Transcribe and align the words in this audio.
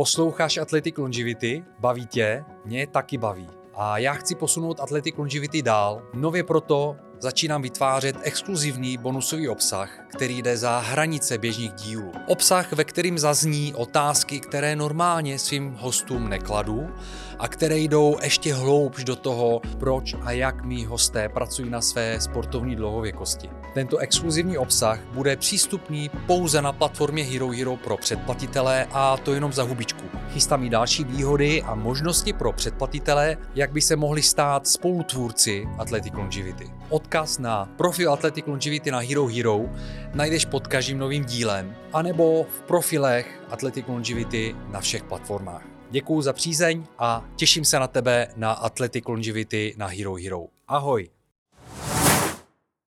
Posloucháš 0.00 0.56
Athletic 0.56 0.98
Longevity? 0.98 1.64
Baví 1.78 2.06
tě? 2.06 2.44
Mě 2.64 2.86
taky 2.86 3.18
baví. 3.18 3.48
A 3.74 3.98
já 3.98 4.12
chci 4.12 4.34
posunout 4.34 4.80
Athletic 4.80 5.16
Longevity 5.16 5.62
dál. 5.62 6.02
Nově 6.14 6.44
proto 6.44 6.96
začínám 7.20 7.62
vytvářet 7.62 8.16
exkluzivní 8.22 8.96
bonusový 8.96 9.48
obsah, 9.48 9.90
který 10.08 10.42
jde 10.42 10.56
za 10.56 10.78
hranice 10.78 11.38
běžných 11.38 11.72
dílů. 11.72 12.12
Obsah, 12.26 12.72
ve 12.72 12.84
kterým 12.84 13.18
zazní 13.18 13.74
otázky, 13.74 14.40
které 14.40 14.76
normálně 14.76 15.38
svým 15.38 15.74
hostům 15.78 16.28
nekladu 16.28 16.90
a 17.38 17.48
které 17.48 17.78
jdou 17.78 18.16
ještě 18.22 18.54
hloubš 18.54 19.04
do 19.04 19.16
toho, 19.16 19.60
proč 19.78 20.14
a 20.22 20.32
jak 20.32 20.64
mý 20.64 20.84
hosté 20.84 21.28
pracují 21.28 21.70
na 21.70 21.80
své 21.80 22.20
sportovní 22.20 22.76
dlouhověkosti. 22.76 23.50
Tento 23.74 23.98
exkluzivní 23.98 24.58
obsah 24.58 25.00
bude 25.12 25.36
přístupný 25.36 26.10
pouze 26.26 26.62
na 26.62 26.72
platformě 26.72 27.22
Hero 27.24 27.48
Hero 27.48 27.76
pro 27.76 27.96
předplatitele 27.96 28.86
a 28.92 29.16
to 29.16 29.34
jenom 29.34 29.52
za 29.52 29.62
hubičku. 29.62 30.04
Chystám 30.32 30.64
i 30.64 30.70
další 30.70 31.04
výhody 31.04 31.62
a 31.62 31.74
možnosti 31.74 32.32
pro 32.32 32.52
předplatitele, 32.52 33.36
jak 33.54 33.72
by 33.72 33.80
se 33.80 33.96
mohli 33.96 34.22
stát 34.22 34.68
spolutvůrci 34.68 35.68
Athletic 35.78 36.12
Longevity. 36.14 36.70
Odkaz 37.10 37.38
na 37.42 37.66
profil 37.66 38.12
Athletic 38.12 38.46
Longevity 38.46 38.90
na 38.90 39.02
Hero 39.02 39.26
Hero 39.26 39.66
najdeš 40.14 40.46
pod 40.46 40.70
každým 40.70 40.94
novým 40.94 41.26
dílem, 41.26 41.74
anebo 41.90 42.46
v 42.46 42.62
profilech 42.70 43.26
Athletic 43.50 43.82
Longevity 43.90 44.54
na 44.70 44.80
všech 44.80 45.02
platformách. 45.02 45.66
Děkuji 45.90 46.22
za 46.22 46.32
přízeň 46.32 46.84
a 46.98 47.24
těším 47.36 47.64
se 47.64 47.78
na 47.78 47.86
tebe 47.86 48.28
na 48.36 48.52
Athletic 48.52 49.04
Longevity 49.08 49.74
na 49.76 49.86
Hero 49.86 50.14
Hero. 50.14 50.46
Ahoj! 50.68 51.10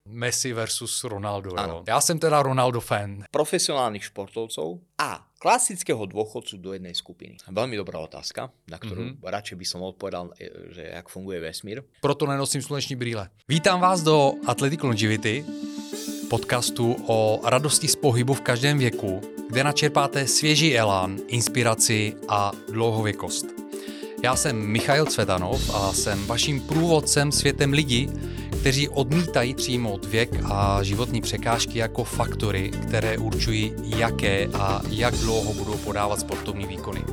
Messi 0.09 0.53
versus 0.53 1.03
Ronaldo. 1.03 1.49
Jo. 1.67 1.83
Já 1.87 2.01
jsem 2.01 2.19
teda 2.19 2.41
Ronaldo 2.41 2.81
fan. 2.81 3.23
Profesionálnych 3.31 4.03
športovcov 4.03 4.79
a 4.97 5.26
klasického 5.37 6.01
dôchodcu 6.05 6.57
do 6.57 6.73
jednej 6.73 6.93
skupiny? 6.97 7.37
Veľmi 7.49 7.77
dobrá 7.77 8.01
otázka, 8.01 8.49
na 8.67 8.77
ktorú 8.81 9.17
mm-hmm. 9.17 9.25
radšej 9.25 9.55
by 9.57 9.65
som 9.65 9.79
odpovedal, 9.85 10.33
e, 10.37 10.73
že 10.73 10.83
jak 10.93 11.07
funguje 11.09 11.39
vesmír. 11.39 11.85
Proto 12.01 12.25
nenosím 12.25 12.61
sluneční 12.61 12.95
brýle. 12.95 13.29
Vítám 13.49 13.79
vás 13.79 14.03
do 14.03 14.33
Athletic 14.45 14.81
Longevity, 14.83 15.45
podcastu 16.29 16.95
o 17.07 17.41
radosti 17.43 17.87
z 17.87 17.95
pohybu 17.95 18.33
v 18.33 18.41
každém 18.41 18.77
věku, 18.77 19.21
kde 19.49 19.63
načerpáte 19.63 20.27
svěží 20.27 20.77
elán, 20.77 21.17
inspiraci 21.27 22.13
a 22.27 22.51
dlouhověkost. 22.71 23.56
Já 24.23 24.35
jsem 24.35 24.67
Michail 24.67 25.05
Cvetanov 25.05 25.75
a 25.75 25.93
jsem 25.93 26.25
vaším 26.25 26.61
průvodcem 26.61 27.31
světem 27.31 27.73
lidí, 27.73 28.09
kteří 28.59 28.89
odmítají 28.89 29.53
přijmout 29.53 30.05
věk 30.05 30.39
a 30.45 30.83
životní 30.83 31.21
překážky 31.21 31.79
jako 31.79 32.03
faktory, 32.03 32.69
které 32.69 33.17
určují, 33.17 33.73
jaké 33.83 34.47
a 34.53 34.81
jak 34.89 35.13
dlouho 35.15 35.53
budou 35.53 35.77
podávat 35.77 36.19
sportovní 36.19 36.65
výkony. 36.65 37.03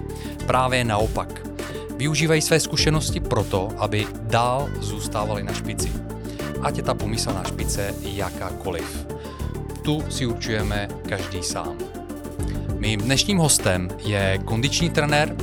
Právě 0.47 0.85
naopak. 0.85 1.47
Využívají 1.97 2.43
své 2.43 2.61
zkušenosti 2.61 3.21
proto, 3.21 3.69
aby 3.77 4.07
dál 4.21 4.69
zůstávali 4.81 5.43
na 5.43 5.53
špici. 5.53 5.93
Ať 6.63 6.77
je 6.77 6.83
ta 6.83 6.95
pomyslná 6.95 7.45
špice 7.45 7.95
jakákoliv. 8.01 9.07
Tu 9.83 10.05
si 10.11 10.27
určujeme 10.27 10.89
každý 11.09 11.43
sám. 11.43 11.77
Mým 12.79 13.01
dnešním 13.01 13.39
hostem 13.39 13.89
je 14.05 14.39
kondiční 14.45 14.91
trenér, 14.91 15.37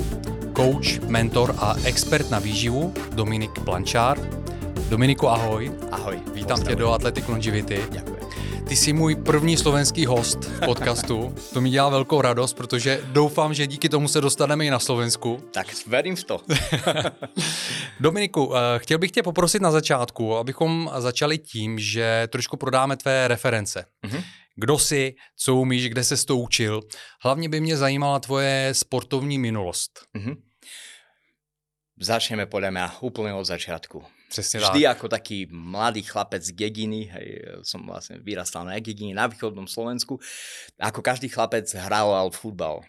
coach, 0.61 0.99
mentor 1.09 1.55
a 1.57 1.75
expert 1.83 2.29
na 2.29 2.39
výživu 2.39 2.93
Dominik 3.13 3.59
Blanchard, 3.59 4.21
Dominiku, 4.89 5.29
ahoj. 5.29 5.71
Ahoj. 5.91 6.19
Vítám 6.33 6.63
tě 6.63 6.75
do 6.75 6.91
Athletic 6.91 7.27
Longevity. 7.27 7.85
Děkuji. 7.91 8.19
Ty 8.67 8.75
jsi 8.75 8.93
můj 8.93 9.15
první 9.15 9.57
slovenský 9.57 10.05
host 10.05 10.43
v 10.43 10.59
podcastu. 10.65 11.35
To 11.53 11.61
mi 11.61 11.69
dělá 11.69 11.89
velkou 11.89 12.21
radost, 12.21 12.53
protože 12.53 13.01
doufám, 13.05 13.53
že 13.53 13.67
díky 13.67 13.89
tomu 13.89 14.07
se 14.07 14.21
dostaneme 14.21 14.65
i 14.65 14.69
na 14.69 14.79
Slovensku. 14.79 15.43
Tak 15.51 15.67
verím 15.87 16.15
v 16.15 16.23
to. 16.23 16.41
Dominiku, 17.99 18.55
eh, 18.55 18.79
chtěl 18.79 18.97
bych 18.97 19.11
tě 19.11 19.23
poprosit 19.23 19.61
na 19.61 19.71
začátku, 19.71 20.37
abychom 20.37 20.91
začali 20.97 21.37
tím, 21.37 21.79
že 21.79 22.27
trošku 22.31 22.57
prodáme 22.57 22.97
tvé 22.97 23.27
reference. 23.27 23.85
Mm-hmm. 24.05 24.23
Kdo 24.55 24.79
jsi, 24.79 25.15
co 25.37 25.55
umíš, 25.55 25.89
kde 25.89 26.03
se 26.03 26.25
to 26.25 26.37
učil. 26.37 26.81
Hlavně 27.23 27.49
by 27.49 27.61
mě 27.61 27.77
zajímala 27.77 28.19
tvoje 28.19 28.69
sportovní 28.71 29.39
minulost. 29.39 29.91
Mm-hmm. 30.17 30.35
Začneme 32.01 32.49
podľa 32.49 32.71
mňa 32.73 32.85
úplne 33.05 33.37
od 33.37 33.45
začiatku. 33.45 34.01
Přesne 34.31 34.63
Vždy 34.63 34.87
tak. 34.87 34.91
ako 34.95 35.05
taký 35.11 35.37
mladý 35.51 36.01
chlapec 36.07 36.39
z 36.39 36.55
dediny, 36.55 37.11
hej, 37.11 37.27
som 37.67 37.83
vlastne 37.83 38.17
vyrastal 38.23 38.63
na 38.63 38.79
dedine 38.79 39.11
na 39.11 39.27
východnom 39.27 39.67
Slovensku, 39.67 40.17
ako 40.79 40.99
každý 41.03 41.27
chlapec 41.27 41.67
hral 41.75 42.31
futbal 42.31 42.87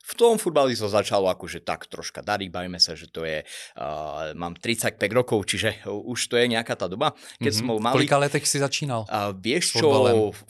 v 0.00 0.12
tom 0.16 0.40
futbali 0.40 0.74
to 0.74 0.88
začalo 0.88 1.30
akože 1.30 1.62
tak 1.62 1.86
troška 1.86 2.24
darí, 2.24 2.50
bavíme 2.50 2.80
sa, 2.82 2.98
že 2.98 3.06
to 3.06 3.22
je, 3.22 3.44
uh, 3.78 4.32
mám 4.34 4.56
35 4.56 4.96
rokov, 5.12 5.46
čiže 5.46 5.86
už 5.86 6.18
to 6.26 6.34
je 6.40 6.46
nejaká 6.50 6.74
tá 6.74 6.90
doba. 6.90 7.14
Keď 7.38 7.46
mm-hmm. 7.46 7.54
som 7.54 7.66
bol 7.70 7.78
malý... 7.78 8.04
Kolika 8.04 8.18
letech 8.18 8.44
si 8.44 8.58
začínal? 8.58 9.06
Uh, 9.06 9.30
vieš 9.36 9.78
čo, 9.78 9.88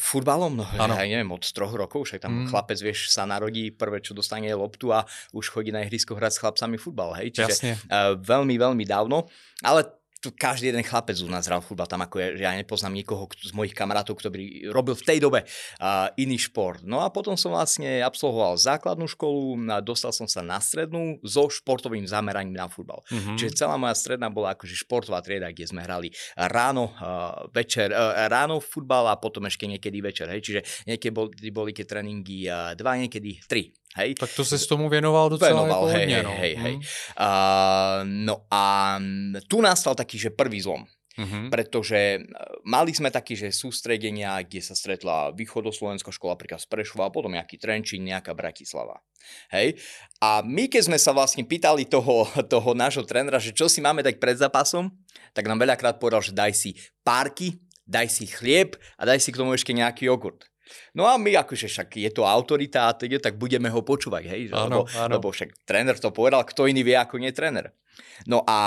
futbalom? 0.01 0.63
No, 0.63 0.67
ano. 0.79 0.97
ja 0.97 1.05
neviem, 1.05 1.29
od 1.31 1.45
troch 1.45 1.75
rokov, 1.77 2.09
však 2.09 2.25
tam 2.25 2.45
mm. 2.45 2.49
chlapec, 2.49 2.79
vieš, 2.81 3.13
sa 3.13 3.29
narodí, 3.29 3.69
prvé 3.75 4.01
čo 4.01 4.17
dostane 4.17 4.49
je 4.49 4.57
loptu 4.57 4.91
a 4.95 5.05
už 5.37 5.53
chodí 5.53 5.71
na 5.71 5.85
ihrisko 5.85 6.17
hrať 6.17 6.33
s 6.35 6.41
chlapcami 6.41 6.77
futbal, 6.81 7.15
hej, 7.21 7.37
čiže 7.37 7.77
uh, 7.91 8.17
veľmi, 8.17 8.57
veľmi 8.57 8.85
dávno, 8.89 9.29
ale 9.61 10.00
tu 10.21 10.29
každý 10.37 10.69
jeden 10.69 10.85
chlapec 10.85 11.17
u 11.25 11.29
nás 11.33 11.49
hral 11.49 11.65
futbal, 11.65 11.89
tam 11.89 12.05
ako 12.05 12.37
že 12.37 12.45
ja 12.45 12.53
nepoznám 12.53 12.93
nikoho 12.93 13.25
z 13.41 13.57
mojich 13.57 13.73
kamarátov, 13.73 14.21
kto 14.21 14.29
by 14.29 14.69
robil 14.69 14.93
v 14.93 15.07
tej 15.09 15.19
dobe 15.19 15.41
uh, 15.49 16.13
iný 16.21 16.37
šport. 16.37 16.85
No 16.85 17.01
a 17.01 17.09
potom 17.09 17.41
som 17.41 17.57
vlastne 17.57 18.05
absolvoval 18.05 18.61
základnú 18.61 19.09
školu, 19.09 19.57
dostal 19.81 20.13
som 20.13 20.29
sa 20.29 20.45
na 20.45 20.61
strednú 20.61 21.17
so 21.25 21.49
športovým 21.49 22.05
zameraním 22.05 22.61
na 22.61 22.69
futbal. 22.69 23.01
Mm-hmm. 23.09 23.37
Čiže 23.41 23.65
celá 23.65 23.81
moja 23.81 23.97
stredná 23.97 24.29
bola 24.29 24.53
akože 24.53 24.77
športová 24.77 25.25
trieda, 25.25 25.49
kde 25.49 25.65
sme 25.65 25.81
hrali 25.81 26.13
ráno, 26.37 26.93
uh, 27.01 27.49
večer, 27.57 27.89
uh, 27.89 28.29
ráno 28.29 28.61
futbal 28.61 29.09
a 29.09 29.17
potom 29.17 29.49
ešte 29.49 29.65
niekedy 29.65 30.05
večer. 30.05 30.29
Hej. 30.29 30.41
Čiže 30.45 30.61
niekedy 30.85 31.13
boli, 31.17 31.33
boli 31.49 31.71
keď 31.73 31.97
tréningy 31.97 32.45
uh, 32.45 32.77
dva, 32.77 33.01
niekedy 33.01 33.41
tri. 33.49 33.73
Hej. 33.97 34.15
Tak 34.15 34.31
to 34.37 34.45
se 34.45 34.59
s 34.59 34.67
tomu 34.67 34.89
věnoval 34.89 35.29
docela 35.29 35.51
Venoval, 35.51 35.89
jako 35.89 35.99
hej, 35.99 36.01
hodně, 36.01 36.15
hej, 36.15 36.25
no. 36.25 36.31
hej, 36.31 36.55
hej. 36.55 36.75
Uh, 36.77 36.83
no 38.05 38.37
a 38.51 38.99
tu 39.49 39.61
nastal 39.61 39.95
taký, 39.95 40.19
že 40.19 40.31
prvý 40.31 40.61
zlom. 40.61 40.87
Mm-hmm. 41.19 41.51
Pretože 41.51 42.23
mali 42.65 42.95
sme 42.95 43.11
taký, 43.11 43.35
že 43.35 43.51
sústredenia, 43.51 44.41
kde 44.47 44.63
sa 44.63 44.79
stretla 44.79 45.35
východoslovenská 45.35 46.15
škola, 46.15 46.39
napríklad 46.39 46.63
z 46.63 46.71
Prešova, 46.71 47.11
potom 47.11 47.35
nejaký 47.35 47.59
Trenčín, 47.59 48.07
nejaká 48.07 48.33
Bratislava. 48.33 49.03
Hej? 49.53 49.77
A 50.23 50.41
my, 50.47 50.71
keď 50.71 50.87
sme 50.87 50.99
sa 51.03 51.11
vlastne 51.11 51.43
pýtali 51.43 51.85
toho, 51.91 52.31
toho 52.55 52.71
nášho 52.73 53.03
trénera, 53.05 53.43
že 53.43 53.53
čo 53.53 53.67
si 53.67 53.83
máme 53.83 54.07
dať 54.07 54.17
pred 54.17 54.39
zápasom, 54.39 54.89
tak 55.35 55.51
nám 55.51 55.61
veľakrát 55.61 55.99
povedal, 55.99 56.23
že 56.23 56.33
daj 56.33 56.55
si 56.55 56.79
párky, 57.03 57.59
daj 57.85 58.07
si 58.07 58.25
chlieb 58.31 58.79
a 58.97 59.03
daj 59.05 59.19
si 59.19 59.35
k 59.35 59.39
tomu 59.43 59.53
ešte 59.53 59.75
nejaký 59.75 60.07
jogurt. 60.07 60.47
No 60.95 61.07
a 61.07 61.19
my 61.19 61.35
akože 61.41 61.67
však 61.67 61.99
je 61.99 62.11
to 62.11 62.27
autorita 62.27 62.91
a 62.91 62.97
teda, 62.97 63.19
tak 63.19 63.39
budeme 63.39 63.71
ho 63.71 63.81
počúvať, 63.83 64.25
hej? 64.31 64.43
Áno, 64.55 64.87
lebo, 64.87 64.91
áno. 64.95 65.13
lebo 65.19 65.27
však 65.31 65.67
tréner 65.67 65.97
to 65.99 66.11
povedal, 66.15 66.43
kto 66.47 66.67
iný 66.71 66.83
vie 66.87 66.97
ako 66.97 67.19
nie 67.19 67.31
tréner. 67.35 67.75
No 68.29 68.45
a 68.45 68.59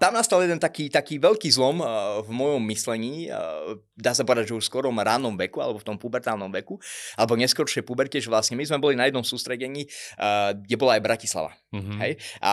tam 0.00 0.16
nastal 0.16 0.42
jeden 0.44 0.58
taký, 0.58 0.88
taký 0.88 1.20
veľký 1.20 1.48
zlom 1.52 1.80
uh, 1.84 2.20
v 2.24 2.30
mojom 2.32 2.62
myslení, 2.68 3.28
uh, 3.28 3.76
dá 3.94 4.16
sa 4.16 4.24
povedať, 4.24 4.52
že 4.52 4.56
už 4.58 4.64
v 4.64 4.70
skorom 4.70 4.96
rannom 4.96 5.36
veku, 5.36 5.60
alebo 5.60 5.80
v 5.80 5.86
tom 5.86 5.96
pubertálnom 6.00 6.48
veku, 6.52 6.80
alebo 7.16 7.36
neskôršie 7.36 7.84
puberte, 7.84 8.18
že 8.18 8.32
vlastne 8.32 8.56
my 8.56 8.64
sme 8.64 8.78
boli 8.80 8.94
na 8.96 9.06
jednom 9.06 9.24
sústredení, 9.24 9.86
uh, 10.18 10.56
kde 10.56 10.76
bola 10.80 10.96
aj 10.96 11.02
Bratislava. 11.04 11.52
Mm-hmm. 11.74 11.98
Hej? 12.00 12.12
A 12.40 12.52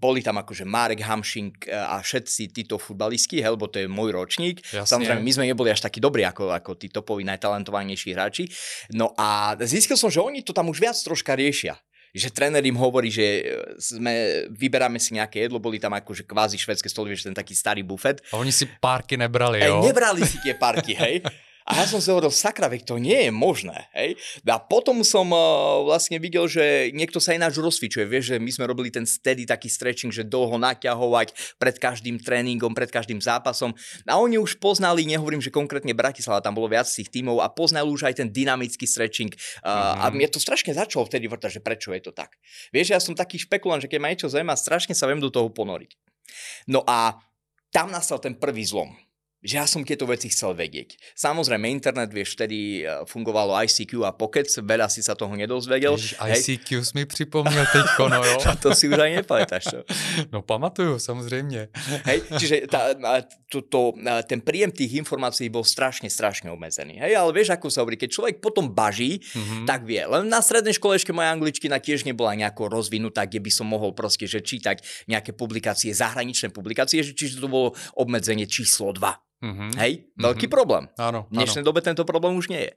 boli 0.00 0.24
tam 0.24 0.40
akože 0.40 0.64
Marek 0.64 1.04
Hamšink 1.04 1.68
a 1.68 2.00
všetci 2.00 2.56
títo 2.56 2.80
futbalisti, 2.80 3.44
hej, 3.44 3.52
lebo 3.52 3.68
to 3.68 3.84
je 3.84 3.86
môj 3.86 4.16
ročník. 4.16 4.64
Jasne. 4.72 4.88
Samozrejme, 4.96 5.20
my 5.20 5.32
sme 5.36 5.44
neboli 5.52 5.68
až 5.68 5.84
takí 5.84 6.00
dobrí 6.00 6.24
ako, 6.24 6.56
ako 6.56 6.80
tí 6.80 6.88
topoví 6.88 7.20
najtalentovanejší 7.28 8.16
hráči. 8.16 8.48
No 8.96 9.12
a 9.20 9.60
zistil 9.60 10.00
som, 10.00 10.08
že 10.08 10.24
oni 10.24 10.40
to 10.40 10.56
tam 10.56 10.72
už 10.72 10.80
viac 10.80 10.96
troška 10.96 11.36
riešia 11.36 11.76
že 12.10 12.28
tréner 12.30 12.62
im 12.66 12.74
hovorí, 12.74 13.10
že 13.10 13.22
e, 13.22 13.42
sme, 13.78 14.46
vyberáme 14.50 14.98
si 14.98 15.14
nejaké 15.14 15.46
jedlo, 15.46 15.62
boli 15.62 15.78
tam 15.78 15.94
akože 15.94 16.26
kvázi 16.26 16.58
švedské 16.58 16.90
stoly, 16.90 17.14
vieš, 17.14 17.30
ten 17.30 17.36
taký 17.36 17.54
starý 17.54 17.86
bufet. 17.86 18.22
A 18.34 18.38
oni 18.38 18.50
si 18.50 18.66
párky 18.66 19.14
nebrali, 19.14 19.62
jo? 19.62 19.82
Ej, 19.82 19.90
nebrali 19.90 20.22
si 20.26 20.38
tie 20.42 20.54
párky, 20.58 20.94
hej. 20.94 21.22
A 21.70 21.78
ja 21.78 21.86
som 21.86 22.02
si 22.02 22.10
hovoril, 22.10 22.34
sakra, 22.34 22.66
veď 22.66 22.82
to 22.82 22.98
nie 22.98 23.14
je 23.14 23.30
možné. 23.30 23.86
Hej? 23.94 24.18
A 24.42 24.58
potom 24.58 25.06
som 25.06 25.30
uh, 25.30 25.86
vlastne 25.86 26.18
videl, 26.18 26.50
že 26.50 26.90
niekto 26.90 27.22
sa 27.22 27.30
ináč 27.30 27.62
rozfičuje. 27.62 28.10
Vieš, 28.10 28.34
že 28.34 28.36
my 28.42 28.50
sme 28.50 28.66
robili 28.66 28.90
ten 28.90 29.06
steady 29.06 29.46
taký 29.46 29.70
stretching, 29.70 30.10
že 30.10 30.26
dlho 30.26 30.58
naťahovať 30.58 31.30
pred 31.62 31.76
každým 31.78 32.18
tréningom, 32.18 32.74
pred 32.74 32.90
každým 32.90 33.22
zápasom. 33.22 33.70
A 34.02 34.18
oni 34.18 34.34
už 34.42 34.58
poznali, 34.58 35.06
nehovorím, 35.06 35.38
že 35.38 35.54
konkrétne 35.54 35.94
Bratislava, 35.94 36.42
tam 36.42 36.58
bolo 36.58 36.66
viac 36.66 36.90
tých 36.90 37.06
tímov 37.06 37.38
a 37.38 37.46
poznali 37.46 37.86
už 37.86 38.10
aj 38.10 38.18
ten 38.18 38.28
dynamický 38.34 38.90
stretching. 38.90 39.30
Uh, 39.62 39.70
mm-hmm. 39.70 40.02
A 40.02 40.04
mne 40.10 40.26
to 40.26 40.42
strašne 40.42 40.74
začalo 40.74 41.06
vtedy 41.06 41.30
vrtať, 41.30 41.62
že 41.62 41.62
prečo 41.62 41.94
je 41.94 42.02
to 42.02 42.10
tak. 42.10 42.34
Vieš, 42.74 42.90
ja 42.90 42.98
som 42.98 43.14
taký 43.14 43.38
špekulant, 43.38 43.78
že 43.78 43.86
keď 43.86 43.98
ma 44.02 44.10
niečo 44.10 44.26
zaujíma, 44.26 44.58
strašne 44.58 44.98
sa 44.98 45.06
viem 45.06 45.22
do 45.22 45.30
toho 45.30 45.46
ponoriť. 45.46 45.94
No 46.66 46.82
a 46.82 47.14
tam 47.70 47.94
nastal 47.94 48.18
ten 48.18 48.34
prvý 48.34 48.66
zlom 48.66 48.90
že 49.40 49.56
ja 49.56 49.64
som 49.64 49.80
tieto 49.80 50.04
veci 50.04 50.28
chcel 50.28 50.52
vedieť. 50.52 51.00
Samozrejme, 51.16 51.64
internet, 51.72 52.12
vieš, 52.12 52.36
vtedy 52.36 52.84
e, 52.84 53.08
fungovalo 53.08 53.56
ICQ 53.64 54.04
a 54.04 54.12
Pocket, 54.12 54.44
veľa 54.60 54.92
si 54.92 55.00
sa 55.00 55.16
toho 55.16 55.32
nedozvedel. 55.32 55.96
Ježiš, 55.96 56.20
ICQ 56.20 56.68
si 56.84 56.92
mi 56.92 57.04
pripomněl 57.08 57.64
teďko, 57.72 58.02
no 58.12 58.20
jo. 58.20 58.36
to 58.64 58.76
si 58.76 58.92
už 58.92 59.00
aj 59.00 59.24
nepamätáš, 59.24 59.64
čo? 59.72 59.80
No 60.28 60.44
pamatuju, 60.44 61.00
samozrejme. 61.00 61.72
Hej, 62.04 62.18
čiže 62.36 62.68
tá, 62.68 62.92
to, 63.48 63.64
to, 63.64 63.96
ten 64.28 64.44
príjem 64.44 64.68
tých 64.68 65.00
informácií 65.00 65.48
bol 65.48 65.64
strašne, 65.64 66.12
strašne 66.12 66.52
obmedzený. 66.52 67.00
Hej, 67.00 67.16
ale 67.16 67.30
vieš, 67.32 67.56
ako 67.56 67.72
sa 67.72 67.80
hovorí, 67.80 67.96
keď 67.96 68.12
človek 68.12 68.36
potom 68.44 68.68
baží, 68.68 69.24
mm-hmm. 69.24 69.64
tak 69.64 69.88
vie. 69.88 70.04
Len 70.04 70.28
na 70.28 70.44
strednej 70.44 70.76
škole 70.76 71.00
ešte 71.00 71.16
moja 71.16 71.32
angličtina 71.32 71.80
tiež 71.80 72.04
nebola 72.04 72.36
nejako 72.36 72.68
rozvinutá, 72.68 73.24
kde 73.24 73.40
by 73.40 73.50
som 73.50 73.64
mohol 73.72 73.96
proste 73.96 74.28
že 74.28 74.44
čítať 74.44 75.08
nejaké 75.08 75.32
publikácie, 75.32 75.96
zahraničné 75.96 76.52
publikácie, 76.52 77.00
čiže 77.00 77.40
to 77.40 77.48
bolo 77.48 77.72
obmedzenie 77.96 78.44
číslo 78.44 78.92
2. 78.92 79.29
Mm-hmm. 79.40 79.70
Hej, 79.80 79.92
veľký 80.20 80.46
mm-hmm. 80.46 80.52
problém. 80.52 80.84
Áno, 81.00 81.24
v 81.32 81.40
dnešnej 81.40 81.64
áno. 81.64 81.68
dobe 81.72 81.80
tento 81.80 82.04
problém 82.04 82.36
už 82.36 82.52
nie 82.52 82.68
je. 82.68 82.72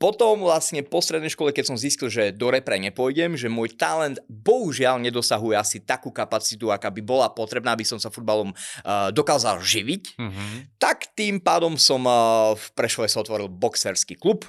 Potom 0.00 0.48
vlastne 0.48 0.80
po 0.80 1.04
strednej 1.04 1.28
škole, 1.28 1.52
keď 1.52 1.64
som 1.68 1.76
zistil, 1.76 2.08
že 2.08 2.32
do 2.32 2.48
repre 2.48 2.80
nepôjdem, 2.80 3.36
že 3.36 3.52
môj 3.52 3.76
talent 3.76 4.16
bohužiaľ 4.32 4.96
nedosahuje 4.96 5.52
asi 5.60 5.84
takú 5.84 6.08
kapacitu, 6.08 6.72
aká 6.72 6.88
by 6.88 7.04
bola 7.04 7.28
potrebná, 7.28 7.76
aby 7.76 7.84
som 7.84 8.00
sa 8.00 8.08
futbalom 8.08 8.48
uh, 8.56 9.12
dokázal 9.12 9.60
živiť, 9.60 10.16
mm-hmm. 10.16 10.80
tak 10.80 11.12
tým 11.12 11.36
pádom 11.36 11.76
som 11.76 12.00
uh, 12.08 12.56
v 12.56 12.64
Prešove 12.72 13.12
sa 13.12 13.20
otvoril 13.20 13.52
boxerský 13.52 14.16
klub 14.16 14.48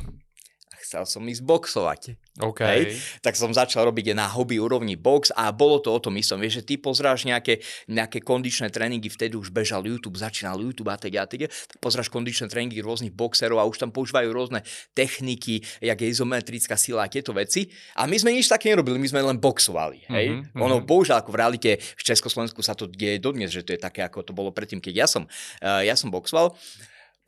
chcel 0.91 1.07
som 1.07 1.23
ísť 1.23 1.47
boxovať. 1.47 2.01
Okay. 2.35 2.67
Hej? 2.67 2.83
Tak 3.23 3.39
som 3.39 3.55
začal 3.55 3.87
robiť 3.87 4.11
na 4.11 4.27
hobby 4.27 4.59
úrovni 4.59 4.99
box 4.99 5.31
a 5.31 5.47
bolo 5.55 5.79
to 5.79 5.87
o 5.87 5.99
tom 6.03 6.19
istom. 6.19 6.43
Vieš, 6.43 6.59
že 6.59 6.63
ty 6.67 6.73
pozráš 6.75 7.23
nejaké, 7.23 7.63
nejaké 7.87 8.19
kondičné 8.19 8.67
tréningy, 8.67 9.07
vtedy 9.07 9.39
už 9.39 9.55
bežal 9.55 9.87
YouTube, 9.87 10.19
začínal 10.19 10.59
YouTube 10.59 10.91
a 10.91 10.99
teda 10.99 11.23
a 11.23 11.27
teda, 11.31 11.47
tak 11.47 11.79
pozráš 11.79 12.11
kondičné 12.11 12.51
tréningy 12.51 12.83
rôznych 12.83 13.15
boxerov 13.15 13.63
a 13.63 13.67
už 13.67 13.79
tam 13.79 13.95
používajú 13.95 14.35
rôzne 14.35 14.67
techniky, 14.91 15.63
jak 15.79 15.95
je 15.95 16.11
izometrická 16.11 16.75
sila 16.75 17.07
a 17.07 17.11
tieto 17.11 17.31
veci. 17.31 17.71
A 17.95 18.03
my 18.03 18.19
sme 18.19 18.35
nič 18.35 18.51
také 18.51 18.75
nerobili, 18.75 18.99
my 18.99 19.07
sme 19.07 19.23
len 19.23 19.39
boxovali. 19.39 20.11
Hej? 20.11 20.27
Mm-hmm. 20.35 20.59
Ono 20.59 20.83
bohužiaľ 20.83 21.23
ako 21.23 21.31
v 21.31 21.39
realite 21.39 21.69
v 21.79 22.03
Československu 22.03 22.59
sa 22.59 22.75
to 22.75 22.91
deje 22.91 23.23
dodnes, 23.23 23.47
že 23.47 23.63
to 23.63 23.71
je 23.71 23.79
také, 23.79 24.03
ako 24.03 24.27
to 24.27 24.35
bolo 24.35 24.51
predtým, 24.51 24.83
keď 24.83 24.93
ja 25.03 25.07
som, 25.07 25.23
uh, 25.63 25.79
ja 25.79 25.95
som 25.95 26.11
boxoval. 26.11 26.51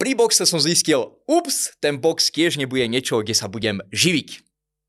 Pri 0.04 0.20
boxe 0.20 0.44
som 0.44 0.60
zistil, 0.60 1.16
ups, 1.32 1.80
ten 1.80 1.96
box 1.96 2.28
tiež 2.28 2.60
nebude 2.60 2.84
niečo, 2.92 3.24
kde 3.24 3.32
sa 3.32 3.48
budem 3.48 3.80
živiť 3.88 4.44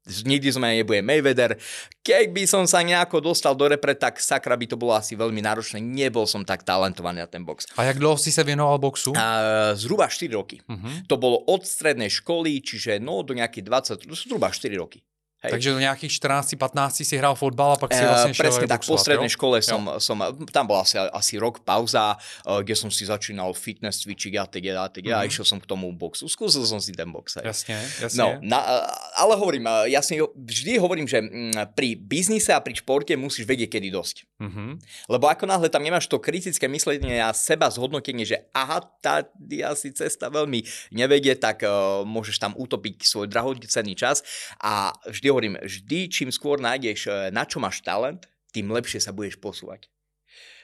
nikdy 0.05 0.53
sme 0.53 0.77
nebude 0.77 1.01
Mayweather. 1.01 1.57
Keď 2.05 2.29
by 2.29 2.45
som 2.45 2.69
sa 2.69 2.85
nejako 2.85 3.25
dostal 3.25 3.57
do 3.57 3.65
repre, 3.65 3.97
tak 3.97 4.21
sakra 4.21 4.53
by 4.53 4.69
to 4.69 4.77
bolo 4.77 4.93
asi 4.93 5.17
veľmi 5.17 5.41
náročné. 5.41 5.81
Nebol 5.81 6.29
som 6.29 6.45
tak 6.45 6.61
talentovaný 6.61 7.25
na 7.25 7.29
ten 7.29 7.41
box. 7.41 7.65
A 7.81 7.89
jak 7.89 7.97
dlho 7.97 8.21
si 8.21 8.29
sa 8.29 8.45
venoval 8.45 8.77
boxu? 8.77 9.17
A, 9.17 9.73
zhruba 9.73 10.05
4 10.05 10.29
roky. 10.37 10.61
Uh-huh. 10.69 11.09
To 11.09 11.17
bolo 11.17 11.41
od 11.49 11.65
strednej 11.65 12.13
školy, 12.13 12.61
čiže 12.61 13.01
no 13.01 13.25
do 13.25 13.33
nejakých 13.33 13.65
20, 14.05 14.29
zhruba 14.29 14.53
4 14.53 14.77
roky. 14.77 15.01
Hej. 15.45 15.53
Takže 15.53 15.69
do 15.77 15.81
nejakých 15.85 16.13
14-15 16.25 17.05
si 17.05 17.15
hral 17.21 17.37
fotbal 17.37 17.77
a 17.77 17.79
pak 17.79 17.93
si 17.93 18.01
eh, 18.01 18.09
vlastne 18.09 18.33
šiel 18.33 18.49
Presne 18.49 18.65
tak, 18.65 18.81
po 18.81 18.97
strednej 18.97 19.29
jo? 19.29 19.37
škole 19.37 19.61
som, 19.61 19.83
som, 20.01 20.17
tam 20.49 20.65
bola 20.65 20.89
asi, 20.89 20.97
asi 20.97 21.37
rok 21.37 21.61
pauza, 21.61 22.17
eh, 22.17 22.65
kde 22.65 22.73
som 22.73 22.89
si 22.89 23.05
začínal 23.05 23.53
fitness 23.53 24.09
cvičiť 24.09 24.33
a 24.41 24.49
tak 24.49 24.65
a 24.73 24.89
tak 24.89 25.05
mm-hmm. 25.05 25.13
a 25.13 25.21
mhm. 25.21 25.29
išiel 25.29 25.45
som 25.45 25.61
k 25.61 25.69
tomu 25.69 25.93
boxu. 25.93 26.25
Skúsil 26.33 26.65
som 26.65 26.81
si 26.81 26.97
ten 26.97 27.13
box. 27.13 27.37
Hej. 27.37 27.53
Jasne, 27.53 27.77
jasne. 28.01 28.17
No, 28.17 28.27
na, 28.41 28.89
ale 29.21 29.37
hovorím, 29.37 29.69
eh, 29.69 29.93
ja 29.93 30.01
si 30.01 30.17
vždy 30.17 30.81
hovorím, 30.81 31.05
že 31.05 31.21
mm, 31.21 31.77
pri 31.77 31.93
biznise 32.01 32.57
a 32.57 32.65
pri 32.65 32.81
športe 32.81 33.13
musíš 33.21 33.45
vedieť, 33.45 33.77
kedy 33.77 33.93
dosť. 33.93 34.25
Mm-hmm. 34.41 34.71
Lebo 35.13 35.29
ako 35.29 35.45
náhle 35.45 35.69
tam 35.69 35.85
nemáš 35.85 36.09
to 36.09 36.17
kritické 36.17 36.65
myslenie 36.73 37.21
a 37.21 37.37
seba 37.37 37.69
zhodnotenie, 37.69 38.25
že 38.25 38.49
aha, 38.57 38.81
tá 39.05 39.29
asi 39.69 39.93
cesta 39.93 40.33
veľmi 40.33 40.65
nevedie, 40.95 41.37
tak 41.37 41.67
uh, 41.67 42.03
môžeš 42.09 42.41
tam 42.41 42.53
utopiť 42.57 43.05
svoj 43.05 43.27
drahocenný 43.29 43.95
čas 43.95 44.25
a 44.63 44.95
vždy 45.07 45.34
hovorím, 45.35 45.59
vždy 45.59 46.07
čím 46.07 46.31
skôr 46.31 46.63
nájdeš, 46.63 47.11
e, 47.11 47.35
na 47.35 47.43
čo 47.43 47.59
máš 47.59 47.83
talent, 47.83 48.31
tým 48.55 48.71
lepšie 48.71 49.03
sa 49.03 49.11
budeš 49.11 49.43
posúvať. 49.43 49.91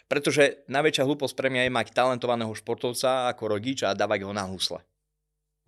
Pretože 0.07 0.63
najväčšia 0.71 1.07
hlúposť 1.07 1.35
pre 1.35 1.51
mňa 1.51 1.67
je 1.67 1.73
mať 1.75 1.87
talentovaného 1.91 2.55
športovca 2.55 3.31
ako 3.31 3.59
rodič 3.59 3.83
a 3.83 3.95
dávať 3.95 4.27
ho 4.27 4.33
na 4.35 4.47
husle. 4.47 4.83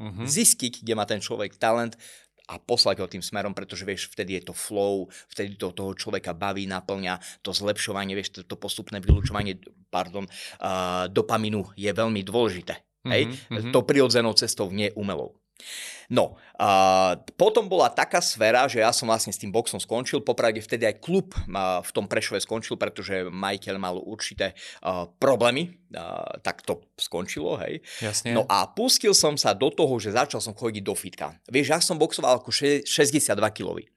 Uh-huh. 0.02 0.26
Zistiť, 0.26 0.82
kde 0.82 0.94
má 0.99 1.06
ten 1.06 1.22
človek 1.22 1.58
talent 1.58 1.94
a 2.50 2.58
poslať 2.58 2.99
ho 3.02 3.06
tým 3.06 3.22
smerom, 3.22 3.54
pretože 3.54 3.87
vieš, 3.87 4.10
vtedy 4.10 4.43
je 4.43 4.50
to 4.50 4.54
flow, 4.54 5.06
vtedy 5.31 5.55
to 5.55 5.70
toho 5.70 5.94
človeka 5.94 6.34
baví, 6.34 6.66
naplňa 6.66 7.22
to 7.38 7.55
zlepšovanie, 7.55 8.19
vieš, 8.19 8.34
to, 8.34 8.40
to 8.43 8.58
postupné 8.58 8.98
vylúčovanie, 8.98 9.62
pardon, 9.94 10.26
uh, 10.26 11.06
dopaminu 11.06 11.70
je 11.78 11.90
veľmi 11.94 12.26
dôležité. 12.26 12.82
Hej? 13.06 13.31
Uh-huh. 13.31 13.70
To 13.70 13.87
prirodzenou 13.87 14.34
cestou, 14.34 14.75
nie 14.75 14.90
umelou. 14.98 15.38
No, 16.12 16.36
a 16.60 17.16
potom 17.40 17.72
bola 17.72 17.88
taká 17.88 18.20
sféra, 18.20 18.68
že 18.68 18.84
ja 18.84 18.92
som 18.92 19.08
vlastne 19.08 19.32
s 19.32 19.40
tým 19.40 19.48
boxom 19.48 19.80
skončil, 19.80 20.20
popravde 20.20 20.60
vtedy 20.60 20.84
aj 20.84 21.00
klub 21.00 21.32
v 21.48 21.90
tom 21.96 22.04
Prešove 22.04 22.36
skončil, 22.44 22.76
pretože 22.76 23.32
majiteľ 23.32 23.74
mal 23.80 23.96
určité 23.96 24.52
uh, 24.84 25.08
problémy, 25.16 25.72
uh, 25.96 26.36
tak 26.44 26.60
to 26.68 26.84
skončilo, 27.00 27.56
hej. 27.64 27.80
Jasne. 28.04 28.36
No 28.36 28.44
a 28.44 28.68
pustil 28.68 29.16
som 29.16 29.40
sa 29.40 29.56
do 29.56 29.72
toho, 29.72 29.96
že 29.96 30.12
začal 30.12 30.44
som 30.44 30.52
chodiť 30.52 30.82
do 30.84 30.92
fitka. 30.92 31.32
Vieš, 31.48 31.66
ja 31.72 31.80
som 31.80 31.96
boxoval 31.96 32.44
ako 32.44 32.52
62 32.52 32.84
kilový. 33.56 33.88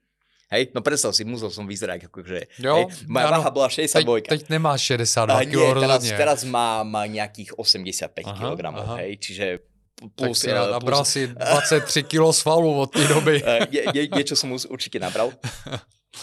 Hej, 0.46 0.70
no 0.70 0.78
predstav 0.78 1.10
si, 1.10 1.26
musel 1.26 1.50
som 1.50 1.66
vyzerať 1.66 2.06
ako 2.06 2.22
že, 2.22 2.46
jo, 2.62 2.86
hej, 2.86 3.10
moja 3.10 3.34
váha 3.34 3.50
bola 3.50 3.66
62. 3.66 3.98
Teď, 3.98 4.30
teď 4.30 4.42
nemáš 4.54 4.94
62 4.94 5.50
kg 5.50 5.82
teraz, 5.82 6.02
teraz 6.06 6.40
má, 6.46 6.86
má 6.86 7.02
nejakých 7.10 7.58
85 7.58 8.22
aha, 8.22 8.54
kg, 8.54 8.62
hej, 9.02 9.10
čiže 9.18 9.46
plus... 10.12 10.36
Tak 10.36 10.48
si 10.48 10.48
uh, 10.52 10.76
nabral 10.76 11.02
plus... 11.02 11.12
si 11.12 11.22
23 11.32 12.10
kg 12.10 12.32
svalu 12.32 12.68
od 12.84 12.90
tej 12.92 13.06
doby. 13.08 13.34
je, 13.72 13.82
je, 13.92 14.02
niečo 14.12 14.36
som 14.36 14.52
určite 14.52 15.00
nabral. 15.00 15.32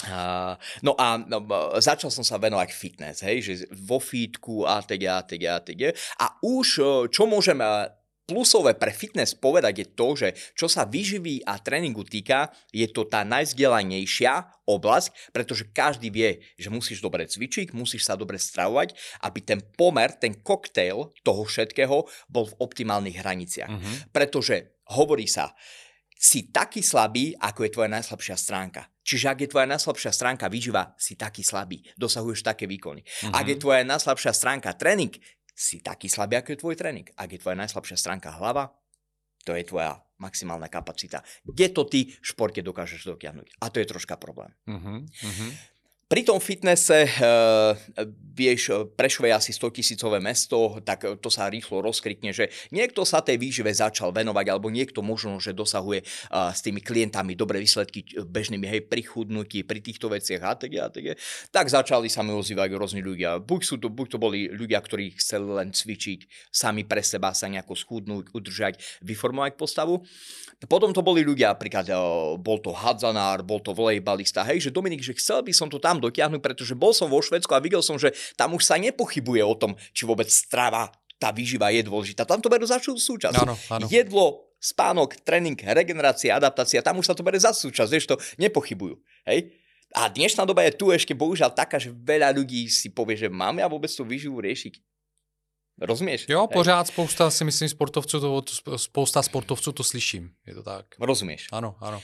Uh, 0.10 0.58
no 0.82 0.98
a 0.98 1.22
no, 1.22 1.38
začal 1.78 2.10
som 2.10 2.26
sa 2.26 2.42
venovať 2.42 2.74
fitness, 2.74 3.22
hej, 3.22 3.46
že 3.46 3.54
vo 3.70 4.02
fitku 4.02 4.66
a 4.66 4.82
teda, 4.82 5.22
a 5.22 5.24
teda, 5.24 5.50
a 5.54 5.60
teda. 5.62 5.94
A 6.18 6.34
už 6.42 6.68
čo 7.14 7.24
môžem 7.30 7.62
plusové 8.24 8.76
pre 8.76 8.92
fitness 8.96 9.36
povedať 9.36 9.74
je 9.84 9.88
to, 9.94 10.08
že 10.16 10.30
čo 10.56 10.68
sa 10.72 10.88
vyživí 10.88 11.44
a 11.44 11.60
tréningu 11.60 12.08
týka, 12.08 12.52
je 12.72 12.88
to 12.88 13.08
tá 13.08 13.28
najvzdelanejšia 13.28 14.64
oblasť, 14.64 15.36
pretože 15.36 15.68
každý 15.76 16.08
vie, 16.08 16.40
že 16.56 16.72
musíš 16.72 17.04
dobre 17.04 17.28
cvičiť, 17.28 17.76
musíš 17.76 18.08
sa 18.08 18.16
dobre 18.16 18.40
stravovať, 18.40 18.96
aby 19.28 19.40
ten 19.44 19.60
pomer, 19.76 20.16
ten 20.16 20.40
koktail 20.40 21.12
toho 21.22 21.44
všetkého 21.44 22.08
bol 22.32 22.46
v 22.48 22.58
optimálnych 22.64 23.20
hraniciach. 23.20 23.72
Mm-hmm. 23.72 23.96
Pretože 24.16 24.80
hovorí 24.96 25.28
sa, 25.28 25.52
si 26.24 26.48
taký 26.48 26.80
slabý, 26.80 27.36
ako 27.36 27.68
je 27.68 27.72
tvoja 27.76 27.92
najslabšia 27.92 28.40
stránka. 28.40 28.88
Čiže 29.04 29.28
ak 29.28 29.40
je 29.44 29.52
tvoja 29.52 29.68
najslabšia 29.68 30.16
stránka 30.16 30.48
výživa, 30.48 30.96
si 30.96 31.20
taký 31.20 31.44
slabý, 31.44 31.84
dosahuješ 32.00 32.48
také 32.48 32.64
výkony. 32.64 33.04
Mm-hmm. 33.04 33.36
Ak 33.36 33.46
je 33.52 33.60
tvoja 33.60 33.84
najslabšia 33.84 34.32
stránka 34.32 34.72
tréning, 34.80 35.12
si 35.54 35.80
taký 35.80 36.10
slabý, 36.10 36.42
ako 36.42 36.54
je 36.54 36.62
tvoj 36.62 36.76
tréning. 36.76 37.08
Ak 37.14 37.30
je 37.30 37.40
tvoja 37.40 37.58
najslabšia 37.58 37.98
stránka 37.98 38.34
hlava, 38.34 38.74
to 39.46 39.54
je 39.54 39.64
tvoja 39.64 40.02
maximálna 40.18 40.72
kapacita. 40.72 41.22
Kde 41.44 41.68
to 41.76 41.84
ty 41.84 42.10
v 42.10 42.26
športe 42.26 42.64
dokážeš 42.64 43.06
dotiahnuť? 43.12 43.60
A 43.60 43.68
to 43.68 43.84
je 43.84 43.88
troška 43.92 44.16
problém. 44.16 44.56
Uh-huh, 44.64 45.04
uh-huh. 45.04 45.52
Pri 46.14 46.22
tom 46.22 46.38
fitnesse, 46.38 47.10
uh, 47.10 47.74
vieš, 48.38 48.94
Prešove 48.94 49.34
je 49.34 49.34
asi 49.34 49.50
100 49.50 49.82
tisícové 49.82 50.22
mesto, 50.22 50.78
tak 50.86 51.10
to 51.18 51.30
sa 51.34 51.50
rýchlo 51.50 51.82
rozkrikne, 51.82 52.30
že 52.30 52.54
niekto 52.70 53.02
sa 53.02 53.26
tej 53.26 53.42
výžive 53.42 53.74
začal 53.74 54.14
venovať, 54.14 54.46
alebo 54.54 54.70
niekto 54.70 55.02
možno, 55.02 55.42
že 55.42 55.58
dosahuje 55.58 56.06
uh, 56.06 56.54
s 56.54 56.62
tými 56.62 56.86
klientami 56.86 57.34
dobré 57.34 57.58
výsledky 57.58 58.06
bežnými, 58.30 58.62
hej, 58.62 58.86
pri 58.86 59.02
chudnutí, 59.02 59.66
pri 59.66 59.82
týchto 59.82 60.14
veciach 60.14 60.42
a 60.46 60.54
tak, 60.54 60.78
a 60.78 60.94
tak, 60.94 61.18
tak 61.50 61.66
začali 61.66 62.14
sa 62.14 62.22
mi 62.22 62.30
ozývať 62.30 62.78
rôzni 62.78 63.02
ľudia. 63.02 63.42
Buď, 63.42 63.62
sú 63.66 63.82
to, 63.82 63.90
buď 63.90 64.14
to 64.14 64.18
boli 64.22 64.54
ľudia, 64.54 64.86
ktorí 64.86 65.18
chceli 65.18 65.50
len 65.50 65.74
cvičiť 65.74 66.54
sami 66.54 66.86
pre 66.86 67.02
seba, 67.02 67.34
sa 67.34 67.50
nejako 67.50 67.74
schudnúť, 67.74 68.38
udržať, 68.38 69.02
vyformovať 69.02 69.58
postavu. 69.58 70.06
Potom 70.64 70.96
to 70.96 71.04
boli 71.04 71.26
ľudia, 71.28 71.58
napríklad 71.58 71.90
bol 72.40 72.62
to 72.64 72.72
hadzanár, 72.72 73.44
bol 73.44 73.60
to 73.60 73.76
volejbalista, 73.76 74.48
hej, 74.48 74.70
že 74.70 74.72
Dominik, 74.72 75.04
že 75.04 75.18
chcel 75.18 75.44
by 75.44 75.52
som 75.52 75.68
to 75.68 75.76
tam 75.76 76.03
dotiahnuť, 76.04 76.44
pretože 76.44 76.76
bol 76.76 76.92
som 76.92 77.08
vo 77.08 77.24
Švedsku 77.24 77.56
a 77.56 77.64
videl 77.64 77.80
som, 77.80 77.96
že 77.96 78.12
tam 78.36 78.52
už 78.60 78.68
sa 78.68 78.76
nepochybuje 78.76 79.44
o 79.48 79.56
tom, 79.56 79.80
či 79.96 80.04
vôbec 80.04 80.28
strava, 80.28 80.92
tá 81.16 81.32
výživa 81.32 81.72
je 81.72 81.88
dôležitá. 81.88 82.28
Tam 82.28 82.44
to 82.44 82.52
berú 82.52 82.68
za 82.68 82.84
súčasť. 82.84 83.40
Áno, 83.40 83.56
áno. 83.72 83.88
Jedlo, 83.88 84.52
spánok, 84.60 85.24
tréning, 85.24 85.56
regenerácia, 85.56 86.36
adaptácia, 86.36 86.84
tam 86.84 87.00
už 87.00 87.12
sa 87.12 87.16
to 87.16 87.24
berie 87.24 87.40
za 87.40 87.56
súčasť, 87.56 87.90
vieš 87.92 88.08
to, 88.12 88.16
nepochybujú. 88.40 89.00
Hej? 89.28 89.56
A 89.94 90.10
dnešná 90.10 90.48
doba 90.48 90.66
je 90.66 90.74
tu 90.74 90.90
ešte 90.90 91.14
bohužiaľ 91.14 91.54
taká, 91.54 91.78
že 91.78 91.94
veľa 91.94 92.34
ľudí 92.34 92.66
si 92.72 92.90
povie, 92.90 93.16
že 93.16 93.30
máme 93.30 93.62
a 93.62 93.70
vôbec 93.70 93.92
tú 93.92 94.04
výživu 94.04 94.40
riešiť. 94.42 94.80
Rozumieš? 95.84 96.30
Jo, 96.30 96.48
pořád 96.48 96.88
spousta 96.88 97.30
si 97.30 97.44
myslím 97.44 97.70
sportovců, 97.70 98.20
to, 98.20 98.78
spousta 98.78 99.22
sportovců 99.22 99.72
to 99.72 99.84
slyším. 99.84 100.30
Je 100.48 100.54
to 100.54 100.64
tak. 100.64 100.86
Rozumieš? 101.00 101.50
Áno, 101.52 101.76
áno. 101.82 101.98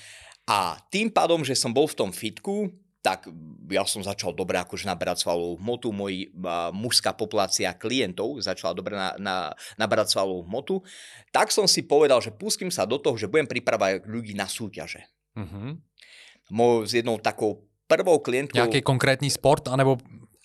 A 0.50 0.82
tým 0.90 1.14
pádom, 1.14 1.46
že 1.46 1.54
som 1.54 1.70
bol 1.70 1.86
v 1.86 1.94
tom 1.94 2.10
fitku, 2.10 2.74
tak 3.00 3.32
ja 3.72 3.88
som 3.88 4.04
začal 4.04 4.36
dobre 4.36 4.60
akože 4.60 4.84
naberať 4.84 5.24
svalovú 5.24 5.56
hmotu, 5.56 5.96
moji 5.96 6.28
mužská 6.76 7.16
populácia 7.16 7.72
klientov 7.72 8.44
začala 8.44 8.76
dobre 8.76 9.00
na, 9.00 9.16
na, 9.16 9.36
naberať 9.80 10.12
svalovú 10.20 10.44
hmotu, 10.44 10.84
tak 11.32 11.56
som 11.56 11.64
si 11.64 11.88
povedal, 11.88 12.20
že 12.20 12.36
pustím 12.36 12.68
sa 12.68 12.84
do 12.84 13.00
toho, 13.00 13.16
že 13.16 13.32
budem 13.32 13.48
pripravať 13.48 14.04
ľudí 14.04 14.36
na 14.36 14.52
súťaže. 14.52 15.08
Uh-huh. 15.40 15.80
Mojou 16.52 16.80
s 16.84 16.92
jednou 16.92 17.16
takou 17.24 17.64
prvou 17.88 18.20
klientkou... 18.20 18.60
Nejaký 18.60 18.84
konkrétny 18.84 19.32
sport, 19.32 19.72
anebo 19.72 19.96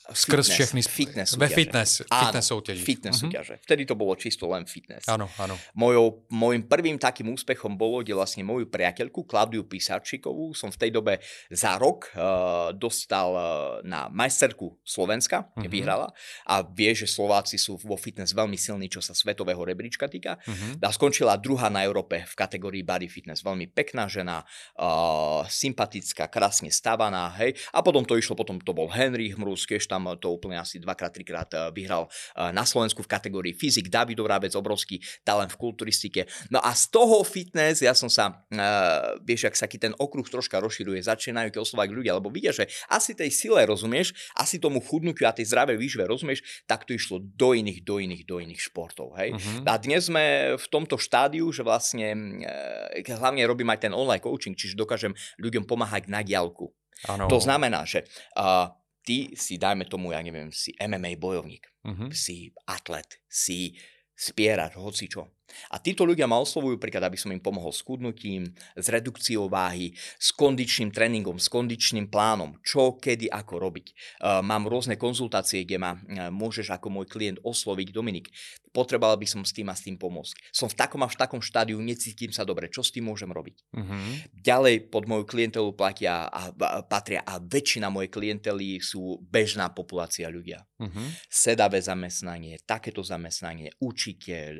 Skrz 0.04 0.52
fitness, 0.52 0.52
všechny 0.52 0.80
fitness 0.84 1.28
súťaže. 1.32 1.40
Ve 1.40 1.48
fitness, 1.48 1.90
Áno, 2.12 2.20
fitness 2.28 2.46
súťaži. 2.52 2.82
fitness 2.84 3.14
uh-huh. 3.16 3.24
súťaže. 3.24 3.54
Vtedy 3.64 3.82
to 3.88 3.96
bolo 3.96 4.12
čisto 4.20 4.44
len 4.52 4.68
fitness. 4.68 5.08
Áno, 5.08 5.32
áno. 5.40 5.56
Mojou, 5.72 6.28
môjim 6.28 6.60
prvým 6.60 7.00
takým 7.00 7.32
úspechom 7.32 7.72
bolo, 7.72 8.04
kde 8.04 8.12
vlastne 8.12 8.44
moju 8.44 8.68
priateľku 8.68 9.24
Klaudiu 9.24 9.64
Písarčikovú 9.64 10.52
som 10.52 10.68
v 10.68 10.76
tej 10.76 10.90
dobe 10.92 11.24
za 11.48 11.80
rok 11.80 12.12
uh, 12.12 12.76
dostal 12.76 13.28
uh, 13.32 13.44
na 13.80 14.12
majsterku 14.12 14.76
Slovenska, 14.84 15.48
uh-huh. 15.48 15.72
vyhrala 15.72 16.12
a 16.44 16.60
vie, 16.60 16.92
že 16.92 17.08
Slováci 17.08 17.56
sú 17.56 17.80
vo 17.80 17.96
fitness 17.96 18.36
veľmi 18.36 18.60
silní, 18.60 18.92
čo 18.92 19.00
sa 19.00 19.16
svetového 19.16 19.64
rebríčka 19.64 20.04
týka. 20.04 20.36
Uh-huh. 20.44 20.84
A 20.84 20.92
skončila 20.92 21.40
druhá 21.40 21.72
na 21.72 21.80
Európe 21.80 22.28
v 22.28 22.34
kategórii 22.36 22.84
body 22.84 23.08
fitness. 23.08 23.40
Veľmi 23.40 23.72
pekná 23.72 24.04
žena, 24.04 24.44
uh, 24.76 25.48
sympatická, 25.48 26.28
krásne 26.28 26.68
stavaná, 26.68 27.32
hej. 27.40 27.56
A 27.72 27.80
potom 27.80 28.04
to 28.04 28.20
išlo, 28.20 28.36
potom 28.36 28.60
to 28.60 28.76
bol 28.76 28.92
Henry 28.92 29.32
Hmrus, 29.32 29.64
tiež 29.64 29.93
tam 29.94 30.10
to 30.18 30.34
úplne 30.34 30.58
asi 30.58 30.82
dvakrát, 30.82 31.14
trikrát 31.14 31.46
eh, 31.54 31.70
vyhral 31.70 32.10
eh, 32.10 32.50
na 32.50 32.66
Slovensku 32.66 33.06
v 33.06 33.08
kategórii 33.08 33.54
fyzik. 33.54 33.86
Davidov 33.86 34.26
Rábec, 34.26 34.50
obrovský 34.58 34.98
talent 35.22 35.54
v 35.54 35.58
kulturistike. 35.70 36.26
No 36.50 36.58
a 36.58 36.74
z 36.74 36.90
toho 36.90 37.22
fitness, 37.22 37.78
ja 37.84 37.94
som 37.94 38.10
sa, 38.10 38.42
uh, 38.50 39.14
vieš, 39.22 39.46
ak 39.52 39.54
sa 39.54 39.66
ten 39.68 39.94
okruh 39.94 40.24
troška 40.24 40.58
rozširuje, 40.58 41.04
začínajú 41.04 41.54
ťa 41.54 41.60
oslovať 41.60 41.88
ľudia, 41.92 42.16
lebo 42.16 42.32
vidia, 42.32 42.50
že 42.50 42.66
asi 42.90 43.12
tej 43.12 43.30
sile 43.30 43.62
rozumieš, 43.68 44.16
asi 44.34 44.58
tomu 44.58 44.80
chudnutiu 44.80 45.28
a 45.28 45.36
tej 45.36 45.52
zdravej 45.52 45.76
výžive 45.76 46.04
rozumieš, 46.08 46.64
tak 46.64 46.88
to 46.88 46.96
išlo 46.96 47.20
do 47.20 47.52
iných, 47.54 47.84
do 47.84 48.00
iných, 48.00 48.24
do 48.24 48.40
iných 48.40 48.60
športov. 48.60 49.14
Hej? 49.20 49.36
Uh-huh. 49.36 49.68
A 49.68 49.76
dnes 49.76 50.08
sme 50.08 50.56
v 50.56 50.66
tomto 50.72 50.96
štádiu, 50.96 51.46
že 51.52 51.62
vlastne 51.62 52.40
uh, 52.42 53.14
hlavne 53.20 53.44
robím 53.44 53.70
aj 53.70 53.86
ten 53.86 53.92
online 53.92 54.24
coaching, 54.24 54.56
čiže 54.56 54.74
dokážem 54.74 55.12
ľuďom 55.38 55.68
pomáhať 55.68 56.08
na 56.08 56.24
diálku. 56.24 56.72
Ano. 57.10 57.28
To 57.28 57.38
znamená, 57.42 57.84
že 57.84 58.06
uh, 58.38 58.72
ty 59.04 59.36
si, 59.36 59.60
dajme 59.60 59.84
tomu, 59.84 60.16
ja 60.16 60.24
neviem, 60.24 60.48
si 60.48 60.72
MMA 60.80 61.20
bojovník, 61.20 61.68
uh-huh. 61.84 62.08
si 62.16 62.56
atlet, 62.64 63.20
si 63.28 63.76
spierač, 64.16 64.80
hocičo. 64.80 65.33
A 65.70 65.76
títo 65.78 66.08
ľudia 66.08 66.24
ma 66.24 66.40
oslovujú, 66.40 66.80
príklad, 66.80 67.04
aby 67.06 67.18
som 67.20 67.32
im 67.32 67.42
pomohol 67.42 67.70
s 67.70 67.84
kudnutím, 67.84 68.48
s 68.74 68.86
redukciou 68.88 69.46
váhy, 69.48 69.92
s 70.16 70.32
kondičným 70.32 70.90
tréningom, 70.90 71.36
s 71.36 71.52
kondičným 71.52 72.08
plánom, 72.08 72.56
čo, 72.64 72.96
kedy, 72.96 73.28
ako 73.28 73.60
robiť. 73.60 73.86
Uh, 74.20 74.40
mám 74.40 74.66
rôzne 74.66 74.96
konzultácie, 74.96 75.62
kde 75.68 75.78
ma 75.80 75.92
uh, 75.94 76.28
môžeš 76.32 76.72
ako 76.72 76.88
môj 76.90 77.06
klient 77.08 77.38
osloviť, 77.44 77.88
Dominik, 77.94 78.32
potreboval 78.74 79.14
by 79.14 79.26
som 79.30 79.46
s 79.46 79.54
tým 79.54 79.70
a 79.70 79.78
s 79.78 79.86
tým 79.86 79.94
pomôcť. 79.94 80.50
Som 80.50 80.66
v 80.66 80.74
takom 80.74 80.98
a 81.06 81.08
v 81.08 81.14
takom 81.14 81.38
štádiu, 81.38 81.78
necítim 81.78 82.34
sa 82.34 82.42
dobre, 82.42 82.66
čo 82.66 82.82
s 82.82 82.90
tým 82.90 83.06
môžem 83.06 83.30
robiť. 83.30 83.70
Uh-huh. 83.70 83.94
Ďalej 84.34 84.90
pod 84.90 85.06
moju 85.06 85.22
klientelu 85.30 85.70
platia 85.78 86.26
a, 86.26 86.50
a, 86.50 86.82
patria 86.82 87.22
a 87.22 87.38
väčšina 87.38 87.86
mojej 87.86 88.10
klientely 88.10 88.82
sú 88.82 89.22
bežná 89.30 89.70
populácia 89.70 90.26
ľudia. 90.26 90.66
Uh-huh. 90.82 91.06
Sedavé 91.30 91.78
zamestnanie, 91.78 92.58
takéto 92.66 93.06
zamestnanie, 93.06 93.70
učiteľ, 93.78 94.58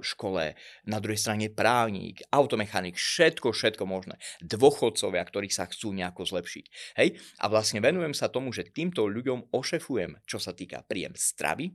škole, 0.00 0.54
na 0.84 0.98
druhej 0.98 1.20
strane 1.20 1.46
právnik, 1.50 2.24
automechanik, 2.30 2.98
všetko, 2.98 3.54
všetko 3.54 3.84
možné. 3.88 4.20
Dôchodcovia, 4.44 5.22
ktorí 5.24 5.48
sa 5.48 5.68
chcú 5.68 5.94
nejako 5.94 6.26
zlepšiť. 6.28 6.64
Hej? 7.00 7.18
A 7.40 7.48
vlastne 7.48 7.80
venujem 7.80 8.12
sa 8.12 8.32
tomu, 8.32 8.50
že 8.50 8.68
týmto 8.68 9.06
ľuďom 9.06 9.52
ošefujem, 9.54 10.22
čo 10.24 10.38
sa 10.42 10.52
týka 10.52 10.82
príjem 10.84 11.16
stravy, 11.16 11.74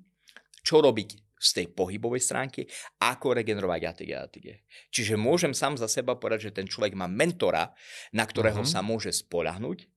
čo 0.63 0.83
robiť 0.83 1.29
z 1.39 1.49
tej 1.55 1.67
pohybovej 1.71 2.19
stránky, 2.19 2.67
ako 2.99 3.31
regenerovať 3.39 3.81
a 3.87 3.93
tak 3.95 4.43
Čiže 4.91 5.15
môžem 5.15 5.55
sám 5.55 5.79
za 5.79 5.87
seba 5.87 6.19
povedať, 6.19 6.51
že 6.51 6.55
ten 6.59 6.67
človek 6.67 6.99
má 6.99 7.07
mentora, 7.07 7.71
na 8.11 8.27
ktorého 8.27 8.67
uh-huh. 8.67 8.73
sa 8.75 8.83
môže 8.83 9.15
spolahnuť 9.15 9.87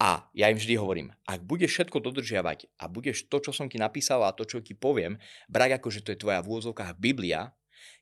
a 0.00 0.24
ja 0.32 0.48
im 0.48 0.56
vždy 0.56 0.80
hovorím, 0.80 1.12
ak 1.28 1.44
budeš 1.44 1.76
všetko 1.76 2.00
dodržiavať 2.00 2.72
a 2.80 2.88
budeš 2.88 3.28
to, 3.28 3.42
čo 3.42 3.52
som 3.52 3.68
ti 3.68 3.76
napísal 3.76 4.24
a 4.24 4.32
to, 4.32 4.48
čo 4.48 4.64
ti 4.64 4.72
poviem, 4.72 5.20
brať 5.50 5.76
ako, 5.76 5.88
že 5.92 6.00
to 6.00 6.12
je 6.16 6.22
tvoja 6.22 6.40
v 6.40 6.50
úvozovkách 6.56 6.96
Biblia, 6.96 7.52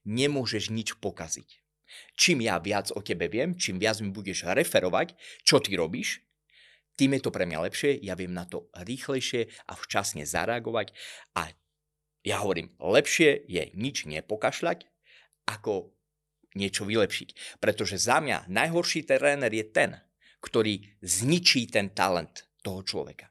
nemôžeš 0.06 0.70
nič 0.70 0.94
pokaziť. 1.02 1.58
Čím 2.14 2.44
ja 2.44 2.60
viac 2.60 2.92
o 2.92 3.00
tebe 3.00 3.26
viem, 3.32 3.56
čím 3.56 3.80
viac 3.80 3.98
mi 4.04 4.12
budeš 4.12 4.44
referovať, 4.46 5.16
čo 5.42 5.58
ty 5.58 5.74
robíš, 5.74 6.20
tým 6.98 7.14
je 7.14 7.22
to 7.22 7.30
pre 7.30 7.46
mňa 7.46 7.58
lepšie, 7.70 8.02
ja 8.02 8.18
viem 8.18 8.34
na 8.34 8.42
to 8.42 8.66
rýchlejšie 8.74 9.46
a 9.70 9.72
včasne 9.78 10.26
zareagovať 10.26 10.90
a 11.38 11.54
ja 12.26 12.42
hovorím, 12.42 12.74
lepšie 12.82 13.46
je 13.46 13.70
nič 13.78 14.04
nepokašľať, 14.10 14.90
ako 15.46 15.94
niečo 16.58 16.82
vylepšiť. 16.84 17.62
Pretože 17.62 18.02
za 18.02 18.18
mňa 18.18 18.50
najhorší 18.50 19.06
tréner 19.06 19.48
je 19.54 19.64
ten, 19.70 19.90
ktorý 20.38 20.98
zničí 21.02 21.66
ten 21.70 21.90
talent 21.94 22.48
toho 22.62 22.82
človeka. 22.82 23.30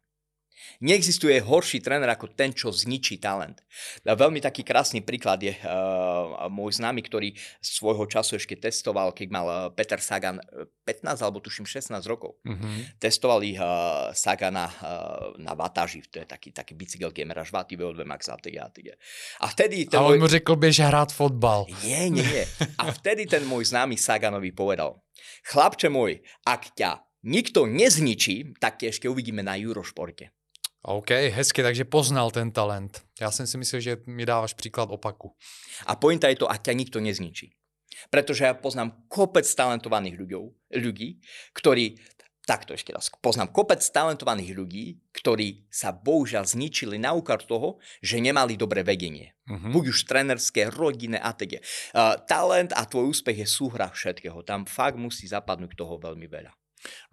Neexistuje 0.84 1.40
horší 1.42 1.82
tréner 1.82 2.10
ako 2.10 2.34
ten, 2.34 2.54
čo 2.54 2.70
zničí 2.70 3.18
talent. 3.18 3.64
A 4.06 4.14
veľmi 4.14 4.42
taký 4.44 4.62
krásny 4.62 5.02
príklad 5.02 5.42
je 5.42 5.54
uh, 5.54 6.46
môj 6.48 6.78
známy, 6.78 7.02
ktorý 7.06 7.34
svojho 7.60 8.06
času 8.06 8.38
ešte 8.38 8.58
testoval, 8.58 9.12
keď 9.12 9.28
mal 9.34 9.48
uh, 9.48 9.58
Peter 9.74 9.98
Sagan 9.98 10.38
15 10.86 11.20
alebo 11.20 11.44
tuším 11.44 11.66
16 11.66 11.98
rokov. 12.08 12.40
Mm-hmm. 12.46 13.02
Testovali 13.02 13.58
uh, 13.58 14.14
Sagana 14.14 14.70
uh, 14.70 15.36
na 15.42 15.58
vatáži, 15.58 16.06
to 16.08 16.22
je 16.22 16.28
taký, 16.30 16.54
taký 16.54 16.78
bicykel 16.78 17.12
gamer, 17.12 17.42
až 17.42 17.52
vaty 17.52 17.76
VO2 17.76 18.06
Max 18.06 18.30
a 18.30 18.38
A 18.38 19.46
vtedy 19.52 19.90
ten 19.90 20.00
a 20.00 20.06
on 20.06 20.16
môj... 20.16 20.20
mu 20.24 20.28
řekl, 20.28 20.56
běž 20.56 20.80
hrát 20.80 21.12
fotbal. 21.12 21.66
Nie, 21.84 22.10
nie, 22.10 22.24
nie. 22.24 22.46
A 22.78 22.92
vtedy 22.94 23.26
ten 23.26 23.44
môj 23.44 23.74
známy 23.74 23.98
Saganovi 23.98 24.54
povedal, 24.54 25.02
chlapče 25.50 25.90
môj, 25.90 26.22
ak 26.46 26.78
ťa 26.78 27.04
nikto 27.28 27.68
nezničí, 27.68 28.58
tak 28.62 28.84
ešte 28.86 29.10
uvidíme 29.10 29.44
na 29.44 29.60
Eurošporte. 29.60 30.37
OK, 30.88 31.12
hezky, 31.12 31.60
takže 31.64 31.84
poznal 31.84 32.32
ten 32.32 32.52
talent. 32.52 33.04
Já 33.22 33.32
jsem 33.32 33.48
si 33.48 33.58
myslel, 33.58 33.82
že 33.82 33.98
mi 34.06 34.26
dáváš 34.26 34.54
příklad 34.54 34.90
opaku. 34.92 35.36
A 35.86 35.96
pointa 35.96 36.28
je 36.32 36.36
to, 36.36 36.48
ak 36.48 36.64
ťa 36.64 36.74
nikto 36.74 37.04
nezničí. 37.04 37.52
Pretože 38.08 38.48
ja 38.48 38.54
poznám 38.56 39.04
kopec 39.12 39.44
talentovaných 39.44 40.16
ľudí, 40.16 40.40
ľudí, 40.72 41.10
ktorí 41.52 42.00
takto 42.48 42.72
ešte 42.72 42.96
raz, 42.96 43.12
poznám 43.20 43.52
kopec 43.52 43.84
talentovaných 43.84 44.56
ľudí, 44.56 44.86
ktorí 45.12 45.68
sa 45.68 45.92
bohužiaľ 45.92 46.48
zničili 46.48 46.96
na 46.96 47.12
úkar 47.12 47.44
toho, 47.44 47.84
že 48.00 48.24
nemali 48.24 48.56
dobré 48.56 48.88
vedenie. 48.88 49.36
Uh-huh. 49.44 49.76
Buď 49.76 49.92
už 49.92 50.08
trenerské, 50.08 50.72
rodinné 50.72 51.20
a 51.20 51.36
teda. 51.36 51.60
Uh, 51.92 52.16
talent 52.24 52.72
a 52.72 52.88
tvoj 52.88 53.12
úspech 53.12 53.44
je 53.44 53.48
súhra 53.50 53.92
všetkého. 53.92 54.40
Tam 54.48 54.64
fakt 54.64 54.96
musí 54.96 55.28
zapadnúť 55.28 55.76
toho 55.76 56.00
veľmi 56.00 56.32
veľa. 56.32 56.56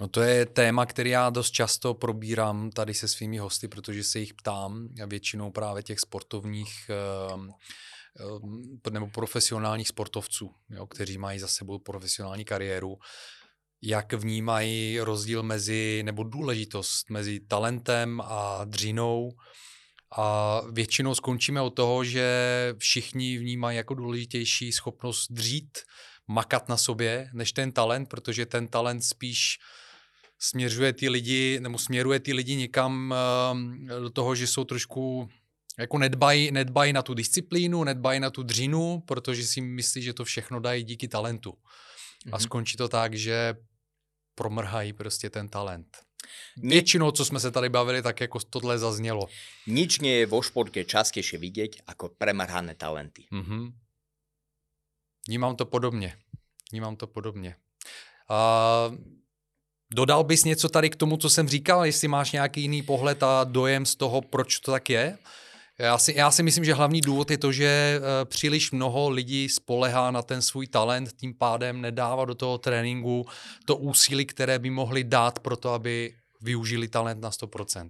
No 0.00 0.08
to 0.08 0.22
je 0.22 0.46
téma, 0.46 0.86
který 0.86 1.10
já 1.10 1.30
dost 1.30 1.50
často 1.50 1.94
probírám 1.94 2.70
tady 2.70 2.94
se 2.94 3.08
svými 3.08 3.38
hosty, 3.38 3.68
protože 3.68 4.04
se 4.04 4.18
jich 4.18 4.34
ptám, 4.34 4.88
většinou 5.06 5.50
právě 5.50 5.82
těch 5.82 6.00
sportovních 6.00 6.90
ehm, 6.90 7.50
ehm, 8.20 8.78
nebo 8.90 9.06
profesionálních 9.06 9.88
sportovců, 9.88 10.50
jo, 10.70 10.86
kteří 10.86 11.18
mají 11.18 11.38
za 11.38 11.48
sebou 11.48 11.78
profesionální 11.78 12.44
kariéru, 12.44 12.98
jak 13.82 14.12
vnímají 14.12 15.00
rozdíl 15.00 15.42
mezi, 15.42 16.02
nebo 16.04 16.22
důležitost 16.22 17.10
mezi 17.10 17.40
talentem 17.40 18.20
a 18.24 18.64
dřinou. 18.64 19.30
A 20.16 20.60
většinou 20.72 21.14
skončíme 21.14 21.60
od 21.60 21.70
toho, 21.70 22.04
že 22.04 22.28
všichni 22.78 23.38
vnímají 23.38 23.76
jako 23.76 23.94
důležitější 23.94 24.72
schopnost 24.72 25.26
dřít, 25.30 25.78
makat 26.26 26.68
na 26.68 26.76
sobě, 26.76 27.30
než 27.32 27.52
ten 27.52 27.72
talent, 27.72 28.08
protože 28.08 28.46
ten 28.46 28.68
talent 28.68 29.04
spíš 29.04 29.58
směřuje 30.38 30.92
ty 30.92 31.08
lidi, 31.08 31.60
nebo 31.60 31.78
směruje 31.78 32.20
ty 32.20 32.32
lidi 32.32 32.56
někam 32.56 33.14
uh, 33.52 34.00
do 34.00 34.10
toho, 34.10 34.34
že 34.34 34.46
jsou 34.46 34.64
trošku 34.64 35.28
jako 35.78 35.98
nedbají, 35.98 36.50
nedbají 36.50 36.92
na 36.92 37.02
tu 37.02 37.14
disciplínu, 37.14 37.84
nedbají 37.84 38.20
na 38.20 38.30
tu 38.30 38.42
dřinu, 38.42 39.02
protože 39.06 39.46
si 39.46 39.60
myslí, 39.60 40.02
že 40.02 40.12
to 40.12 40.24
všechno 40.24 40.60
dají 40.60 40.84
díky 40.84 41.08
talentu. 41.08 41.54
A 42.32 42.36
mhm. 42.36 42.40
skončí 42.40 42.76
to 42.76 42.88
tak, 42.88 43.14
že 43.14 43.54
promrhají 44.34 44.92
prostě 44.92 45.30
ten 45.30 45.48
talent. 45.48 45.96
Většinou, 46.56 47.10
co 47.10 47.24
jsme 47.24 47.40
se 47.40 47.50
tady 47.50 47.68
bavili, 47.68 48.02
tak 48.02 48.20
jako 48.20 48.38
tohle 48.40 48.78
zaznělo. 48.78 49.28
Nič 49.66 50.00
nie 50.00 50.24
je 50.24 50.26
vo 50.26 50.40
športke 50.40 50.84
častejšie 50.88 51.36
vidieť 51.36 51.84
ako 51.84 52.16
premrhané 52.16 52.74
talenty. 52.74 53.28
Mm-hmm. 53.28 53.83
Vnímám 55.28 55.56
to 55.56 55.66
podobně. 55.66 56.16
Vnímám 56.72 56.96
to 56.96 57.06
podobně. 57.06 57.56
A 58.28 58.90
dodal 59.94 60.24
bys 60.24 60.44
něco 60.44 60.68
tady 60.68 60.90
k 60.90 60.96
tomu, 60.96 61.16
co 61.16 61.30
jsem 61.30 61.48
říkal, 61.48 61.84
jestli 61.84 62.08
máš 62.08 62.32
nějaký 62.32 62.60
jiný 62.60 62.82
pohled 62.82 63.22
a 63.22 63.44
dojem 63.44 63.86
z 63.86 63.96
toho, 63.96 64.22
proč 64.22 64.58
to 64.58 64.72
tak 64.72 64.90
je? 64.90 65.18
Já 65.78 65.98
si, 65.98 66.14
já 66.16 66.30
si 66.30 66.42
myslím, 66.42 66.64
že 66.64 66.74
hlavní 66.74 67.00
důvod 67.00 67.30
je 67.30 67.38
to, 67.38 67.52
že 67.52 67.66
eh, 67.66 68.24
příliš 68.24 68.70
mnoho 68.70 69.10
lidí 69.10 69.48
spolehá 69.48 70.10
na 70.10 70.22
ten 70.22 70.42
svůj 70.42 70.66
talent, 70.66 71.12
tím 71.12 71.34
pádem 71.34 71.80
nedává 71.80 72.24
do 72.24 72.34
toho 72.34 72.58
tréninku 72.58 73.26
to 73.64 73.76
úsilí, 73.76 74.26
které 74.26 74.58
by 74.58 74.70
mohli 74.70 75.04
dát 75.04 75.38
pro 75.38 75.56
to, 75.56 75.72
aby 75.72 76.14
využili 76.40 76.88
talent 76.88 77.20
na 77.20 77.30
100%. 77.30 77.88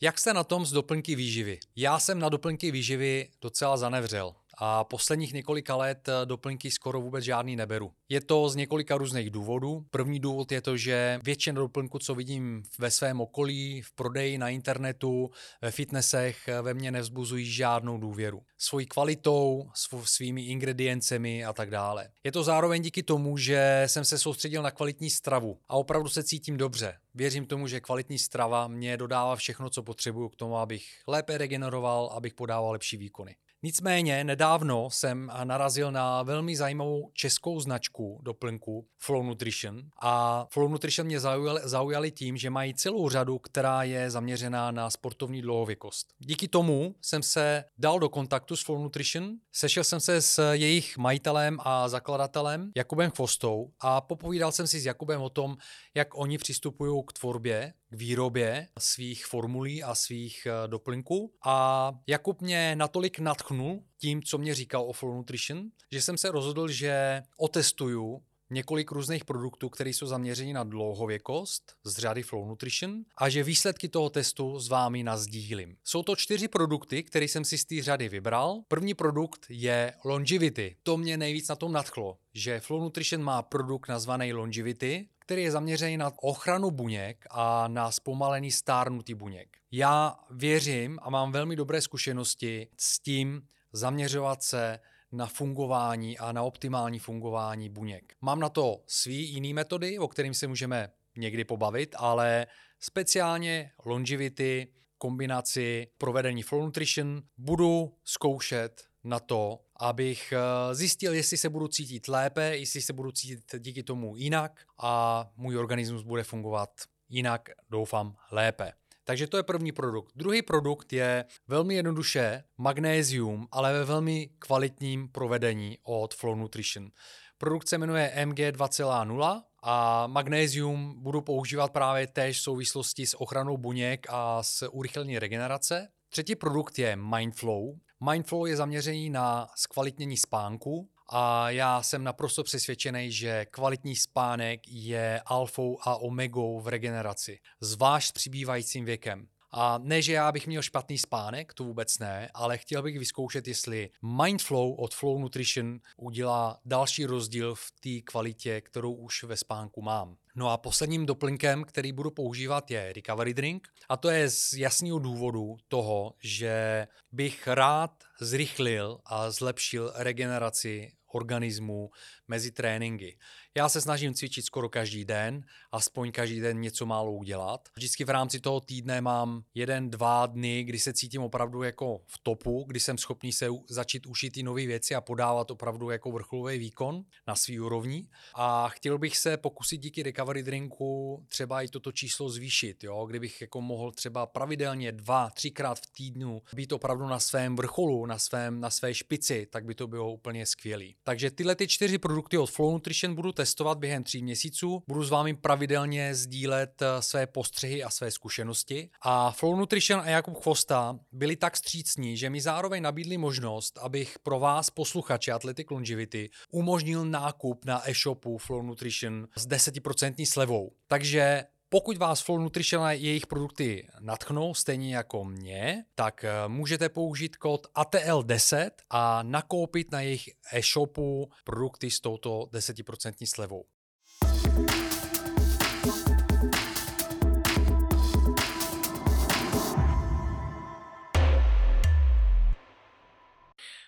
Jak 0.00 0.18
jste 0.18 0.34
na 0.34 0.44
tom 0.44 0.66
z 0.66 0.72
doplňky 0.72 1.16
výživy? 1.16 1.58
Já 1.76 1.98
jsem 1.98 2.18
na 2.18 2.28
doplňky 2.28 2.70
výživy 2.70 3.28
docela 3.40 3.76
zanevřel 3.76 4.34
a 4.56 4.84
posledních 4.84 5.32
několika 5.32 5.76
let 5.76 6.08
eh, 6.08 6.26
doplňky 6.26 6.70
skoro 6.70 7.00
vůbec 7.00 7.24
žádný 7.24 7.56
neberu. 7.56 7.92
Je 8.08 8.20
to 8.20 8.48
z 8.48 8.56
několika 8.56 8.96
různých 8.96 9.30
důvodů. 9.30 9.86
První 9.90 10.20
důvod 10.20 10.52
je 10.52 10.60
to, 10.60 10.76
že 10.76 11.20
většina 11.24 11.60
doplňků, 11.60 11.98
co 11.98 12.14
vidím 12.14 12.62
ve 12.78 12.90
svém 12.90 13.20
okolí, 13.20 13.82
v 13.82 13.92
prodeji 13.92 14.38
na 14.38 14.48
internetu, 14.48 15.30
ve 15.62 15.70
fitnessech, 15.70 16.48
eh, 16.48 16.62
ve 16.62 16.74
mně 16.74 16.90
nevzbuzují 16.90 17.46
žádnou 17.46 17.98
důvěru. 17.98 18.42
Svojí 18.58 18.86
kvalitou, 18.86 19.70
svými 20.04 20.42
ingrediencemi 20.42 21.44
a 21.44 21.52
tak 21.52 21.70
dále. 21.70 22.08
Je 22.24 22.32
to 22.32 22.42
zároveň 22.42 22.82
díky 22.82 23.02
tomu, 23.02 23.38
že 23.38 23.82
jsem 23.86 24.04
se 24.04 24.18
soustředil 24.18 24.62
na 24.62 24.70
kvalitní 24.70 25.10
stravu 25.10 25.58
a 25.68 25.76
opravdu 25.76 26.08
se 26.08 26.22
cítím 26.22 26.56
dobře. 26.56 26.94
Věřím 27.14 27.46
tomu, 27.46 27.66
že 27.66 27.80
kvalitní 27.80 28.18
strava 28.18 28.68
mě 28.68 28.96
dodává 28.96 29.36
všechno, 29.36 29.70
co 29.70 29.82
potřebuju 29.82 30.28
k 30.28 30.36
tomu, 30.36 30.56
abych 30.56 30.86
lépe 31.06 31.38
regeneroval, 31.38 32.06
abych 32.06 32.34
podával 32.34 32.72
lepší 32.72 32.96
výkony. 32.96 33.36
Nicméně 33.62 34.24
nedávno 34.24 34.90
jsem 34.90 35.32
narazil 35.44 35.92
na 35.92 36.22
velmi 36.22 36.56
zajímavou 36.56 37.10
českou 37.12 37.60
značku 37.60 38.20
doplňku 38.22 38.86
Flow 38.98 39.22
Nutrition 39.22 39.82
a 40.00 40.46
Flow 40.50 40.68
Nutrition 40.68 41.06
mě 41.06 41.20
zaujali, 41.20 41.60
zaujali 41.64 42.10
tím, 42.10 42.36
že 42.36 42.50
mají 42.50 42.74
celou 42.74 43.08
řadu, 43.08 43.38
která 43.38 43.82
je 43.82 44.10
zaměřená 44.10 44.70
na 44.70 44.90
sportovní 44.90 45.42
dlouhověkost. 45.42 46.14
Díky 46.18 46.48
tomu 46.48 46.94
jsem 47.00 47.22
se 47.22 47.64
dal 47.78 47.98
do 47.98 48.08
kontaktu 48.08 48.56
s 48.56 48.64
Flow 48.64 48.82
Nutrition, 48.82 49.30
sešel 49.52 49.84
jsem 49.84 50.00
se 50.00 50.22
s 50.22 50.52
jejich 50.52 50.98
majitelem 50.98 51.58
a 51.60 51.88
zakladatelem 51.88 52.72
Jakubem 52.76 53.10
Chvostou 53.10 53.72
a 53.80 54.00
popovídal 54.00 54.52
jsem 54.52 54.66
si 54.66 54.80
s 54.80 54.86
Jakubem 54.86 55.22
o 55.22 55.30
tom, 55.30 55.56
jak 55.94 56.18
oni 56.18 56.38
přistupují 56.38 57.02
k 57.06 57.12
tvorbě 57.12 57.72
k 57.90 57.96
výrobě 57.96 58.68
svých 58.78 59.26
formulí 59.26 59.82
a 59.82 59.94
svých 59.94 60.46
eh, 60.46 60.68
doplňků. 60.68 61.32
A 61.44 61.92
Jakub 62.06 62.42
mě 62.42 62.76
natolik 62.76 63.18
natchnul 63.18 63.82
tím, 63.98 64.22
co 64.22 64.38
mě 64.38 64.54
říkal 64.54 64.82
o 64.82 64.92
Flow 64.92 65.14
Nutrition, 65.14 65.70
že 65.92 66.02
jsem 66.02 66.18
se 66.18 66.30
rozhodl, 66.30 66.68
že 66.68 67.22
otestuju 67.38 68.22
několik 68.50 68.90
různých 68.90 69.24
produktů, 69.24 69.68
které 69.68 69.90
jsou 69.90 70.06
zaměřeny 70.06 70.52
na 70.52 70.64
dlouhověkost 70.64 71.76
z 71.84 71.98
řady 71.98 72.22
Flow 72.22 72.48
Nutrition 72.48 73.04
a 73.18 73.28
že 73.28 73.42
výsledky 73.42 73.88
toho 73.88 74.10
testu 74.10 74.58
s 74.58 74.68
vámi 74.68 75.02
nazdílím. 75.02 75.76
Jsou 75.84 76.02
to 76.02 76.16
čtyři 76.16 76.48
produkty, 76.48 77.02
které 77.02 77.24
jsem 77.24 77.44
si 77.44 77.58
z 77.58 77.64
té 77.64 77.82
řady 77.82 78.08
vybral. 78.08 78.60
První 78.68 78.94
produkt 78.94 79.46
je 79.48 79.94
Longevity. 80.04 80.76
To 80.82 80.96
mě 80.96 81.16
nejvíc 81.16 81.48
na 81.48 81.56
tom 81.56 81.72
nadchlo, 81.72 82.18
že 82.34 82.60
Flow 82.60 82.80
Nutrition 82.80 83.22
má 83.22 83.42
produkt 83.42 83.88
nazvaný 83.88 84.32
Longevity, 84.32 85.08
který 85.18 85.42
je 85.42 85.50
zaměřený 85.50 85.96
na 85.96 86.12
ochranu 86.16 86.70
buněk 86.70 87.26
a 87.30 87.68
na 87.68 87.90
zpomalený 87.90 88.50
stárnutí 88.50 89.14
buněk. 89.14 89.56
Já 89.70 90.16
věřím 90.30 90.98
a 91.02 91.10
mám 91.10 91.32
velmi 91.32 91.56
dobré 91.56 91.80
zkušenosti 91.80 92.68
s 92.76 93.00
tím 93.00 93.42
zaměřovat 93.72 94.42
se 94.42 94.78
na 95.16 95.26
fungování 95.26 96.18
a 96.18 96.32
na 96.32 96.42
optimální 96.42 96.98
fungování 96.98 97.68
buněk. 97.68 98.14
Mám 98.20 98.40
na 98.40 98.48
to 98.48 98.82
svý 98.86 99.32
jiný 99.32 99.54
metody, 99.54 99.98
o 99.98 100.08
kterým 100.08 100.34
se 100.34 100.46
můžeme 100.46 100.88
někdy 101.16 101.44
pobavit, 101.44 101.94
ale 101.98 102.46
speciálně 102.80 103.70
longevity, 103.84 104.68
kombinaci 104.98 105.86
provedení 105.98 106.42
Flow 106.42 106.62
Nutrition 106.62 107.22
budu 107.38 107.94
zkoušet 108.04 108.84
na 109.04 109.20
to, 109.20 109.60
abych 109.80 110.32
eh, 110.32 110.74
zjistil, 110.74 111.14
jestli 111.14 111.36
se 111.36 111.48
budu 111.48 111.68
cítit 111.68 112.08
lépe, 112.08 112.56
jestli 112.56 112.82
se 112.82 112.92
budu 112.92 113.12
cítit 113.12 113.54
díky 113.58 113.82
tomu 113.82 114.16
jinak 114.16 114.64
a 114.82 115.24
můj 115.36 115.58
organismus 115.58 116.02
bude 116.02 116.22
fungovat 116.24 116.70
jinak, 117.08 117.48
doufám, 117.70 118.16
lépe. 118.30 118.72
Takže 119.08 119.26
to 119.26 119.36
je 119.36 119.42
první 119.42 119.72
produkt. 119.72 120.12
Druhý 120.16 120.42
produkt 120.42 120.92
je 120.92 121.24
velmi 121.48 121.74
jednoduše 121.74 122.44
magnézium, 122.58 123.48
ale 123.52 123.72
ve 123.72 123.84
velmi 123.84 124.30
kvalitním 124.38 125.08
provedení 125.08 125.78
od 125.82 126.14
Flow 126.14 126.34
Nutrition. 126.34 126.90
Produkt 127.38 127.68
se 127.68 127.78
jmenuje 127.78 128.26
MG 128.26 128.38
2.0 128.38 129.42
a 129.62 130.06
magnézium 130.06 130.94
budu 131.02 131.20
používat 131.20 131.72
právě 131.72 132.06
též 132.06 132.38
v 132.38 132.42
souvislosti 132.42 133.06
s 133.06 133.20
ochranou 133.20 133.56
buněk 133.56 134.06
a 134.10 134.42
s 134.42 134.68
urychlení 134.68 135.18
regenerace. 135.18 135.88
Třetí 136.08 136.36
produkt 136.36 136.78
je 136.78 136.96
Mindflow. 136.96 137.64
Mindflow 138.10 138.46
je 138.46 138.56
zaměřený 138.56 139.10
na 139.10 139.48
zkvalitnění 139.56 140.16
spánku 140.16 140.88
a 141.08 141.50
já 141.50 141.82
jsem 141.82 142.04
naprosto 142.04 142.42
přesvědčený, 142.42 143.12
že 143.12 143.46
kvalitní 143.50 143.96
spánek 143.96 144.60
je 144.68 145.20
alfou 145.26 145.78
a 145.82 145.96
omegou 145.96 146.60
v 146.60 146.68
regeneraci, 146.68 147.38
zvlášť 147.60 148.08
s 148.08 148.12
přibývajícím 148.12 148.84
věkem. 148.84 149.28
A 149.58 149.78
ne, 149.82 150.02
že 150.02 150.12
já 150.12 150.32
bych 150.32 150.46
měl 150.46 150.62
špatný 150.62 150.98
spánek, 150.98 151.54
to 151.54 151.64
vůbec 151.64 151.98
ne, 151.98 152.30
ale 152.34 152.58
chtěl 152.58 152.82
bych 152.82 152.98
vyzkoušet, 152.98 153.48
jestli 153.48 153.90
Mindflow 154.02 154.74
od 154.78 154.94
Flow 154.94 155.18
Nutrition 155.18 155.80
udělá 155.96 156.60
další 156.64 157.06
rozdíl 157.06 157.54
v 157.54 157.70
té 157.80 158.00
kvalitě, 158.04 158.60
kterou 158.60 158.92
už 158.92 159.24
ve 159.24 159.36
spánku 159.36 159.82
mám. 159.82 160.16
No 160.34 160.50
a 160.50 160.56
posledním 160.56 161.06
doplňkem, 161.06 161.64
který 161.64 161.92
budu 161.92 162.10
používat, 162.10 162.70
je 162.70 162.92
Recovery 162.92 163.34
Drink. 163.34 163.68
A 163.88 163.96
to 163.96 164.10
je 164.10 164.30
z 164.30 164.52
jasného 164.52 164.98
důvodu 164.98 165.56
toho, 165.68 166.14
že 166.22 166.86
bych 167.12 167.48
rád 167.48 168.04
zrychlil 168.20 168.98
a 169.04 169.30
zlepšil 169.30 169.92
regeneraci 169.94 170.92
organismu 171.16 171.90
mezi 172.28 172.52
tréninky. 172.52 173.18
Já 173.56 173.68
se 173.68 173.80
snažím 173.80 174.14
cvičit 174.14 174.44
skoro 174.44 174.68
každý 174.68 175.04
den, 175.04 175.44
aspoň 175.72 176.12
každý 176.12 176.40
den 176.40 176.60
něco 176.60 176.86
málo 176.86 177.12
udělat. 177.12 177.68
Vždycky 177.76 178.04
v 178.04 178.10
rámci 178.10 178.40
toho 178.40 178.60
týdne 178.60 179.00
mám 179.00 179.42
jeden, 179.54 179.90
dva 179.90 180.26
dny, 180.26 180.64
kdy 180.64 180.78
se 180.78 180.92
cítím 180.92 181.22
opravdu 181.22 181.62
jako 181.62 182.00
v 182.06 182.18
topu, 182.22 182.64
kdy 182.68 182.80
jsem 182.80 182.98
schopný 182.98 183.32
se 183.32 183.48
začít 183.68 184.06
učit 184.06 184.30
ty 184.30 184.42
nové 184.42 184.66
věci 184.66 184.94
a 184.94 185.00
podávat 185.00 185.50
opravdu 185.50 185.90
jako 185.90 186.12
vrcholový 186.12 186.58
výkon 186.58 187.04
na 187.26 187.34
svý 187.34 187.60
úrovni. 187.60 188.08
A 188.34 188.68
chtěl 188.68 188.98
bych 188.98 189.16
se 189.16 189.36
pokusit 189.36 189.80
díky 189.80 190.02
recovery 190.02 190.42
drinku 190.42 191.24
třeba 191.28 191.62
i 191.62 191.68
toto 191.68 191.92
číslo 191.92 192.28
zvýšit, 192.28 192.84
jo? 192.84 193.06
kdybych 193.06 193.40
jako 193.40 193.60
mohl 193.60 193.92
třeba 193.92 194.26
pravidelně 194.26 194.92
dva, 194.92 195.30
třikrát 195.30 195.78
v 195.78 195.92
týdnu 195.92 196.42
být 196.54 196.72
opravdu 196.72 197.06
na 197.06 197.18
svém 197.18 197.56
vrcholu, 197.56 198.06
na, 198.06 198.18
svém, 198.18 198.60
na 198.60 198.70
své 198.70 198.94
špici, 198.94 199.46
tak 199.50 199.64
by 199.64 199.74
to 199.74 199.86
bylo 199.86 200.12
úplně 200.12 200.46
skvělý. 200.46 200.96
Takže 201.04 201.30
tyhle 201.30 201.54
ty 201.54 201.68
čtyři 201.68 201.98
produkty 201.98 202.38
od 202.38 202.50
Flow 202.50 202.72
Nutrition 202.72 203.14
budu 203.14 203.32
testovat 203.32 203.45
během 203.78 204.04
tří 204.04 204.22
měsíců. 204.22 204.82
Budu 204.88 205.04
s 205.04 205.10
vámi 205.10 205.34
pravidelně 205.34 206.14
sdílet 206.14 206.82
eh, 206.82 207.02
své 207.02 207.26
postřehy 207.26 207.82
a 207.84 207.90
své 207.90 208.10
zkušenosti. 208.10 208.90
A 209.02 209.30
Flow 209.30 209.56
Nutrition 209.56 210.00
a 210.00 210.08
Jakub 210.08 210.42
Chvosta 210.42 210.98
byli 211.12 211.36
tak 211.36 211.56
střícní, 211.56 212.16
že 212.16 212.30
mi 212.30 212.40
zároveň 212.40 212.82
nabídli 212.82 213.18
možnost, 213.18 213.78
abych 213.82 214.18
pro 214.18 214.38
vás, 214.38 214.70
posluchače 214.70 215.32
Athletic 215.32 215.70
Longevity, 215.70 216.30
umožnil 216.50 217.04
nákup 217.04 217.64
na 217.64 217.90
e-shopu 217.90 218.38
Flow 218.38 218.62
Nutrition 218.62 219.28
s 219.36 219.48
10% 219.48 220.26
slevou. 220.26 220.72
Takže 220.88 221.44
pokud 221.68 221.96
vás 221.96 222.20
Flow 222.20 222.38
Nutrition 222.38 222.84
a 222.84 222.92
jejich 222.92 223.26
produkty 223.26 223.88
natchnou, 224.00 224.54
stejně 224.54 224.96
jako 224.96 225.24
mě, 225.24 225.84
tak 225.94 226.24
eh, 226.24 226.48
můžete 226.48 226.88
použít 226.88 227.36
kód 227.36 227.66
ATL10 227.74 228.70
a 228.90 229.22
nakoupit 229.22 229.92
na 229.92 230.00
jejich 230.00 230.30
e-shopu 230.52 231.30
produkty 231.44 231.90
s 231.90 232.00
touto 232.00 232.48
10% 232.52 233.26
slevou. 233.26 233.64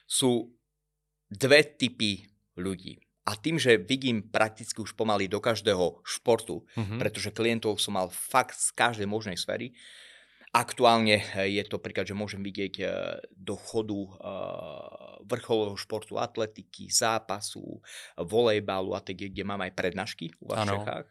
Sú 0.08 0.50
dve 1.30 1.62
typy 1.62 2.26
ľudí. 2.58 3.07
A 3.28 3.36
tým, 3.36 3.60
že 3.60 3.76
vidím 3.76 4.24
prakticky 4.24 4.80
už 4.80 4.96
pomaly 4.96 5.28
do 5.28 5.36
každého 5.36 6.00
športu, 6.00 6.64
mm-hmm. 6.72 6.96
pretože 6.96 7.28
klientov 7.36 7.76
som 7.76 8.00
mal 8.00 8.08
fakt 8.08 8.56
z 8.56 8.72
každej 8.72 9.04
možnej 9.04 9.36
sféry, 9.36 9.76
Aktuálne 10.48 11.20
je 11.44 11.60
to 11.68 11.76
príklad, 11.76 12.08
že 12.08 12.16
môžem 12.16 12.40
vidieť 12.40 12.74
eh, 12.80 12.88
do 13.36 13.52
chodu 13.52 14.00
eh, 14.00 14.10
vrcholového 15.28 15.76
športu, 15.76 16.16
atletiky, 16.16 16.88
zápasu, 16.88 17.84
volejbalu 18.16 18.96
a 18.96 19.04
tak, 19.04 19.20
kde 19.20 19.44
mám 19.44 19.60
aj 19.60 19.76
prednášky 19.76 20.32
u 20.40 20.48
vás 20.48 20.64
v 20.64 20.72
Čechách. 20.72 21.06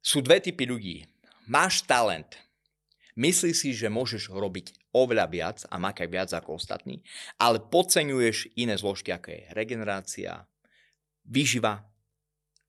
Sú 0.00 0.24
dve 0.24 0.40
typy 0.40 0.64
ľudí. 0.64 1.04
Máš 1.52 1.84
talent, 1.84 2.40
myslíš 3.18 3.54
si, 3.54 3.70
že 3.76 3.92
môžeš 3.92 4.32
robiť 4.32 4.85
oveľa 4.96 5.26
viac 5.28 5.58
a 5.68 5.76
makať 5.76 6.08
viac 6.08 6.30
ako 6.32 6.56
ostatní, 6.56 7.04
ale 7.36 7.60
podceňuješ 7.60 8.56
iné 8.56 8.80
zložky, 8.80 9.12
ako 9.12 9.28
je 9.36 9.40
regenerácia, 9.52 10.48
výživa, 11.28 11.84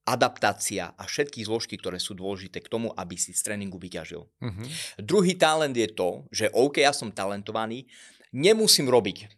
adaptácia 0.08 0.96
a 0.96 1.04
všetky 1.04 1.44
zložky, 1.44 1.76
ktoré 1.76 2.00
sú 2.00 2.16
dôležité 2.16 2.64
k 2.64 2.72
tomu, 2.72 2.92
aby 2.96 3.16
si 3.20 3.36
z 3.36 3.44
tréningu 3.44 3.76
vyťažil. 3.76 4.24
Uh-huh. 4.24 4.66
Druhý 4.96 5.36
talent 5.36 5.76
je 5.76 5.88
to, 5.92 6.24
že 6.32 6.48
OK, 6.56 6.80
ja 6.80 6.96
som 6.96 7.12
talentovaný, 7.12 7.84
nemusím 8.32 8.88
robiť 8.88 9.28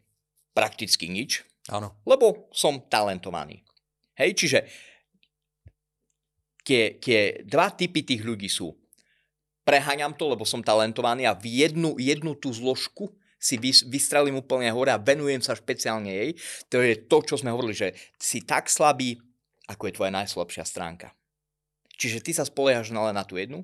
prakticky 0.54 1.10
nič, 1.10 1.42
Áno. 1.70 1.98
lebo 2.06 2.50
som 2.54 2.86
talentovaný. 2.86 3.66
Hej, 4.14 4.30
čiže 4.38 4.58
tie, 6.62 7.02
tie 7.02 7.42
dva 7.42 7.74
typy 7.74 8.06
tých 8.06 8.22
ľudí 8.22 8.46
sú 8.46 8.70
preháňam 9.70 10.18
to, 10.18 10.26
lebo 10.26 10.42
som 10.42 10.66
talentovaný 10.66 11.30
a 11.30 11.38
v 11.38 11.62
jednu, 11.62 11.94
jednu 11.94 12.34
tú 12.34 12.50
zložku 12.50 13.14
si 13.38 13.54
vystrelím 13.86 14.42
úplne 14.42 14.66
hore 14.74 14.90
a 14.90 14.98
venujem 14.98 15.38
sa 15.38 15.54
špeciálne 15.54 16.10
jej. 16.10 16.30
To 16.74 16.82
je 16.82 16.98
to, 17.06 17.22
čo 17.22 17.38
sme 17.38 17.54
hovorili, 17.54 17.78
že 17.78 17.88
si 18.18 18.42
tak 18.42 18.66
slabý, 18.66 19.22
ako 19.70 19.86
je 19.86 19.94
tvoja 19.94 20.10
najslabšia 20.10 20.66
stránka. 20.66 21.14
Čiže 21.94 22.18
ty 22.18 22.34
sa 22.34 22.42
spoliehaš 22.42 22.90
len 22.90 23.14
na 23.14 23.22
tú 23.22 23.38
jednu 23.38 23.62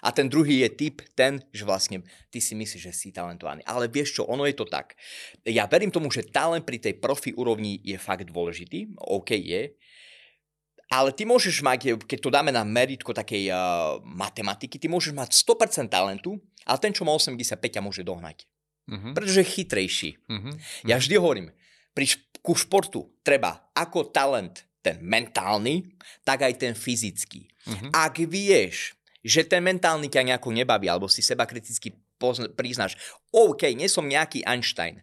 a 0.00 0.08
ten 0.08 0.26
druhý 0.26 0.64
je 0.64 0.70
typ 0.72 1.04
ten, 1.12 1.44
že 1.52 1.68
vlastne 1.68 2.00
ty 2.32 2.40
si 2.40 2.56
myslíš, 2.56 2.82
že 2.88 2.92
si 2.96 3.12
talentovaný. 3.12 3.60
Ale 3.68 3.92
vieš 3.92 4.18
čo, 4.18 4.22
ono 4.24 4.48
je 4.48 4.56
to 4.56 4.64
tak. 4.64 4.96
Ja 5.44 5.68
verím 5.68 5.92
tomu, 5.92 6.08
že 6.08 6.24
talent 6.24 6.64
pri 6.64 6.80
tej 6.80 6.96
profi 6.96 7.36
úrovni 7.36 7.76
je 7.84 8.00
fakt 8.00 8.24
dôležitý. 8.26 8.96
OK 8.96 9.36
je. 9.36 9.76
Ale 10.92 11.16
ty 11.16 11.24
môžeš 11.24 11.64
mať, 11.64 11.96
keď 12.04 12.18
to 12.20 12.28
dáme 12.28 12.52
na 12.52 12.68
meritko 12.68 13.16
takej 13.16 13.48
uh, 13.48 13.96
matematiky, 14.04 14.76
ty 14.76 14.92
môžeš 14.92 15.16
mať 15.16 15.32
100% 15.40 15.88
talentu, 15.88 16.36
ale 16.68 16.78
ten, 16.78 16.92
čo 16.92 17.08
má 17.08 17.16
85, 17.16 17.56
ťa 17.56 17.80
môže 17.80 18.04
dohnať. 18.04 18.44
Uh-huh. 18.92 19.16
Pretože 19.16 19.40
je 19.40 19.52
chytrejší. 19.56 20.10
Uh-huh. 20.28 20.52
Ja 20.84 21.00
vždy 21.00 21.16
hovorím, 21.16 21.48
pri 21.96 22.12
ku 22.44 22.52
športu 22.52 23.08
treba 23.24 23.72
ako 23.72 24.12
talent 24.12 24.68
ten 24.84 25.00
mentálny, 25.00 25.96
tak 26.26 26.44
aj 26.44 26.60
ten 26.60 26.74
fyzický. 26.76 27.48
Uh-huh. 27.48 27.88
Ak 27.94 28.20
vieš, 28.20 28.92
že 29.24 29.46
ten 29.48 29.64
mentálny 29.64 30.12
ťa 30.12 30.28
nejako 30.28 30.52
nebaví, 30.52 30.90
alebo 30.92 31.08
si 31.08 31.24
seba 31.24 31.48
kriticky 31.48 31.94
pozn- 32.20 32.52
priznáš, 32.52 32.98
OK, 33.32 33.70
nie 33.72 33.88
som 33.88 34.04
nejaký 34.04 34.44
Einstein, 34.44 35.00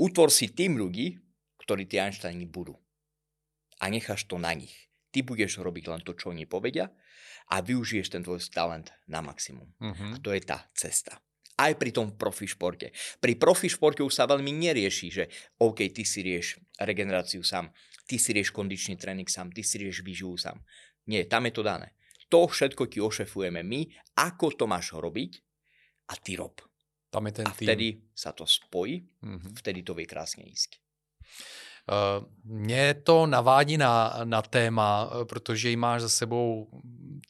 utvor 0.00 0.32
si 0.32 0.50
tým 0.50 0.80
ľudí, 0.80 1.14
ktorí 1.60 1.86
tí 1.86 2.00
Einsteini 2.00 2.48
budú. 2.48 2.74
A 3.80 3.88
necháš 3.88 4.28
to 4.28 4.36
na 4.36 4.52
nich. 4.52 4.92
Ty 5.10 5.26
budeš 5.26 5.58
robiť 5.58 5.84
len 5.90 6.00
to, 6.06 6.14
čo 6.14 6.30
oni 6.30 6.46
povedia 6.46 6.86
a 7.50 7.58
využiješ 7.58 8.14
ten 8.14 8.22
tvoj 8.22 8.38
talent 8.54 8.94
na 9.10 9.18
maximum. 9.18 9.74
Uh-huh. 9.82 10.14
A 10.14 10.16
to 10.22 10.30
je 10.30 10.40
tá 10.44 10.70
cesta 10.76 11.18
aj 11.60 11.76
pri 11.76 11.90
tom 11.92 12.16
profi 12.16 12.48
športe. 12.48 12.88
Pri 13.20 13.36
profi 13.36 13.68
športe 13.68 14.00
už 14.00 14.16
sa 14.16 14.24
veľmi 14.24 14.48
nerieši, 14.48 15.08
že 15.12 15.24
OK, 15.60 15.92
ty 15.92 16.08
si 16.08 16.24
rieš 16.24 16.56
regeneráciu 16.80 17.44
sám, 17.44 17.68
ty 18.08 18.16
si 18.16 18.32
rieš 18.32 18.48
kondičný 18.56 18.96
tréning 18.96 19.28
sám, 19.28 19.52
ty 19.52 19.60
si 19.60 19.76
rieš 19.76 20.00
výživu 20.00 20.40
sám. 20.40 20.64
Nie, 21.12 21.28
tam 21.28 21.44
je 21.44 21.52
to 21.52 21.60
dané. 21.60 21.92
To 22.32 22.48
všetko 22.48 22.88
ti 22.88 23.02
ošefujeme 23.02 23.60
my, 23.60 23.80
ako 24.16 24.56
to 24.56 24.64
máš 24.64 24.96
robiť 24.96 25.32
a 26.08 26.16
ty 26.16 26.40
rob. 26.40 26.56
Tam 27.10 27.26
je 27.26 27.42
ten 27.42 27.46
a 27.46 27.52
vtedy 27.52 27.98
tým. 27.98 28.14
sa 28.14 28.30
to 28.30 28.46
spojí, 28.46 29.02
mm-hmm. 29.02 29.52
vtedy 29.60 29.82
to 29.82 29.92
vie 29.98 30.06
krásne 30.06 30.46
ísť. 30.46 30.78
Mě 32.44 32.94
to 32.94 33.26
navádí 33.26 33.76
na, 33.76 34.20
na 34.24 34.42
téma, 34.42 35.10
eh, 35.10 35.24
protože 35.24 35.70
jí 35.70 35.76
máš 35.76 36.02
za 36.02 36.08
sebou 36.08 36.68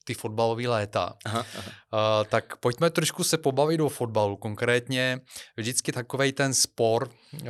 ty 0.04 0.14
fotbalové 0.14 0.68
léta. 0.68 1.14
Aha, 1.24 1.46
aha. 1.58 1.70
Uh, 1.92 2.24
tak 2.28 2.56
pojďme 2.56 2.90
trošku 2.90 3.24
se 3.24 3.38
pobavit 3.38 3.80
o 3.80 3.88
fotbalu. 3.88 4.36
Konkrétně 4.36 5.20
vždycky 5.56 5.92
takový 5.92 6.32
ten 6.32 6.54
spor 6.54 7.10
uh, 7.32 7.48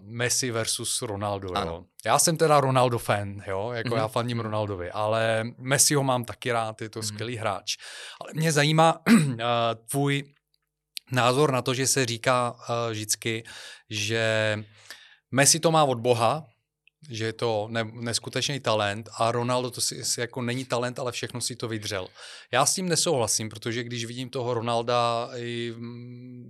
Messi 0.00 0.50
versus 0.50 1.02
Ronaldo. 1.02 1.48
Jo. 1.60 1.84
Já 2.04 2.18
jsem 2.18 2.36
teda 2.36 2.60
Ronaldo 2.60 2.98
fan, 2.98 3.42
jo, 3.46 3.70
jako 3.72 3.88
mm-hmm. 3.88 3.96
já 3.96 4.08
faním 4.08 4.40
Ronaldovi, 4.40 4.90
ale 4.90 5.44
Messi 5.58 5.94
ho 5.94 6.02
mám 6.02 6.24
taky 6.24 6.52
rád, 6.52 6.82
je 6.82 6.88
to 6.88 7.00
mm-hmm. 7.00 7.06
skvělý 7.06 7.36
hráč. 7.36 7.76
Ale 8.20 8.32
mě 8.34 8.52
zajímá 8.52 9.00
uh, 9.10 9.14
tvůj 9.90 10.24
názor 11.12 11.52
na 11.52 11.62
to, 11.62 11.74
že 11.74 11.86
se 11.86 12.06
říká 12.06 12.52
uh, 12.52 12.90
vždycky, 12.90 13.44
že 13.90 14.64
Messi 15.30 15.60
to 15.60 15.70
má 15.70 15.84
od 15.84 15.98
Boha, 15.98 16.46
že 17.10 17.24
je 17.24 17.32
to 17.32 17.68
ne, 17.70 17.84
neskutečný 17.84 18.60
talent 18.60 19.08
a 19.18 19.32
Ronaldo 19.32 19.70
to 19.70 19.80
si, 19.80 20.04
si 20.04 20.20
jako 20.20 20.42
není 20.42 20.64
talent, 20.64 20.98
ale 20.98 21.12
všechno 21.12 21.40
si 21.40 21.56
to 21.56 21.68
vydřel. 21.68 22.08
Já 22.52 22.66
s 22.66 22.74
tím 22.74 22.88
nesouhlasím, 22.88 23.48
protože 23.48 23.84
když 23.84 24.04
vidím 24.04 24.30
toho 24.30 24.54
Ronalda 24.54 25.30
i 25.36 25.74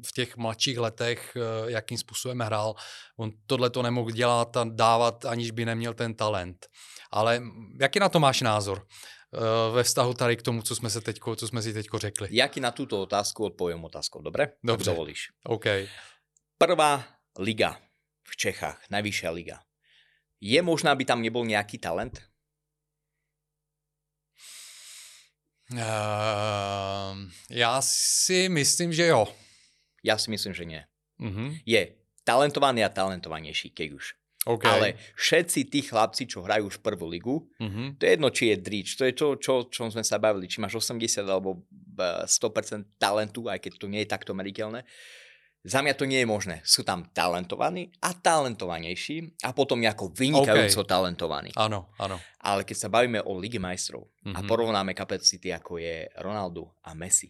v 0.07 0.13
těch 0.15 0.37
mladších 0.37 0.79
letech, 0.79 1.37
eh, 1.37 1.71
jakým 1.71 1.99
způsobem 1.99 2.39
hrál, 2.39 2.75
on 3.17 3.31
tohle 3.47 3.71
to 3.71 3.83
nemohl 3.83 4.11
dělat 4.11 4.57
a 4.57 4.65
dávat, 4.65 5.25
aniž 5.25 5.51
by 5.51 5.65
neměl 5.65 5.95
ten 5.95 6.15
talent. 6.15 6.67
Ale 7.11 7.43
jaký 7.81 7.99
na 7.99 8.09
to 8.09 8.21
máš 8.21 8.41
názor? 8.41 8.87
Eh, 9.35 9.73
ve 9.73 9.83
vztahu 9.83 10.15
tady 10.15 10.37
k 10.37 10.43
tomu, 10.43 10.63
co 10.63 10.77
jsme, 10.77 10.91
se 10.91 11.01
teďko, 11.01 11.37
co 11.37 11.49
jsme 11.49 11.63
si 11.63 11.73
teďko 11.73 11.99
řekli. 11.99 12.29
Jaký 12.31 12.61
na 12.61 12.71
tuto 12.71 13.03
otázku 13.03 13.45
odpovím 13.45 13.85
otázkou, 13.85 14.23
dobre? 14.23 14.49
Dobře. 14.65 14.91
Dovolíš. 14.91 15.29
OK. 15.45 15.65
Prvá 16.59 17.05
liga 17.39 17.77
v 18.29 18.35
Čechách, 18.37 18.79
najvyššia 18.93 19.31
liga. 19.33 19.65
Je 20.39 20.61
možná, 20.63 20.95
aby 20.95 21.03
tam 21.03 21.25
nebol 21.25 21.43
nejaký 21.43 21.81
talent? 21.81 22.23
Uh, 25.69 27.29
já 27.51 27.81
si 27.83 28.49
myslím, 28.49 28.93
že 28.93 29.07
jo. 29.07 29.29
Ja 30.01 30.17
si 30.17 30.31
myslím, 30.31 30.55
že 30.55 30.65
nie. 30.65 30.81
Uh-huh. 31.21 31.53
Je 31.67 31.93
talentovaný 32.25 32.87
a 32.87 32.89
talentovanejší, 32.89 33.77
keď 33.77 33.89
už. 33.93 34.05
Okay. 34.49 34.71
Ale 34.71 34.87
všetci 35.19 35.69
tí 35.69 35.85
chlapci, 35.85 36.25
čo 36.25 36.41
hrajú 36.41 36.73
už 36.73 36.81
prvú 36.81 37.05
ligu, 37.05 37.45
uh-huh. 37.61 38.01
to 38.01 38.03
je 38.07 38.11
jedno, 38.17 38.29
či 38.33 38.55
je 38.55 38.57
drič, 38.57 38.89
to 38.97 39.05
je 39.05 39.13
to, 39.13 39.37
čo, 39.37 39.69
čo 39.69 39.93
sme 39.93 40.01
sa 40.01 40.17
bavili, 40.17 40.49
či 40.49 40.65
máš 40.65 40.81
80 40.81 41.21
alebo 41.29 41.69
100% 41.99 42.97
talentu, 42.97 43.51
aj 43.51 43.61
keď 43.61 43.73
to 43.77 43.91
nie 43.93 44.01
je 44.07 44.09
takto 44.09 44.33
meriteľné, 44.33 44.89
za 45.69 45.85
mňa 45.85 45.95
to 45.95 46.09
nie 46.09 46.25
je 46.25 46.29
možné. 46.29 46.65
Sú 46.65 46.81
tam 46.81 47.05
talentovaní 47.13 47.93
a 48.01 48.17
talentovanejší 48.17 49.45
a 49.45 49.53
potom 49.53 49.79
nejako 49.79 50.11
vynikajúco 50.17 50.83
okay. 50.83 50.91
talentovaní. 50.91 51.51
Áno, 51.55 51.93
áno. 52.01 52.17
Ale 52.41 52.65
keď 52.65 52.77
sa 52.77 52.89
bavíme 52.89 53.21
o 53.21 53.37
Lige 53.37 53.61
majstrov 53.61 54.09
mm-hmm. 54.25 54.35
a 54.35 54.39
mhm. 54.41 54.49
porovnáme 54.49 54.93
kapacity 54.97 55.53
ako 55.53 55.77
je 55.77 56.09
Ronaldo 56.25 56.73
a 56.81 56.97
Messi, 56.97 57.29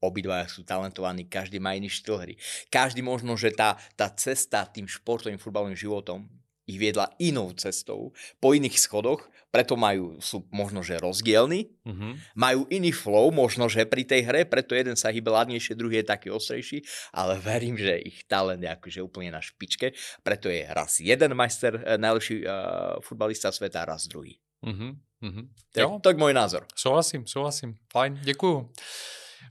obidvaja 0.00 0.48
sú 0.48 0.64
talentovaní, 0.64 1.28
každý 1.28 1.60
má 1.60 1.76
iný 1.76 1.92
štýl 1.92 2.16
hry. 2.18 2.34
Každý 2.72 3.04
možno, 3.04 3.36
že 3.36 3.52
tá, 3.52 3.76
tá 3.94 4.08
cesta 4.10 4.64
tým 4.64 4.88
športovým 4.88 5.36
futbalovým 5.36 5.76
životom 5.76 6.24
ich 6.70 6.78
viedla 6.78 7.10
inou 7.18 7.50
cestou, 7.58 8.14
po 8.38 8.54
iných 8.54 8.78
schodoch, 8.78 9.26
preto 9.50 9.74
majú, 9.74 10.22
sú 10.22 10.46
možno, 10.54 10.86
že 10.86 11.02
rozdielni, 11.02 11.74
mm-hmm. 11.82 12.38
majú 12.38 12.70
iný 12.70 12.94
flow, 12.94 13.34
možno, 13.34 13.66
že 13.66 13.82
pri 13.82 14.06
tej 14.06 14.22
hre, 14.22 14.40
preto 14.46 14.78
jeden 14.78 14.94
sa 14.94 15.10
hýbe 15.10 15.26
ladnejšie, 15.26 15.74
druhý 15.74 16.00
je 16.00 16.06
taký 16.06 16.30
ostrejší, 16.30 16.86
ale 17.10 17.36
verím, 17.50 17.74
že 17.74 17.98
ich 17.98 18.22
talent 18.30 18.62
je 18.62 18.70
akože 18.70 19.00
úplne 19.02 19.34
na 19.34 19.42
špičke, 19.42 19.90
preto 20.22 20.46
je 20.46 20.62
raz 20.70 21.02
jeden 21.02 21.34
majster, 21.34 21.82
eh, 21.82 21.98
najlepší 21.98 22.46
uh, 22.46 23.02
futbalista 23.02 23.50
sveta, 23.50 23.82
raz 23.82 24.06
druhý. 24.06 24.38
Mm-hmm. 24.62 24.90
Mm-hmm. 25.20 25.44
Jo. 25.76 25.98
Tak, 26.00 26.14
tak 26.14 26.16
môj 26.16 26.32
názor. 26.32 26.64
Souhlasím, 26.72 27.26
souhlasím. 27.26 27.76
Fajn, 27.92 28.20
děkuju. 28.22 28.72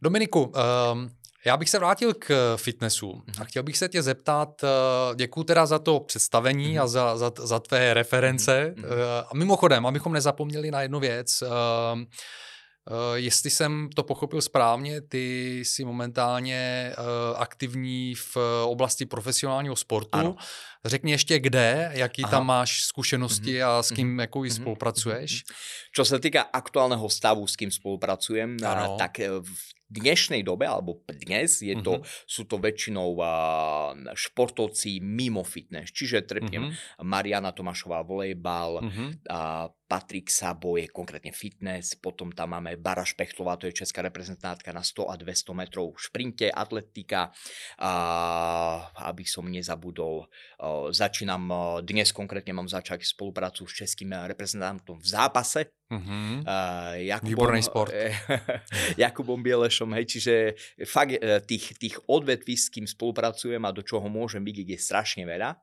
Dominiku, 0.02 0.44
um, 0.44 1.10
já 1.46 1.58
bych 1.58 1.70
se 1.70 1.80
vrátil 1.80 2.14
k 2.14 2.58
fitnessu 2.58 3.22
a 3.42 3.44
chtěl 3.44 3.64
bych 3.64 3.78
se 3.78 3.90
tě 3.90 4.04
zeptat, 4.04 4.64
eh, 4.64 4.68
děkuji 5.16 5.44
teda 5.44 5.66
za 5.66 5.80
to 5.80 6.00
představení 6.00 6.76
mm-hmm. 6.76 6.82
a 6.84 6.88
za, 6.88 7.18
za, 7.18 7.32
za 7.40 7.60
tvé 7.60 7.94
reference. 7.94 8.74
Mm-hmm. 8.76 8.84
A 9.32 9.36
mimochodem, 9.36 9.86
abychom 9.86 10.14
nezapomněli 10.14 10.72
na 10.72 10.82
jednu 10.82 11.00
věc, 11.00 11.44
jestli 13.16 13.50
jsem 13.50 13.90
to 13.96 14.04
pochopil 14.04 14.42
správně, 14.42 15.02
ty 15.02 15.60
jsi 15.60 15.86
momentálně 15.86 16.94
aktivní 17.36 18.16
v 18.16 18.38
oblasti 18.66 19.06
profesionálního 19.06 19.76
sportu. 19.76 20.10
Ano. 20.20 20.36
Řekni 20.86 21.12
ještě 21.12 21.40
kde, 21.40 21.92
jaký 21.94 22.24
Aha. 22.24 22.32
tam 22.32 22.46
máš 22.46 22.82
zkušenosti 22.82 23.60
mm-hmm. 23.60 23.68
a 23.68 23.84
s 23.84 23.90
kým 23.90 24.18
mm-hmm. 24.18 24.30
mm-hmm. 24.30 24.62
spolupracuješ. 24.62 25.44
Čo 25.92 26.06
se 26.06 26.20
týká 26.20 26.42
aktuálneho 26.42 27.10
stavu, 27.10 27.48
s 27.48 27.56
kým 27.56 27.72
spolupracujem, 27.72 28.58
ano. 28.64 28.96
tak 28.98 29.18
v 29.20 29.79
dnešnej 29.90 30.46
dobe, 30.46 30.70
alebo 30.70 31.02
dnes, 31.10 31.66
je 31.66 31.74
to, 31.82 32.00
uh-huh. 32.00 32.26
sú 32.30 32.46
to 32.46 32.62
väčšinou 32.62 33.18
uh, 33.18 33.98
športovci 34.14 35.02
mimo 35.02 35.42
fitness. 35.42 35.90
Čiže 35.90 36.30
trepnem 36.30 36.70
uh-huh. 36.70 37.04
Mariana 37.04 37.50
Tomášová 37.50 38.06
volejbal, 38.06 38.86
uh-huh. 38.86 39.10
uh, 39.28 39.68
Patrik 39.90 40.30
Sabo 40.30 40.78
je 40.78 40.86
konkrétne 40.86 41.34
fitness, 41.34 41.98
potom 41.98 42.30
tam 42.30 42.54
máme 42.54 42.78
Bara 42.78 43.02
Špechtlová, 43.02 43.58
to 43.58 43.66
je 43.66 43.82
česká 43.82 44.06
reprezentantka 44.06 44.70
na 44.70 44.86
100 44.86 45.10
a 45.10 45.18
200 45.18 45.58
metrov 45.58 45.98
v 45.98 46.04
šprinte, 46.06 46.46
atletika, 46.46 47.34
uh, 47.34 48.86
aby 49.10 49.26
som 49.26 49.50
nezabudol. 49.50 50.30
Začínam, 50.94 51.50
dnes 51.82 52.14
konkrétne 52.14 52.54
mám 52.54 52.70
začať 52.70 53.02
spoluprácu 53.02 53.66
s 53.66 53.74
českým 53.82 54.14
reprezentantom 54.30 55.02
v 55.02 55.08
zápase, 55.10 55.74
Uh-huh. 55.90 56.46
Uh, 56.46 57.02
Jakubom, 57.02 57.50
Výborný 57.50 57.66
sport. 57.66 57.90
Jakubom 59.02 59.42
Bielešom, 59.42 59.90
hej, 59.98 60.06
čiže 60.06 60.34
fakt 60.86 61.18
tých, 61.50 61.82
tých 61.82 61.98
odvetví, 62.06 62.54
s 62.54 62.70
kým 62.70 62.86
spolupracujem 62.86 63.58
a 63.66 63.74
do 63.74 63.82
čoho 63.82 64.06
môžem 64.06 64.46
byť, 64.46 64.70
je 64.70 64.78
strašne 64.78 65.26
veľa. 65.26 65.58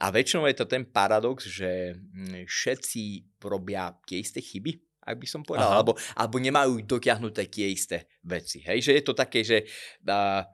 A 0.00 0.08
väčšinou 0.08 0.48
je 0.48 0.56
to 0.56 0.66
ten 0.66 0.88
paradox, 0.88 1.44
že 1.44 1.92
mm, 1.92 2.48
všetci 2.48 3.36
robia 3.44 3.92
tie 4.08 4.24
isté 4.24 4.40
chyby, 4.40 4.80
ak 5.04 5.16
by 5.20 5.26
som 5.28 5.44
povedal, 5.44 5.76
alebo, 5.76 5.92
alebo 6.16 6.36
nemajú 6.40 6.84
dotiahnuté 6.88 7.52
tie 7.52 7.68
isté 7.68 8.08
veci. 8.24 8.64
Hej? 8.64 8.80
Že 8.88 8.92
je 8.96 9.04
to 9.04 9.14
také, 9.16 9.40
že 9.44 9.64
uh, 10.08 10.44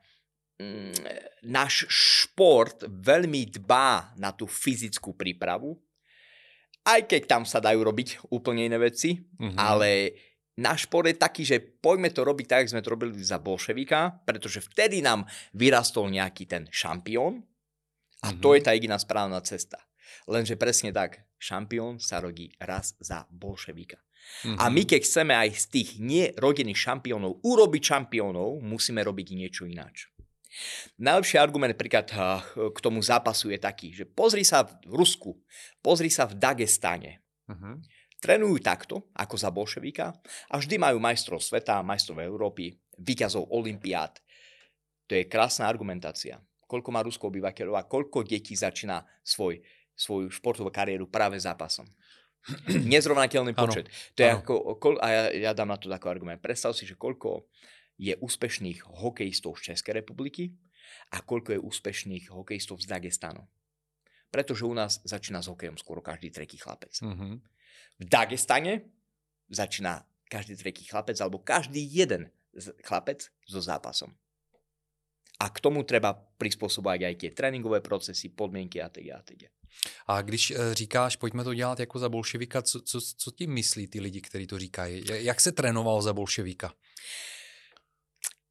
náš 1.46 1.86
šport 1.86 2.88
veľmi 2.88 3.46
dbá 3.60 4.16
na 4.18 4.32
tú 4.32 4.48
fyzickú 4.48 5.14
prípravu, 5.14 5.76
aj 6.86 7.10
keď 7.10 7.22
tam 7.26 7.42
sa 7.42 7.58
dajú 7.58 7.82
robiť 7.82 8.30
úplne 8.30 8.64
iné 8.66 8.78
veci, 8.78 9.18
mm-hmm. 9.18 9.58
ale 9.58 9.90
náš 10.56 10.86
šport 10.86 11.06
je 11.10 11.18
taký, 11.18 11.42
že 11.42 11.58
poďme 11.60 12.14
to 12.14 12.22
robiť 12.22 12.46
tak, 12.46 12.58
ako 12.64 12.72
sme 12.72 12.84
to 12.86 12.94
robili 12.94 13.12
za 13.20 13.42
bolševika, 13.42 14.22
pretože 14.24 14.64
vtedy 14.64 15.02
nám 15.02 15.26
vyrastol 15.52 16.08
nejaký 16.08 16.46
ten 16.48 16.64
šampión 16.70 17.42
a 18.26 18.34
mm-hmm. 18.34 18.42
to 18.42 18.58
je 18.58 18.60
tá 18.66 18.74
jediná 18.74 18.98
správna 18.98 19.38
cesta. 19.46 19.78
Lenže 20.26 20.58
presne 20.58 20.90
tak, 20.90 21.22
šampión 21.38 22.02
sa 22.02 22.18
rodí 22.18 22.50
raz 22.58 22.98
za 22.98 23.30
bolševika. 23.30 24.02
Mm-hmm. 24.42 24.58
A 24.58 24.64
my 24.66 24.82
keď 24.82 25.00
chceme 25.06 25.34
aj 25.38 25.48
z 25.54 25.64
tých 25.70 25.90
nerodených 26.02 26.82
šampiónov 26.82 27.38
urobiť 27.46 27.82
šampiónov, 27.94 28.58
musíme 28.58 28.98
robiť 29.06 29.26
niečo 29.38 29.70
ináč. 29.70 30.10
Najlepší 30.96 31.36
argument 31.38 31.76
príklad 31.78 32.10
eh, 32.10 32.42
k 32.50 32.78
tomu 32.82 32.98
zápasu 33.04 33.52
je 33.54 33.58
taký, 33.60 33.94
že 33.94 34.08
pozri 34.08 34.42
sa 34.42 34.66
v 34.66 34.98
Rusku, 34.98 35.36
pozri 35.78 36.10
sa 36.10 36.26
v 36.26 36.34
Dagestane. 36.34 37.22
Uh-huh. 37.46 37.78
Trénujú 38.18 38.58
takto, 38.58 39.06
ako 39.14 39.34
za 39.38 39.52
bolševíka 39.52 40.10
a 40.50 40.54
vždy 40.58 40.80
majú 40.80 40.98
majstrov 40.98 41.38
sveta, 41.38 41.84
majstrov 41.84 42.18
Európy, 42.18 42.74
výťazov 42.98 43.52
Olympiád. 43.52 44.18
To 45.06 45.14
je 45.14 45.28
krásna 45.30 45.70
argumentácia. 45.70 46.40
Koľko 46.66 46.88
má 46.90 47.00
Rusko 47.06 47.30
obyvateľov 47.30 47.74
a 47.78 47.86
koľko 47.86 48.26
detí 48.26 48.58
začína 48.58 49.06
svoj, 49.22 49.62
svoju 49.94 50.28
športovú 50.34 50.68
kariéru 50.74 51.06
práve 51.06 51.38
zápasom. 51.38 51.86
Nezrovnateľný 52.92 53.54
počet. 53.54 53.86
Ano. 53.86 54.14
To 54.14 54.18
je 54.22 54.30
ako, 54.30 54.88
a 55.02 55.06
ja, 55.10 55.22
ja 55.50 55.50
dám 55.54 55.70
na 55.70 55.78
to 55.78 55.90
taký 55.90 56.06
argument. 56.10 56.42
Predstav 56.42 56.74
si, 56.74 56.86
že 56.86 56.98
koľko 56.98 57.46
je 57.96 58.14
úspešných 58.18 58.86
hokejistov 58.86 59.58
z 59.58 59.72
Českej 59.72 60.04
republiky 60.04 60.52
a 61.10 61.22
koľko 61.24 61.56
je 61.56 61.60
úspešných 61.62 62.30
hokejistov 62.30 62.82
z 62.82 62.86
Dagestanu. 62.86 63.42
Pretože 64.30 64.68
u 64.68 64.74
nás 64.74 65.00
začína 65.06 65.40
s 65.40 65.48
hokejom 65.48 65.78
skoro 65.80 66.04
každý 66.04 66.28
tretí 66.28 66.60
chlapec. 66.60 66.92
Uh-huh. 67.00 67.40
V 67.96 68.04
Dagestane 68.04 68.90
začína 69.48 70.04
každý 70.26 70.58
tretí 70.58 70.84
chlapec 70.84 71.16
alebo 71.22 71.40
každý 71.40 71.82
jeden 71.82 72.28
chlapec 72.84 73.30
so 73.46 73.62
zápasom. 73.62 74.12
A 75.36 75.52
k 75.52 75.60
tomu 75.60 75.84
treba 75.84 76.16
prispôsobovať 76.16 77.00
aj 77.04 77.14
tie 77.20 77.30
tréninkové 77.36 77.84
procesy, 77.84 78.32
podmienky 78.32 78.80
a 78.80 78.88
teď 78.88 79.06
a 79.12 79.20
teď. 79.20 79.40
A 80.06 80.22
když 80.22 80.50
eh, 80.50 80.74
říkáš, 80.74 81.16
pojďme 81.16 81.44
to 81.44 81.54
dělat 81.54 81.80
jako 81.80 81.98
za 81.98 82.08
bolševika, 82.08 82.62
co, 82.62 82.80
co, 82.80 83.00
co 83.00 83.30
tím 83.30 83.50
myslí 83.52 83.86
ty 83.86 84.00
lidi, 84.00 84.20
kteří 84.20 84.46
to 84.46 84.58
říkají? 84.58 85.04
Jak 85.08 85.40
se 85.40 85.52
trénoval 85.52 86.02
za 86.02 86.12
bolševika? 86.12 86.72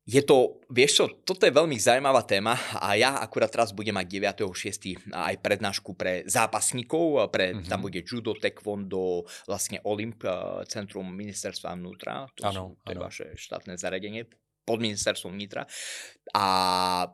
Je 0.05 0.21
to, 0.21 0.61
vieš 0.69 1.01
čo, 1.01 1.05
toto 1.25 1.49
je 1.49 1.57
veľmi 1.57 1.81
zaujímavá 1.81 2.21
téma 2.21 2.53
a 2.77 2.93
ja 2.93 3.17
akurát 3.17 3.49
teraz 3.49 3.73
budem 3.73 3.97
mať 3.97 4.37
9.6. 4.37 5.09
aj 5.09 5.35
prednášku 5.41 5.97
pre 5.97 6.21
zápasníkov, 6.29 7.25
pre, 7.33 7.57
mm-hmm. 7.57 7.65
tam 7.65 7.81
bude 7.81 8.05
judo, 8.05 8.37
taekwondo, 8.37 9.25
vlastne 9.49 9.81
Olymp, 9.81 10.21
eh, 10.21 10.61
centrum 10.69 11.09
ministerstva 11.09 11.73
vnútra, 11.73 12.29
to, 12.37 12.45
ano, 12.45 12.77
sú, 12.77 12.85
to 12.85 12.89
je 12.93 13.01
vaše 13.01 13.25
štátne 13.33 13.81
zariadenie 13.81 14.29
pod 14.65 14.81
ministerstvom 14.81 15.37
vnútra. 15.37 15.69
A 16.33 16.45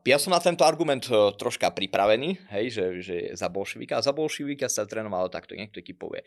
ja 0.07 0.17
som 0.17 0.31
na 0.31 0.39
tento 0.39 0.63
argument 0.63 1.03
eh, 1.11 1.35
troška 1.35 1.69
pripravený, 1.75 2.49
hej, 2.55 2.65
že, 2.71 2.85
že 3.03 3.15
za 3.35 3.51
bolševika. 3.51 3.99
A 3.99 4.05
za 4.05 4.15
bolševika 4.15 4.71
sa 4.71 4.87
trénovalo 4.87 5.27
takto, 5.27 5.53
niekto 5.53 5.83
ti 5.83 5.91
povie. 5.91 6.23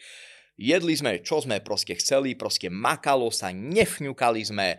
Jedli 0.54 0.94
sme, 0.94 1.18
čo 1.18 1.42
sme 1.42 1.58
proste 1.58 1.98
chceli, 1.98 2.38
proste 2.38 2.70
makalo 2.70 3.26
sa, 3.34 3.50
nefňukali 3.50 4.42
sme, 4.46 4.78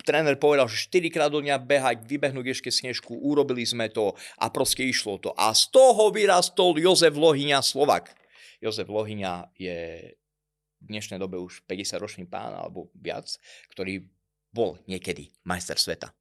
tréner 0.00 0.40
povedal, 0.40 0.70
že 0.72 0.88
4 0.88 1.12
krát 1.12 1.28
do 1.28 1.44
dňa 1.44 1.60
behať, 1.60 2.08
vybehnúť 2.08 2.56
ešte 2.56 2.70
snežku, 2.72 3.12
urobili 3.12 3.66
sme 3.68 3.92
to 3.92 4.16
a 4.40 4.48
proste 4.48 4.86
išlo 4.86 5.20
to. 5.20 5.36
A 5.36 5.52
z 5.52 5.68
toho 5.68 6.08
vyrastol 6.08 6.80
Jozef 6.80 7.12
Lohyňa 7.12 7.60
Slovak. 7.60 8.16
Jozef 8.64 8.88
Lohyňa 8.88 9.52
je 9.60 10.12
v 10.80 10.84
dnešnej 10.88 11.20
dobe 11.20 11.36
už 11.36 11.64
50-ročný 11.68 12.24
pán 12.24 12.56
alebo 12.56 12.88
viac, 12.96 13.28
ktorý 13.72 14.04
bol 14.54 14.78
niekedy 14.86 15.34
majster 15.42 15.74
sveta. 15.74 16.14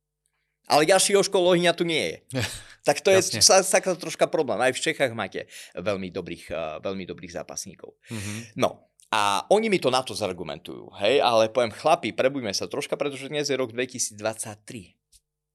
Ale 0.65 0.89
ďalší 0.89 1.13
Joško 1.13 1.37
tu 1.77 1.83
nie 1.85 2.01
je. 2.01 2.17
tak 2.87 3.05
to 3.05 3.13
je 3.13 3.43
sa, 3.43 3.61
sa, 3.61 3.79
troška 3.79 4.25
problém. 4.25 4.57
Aj 4.57 4.73
v 4.73 4.81
Čechách 4.81 5.13
máte 5.13 5.45
veľmi 5.77 6.09
dobrých, 6.09 6.45
uh, 6.49 6.81
veľmi 6.81 7.05
dobrých 7.05 7.35
zápasníkov. 7.37 7.93
Mm-hmm. 8.09 8.57
No, 8.57 8.89
a 9.13 9.45
oni 9.53 9.69
mi 9.69 9.77
to 9.77 9.93
na 9.93 10.01
to 10.01 10.17
zargumentujú, 10.17 10.89
hej, 10.97 11.21
ale 11.21 11.45
poviem, 11.45 11.69
chlapi, 11.69 12.17
prebujme 12.17 12.49
sa 12.49 12.65
troška, 12.65 12.97
pretože 12.97 13.29
dnes 13.29 13.45
je 13.45 13.53
rok 13.53 13.69
2023. 13.69 14.17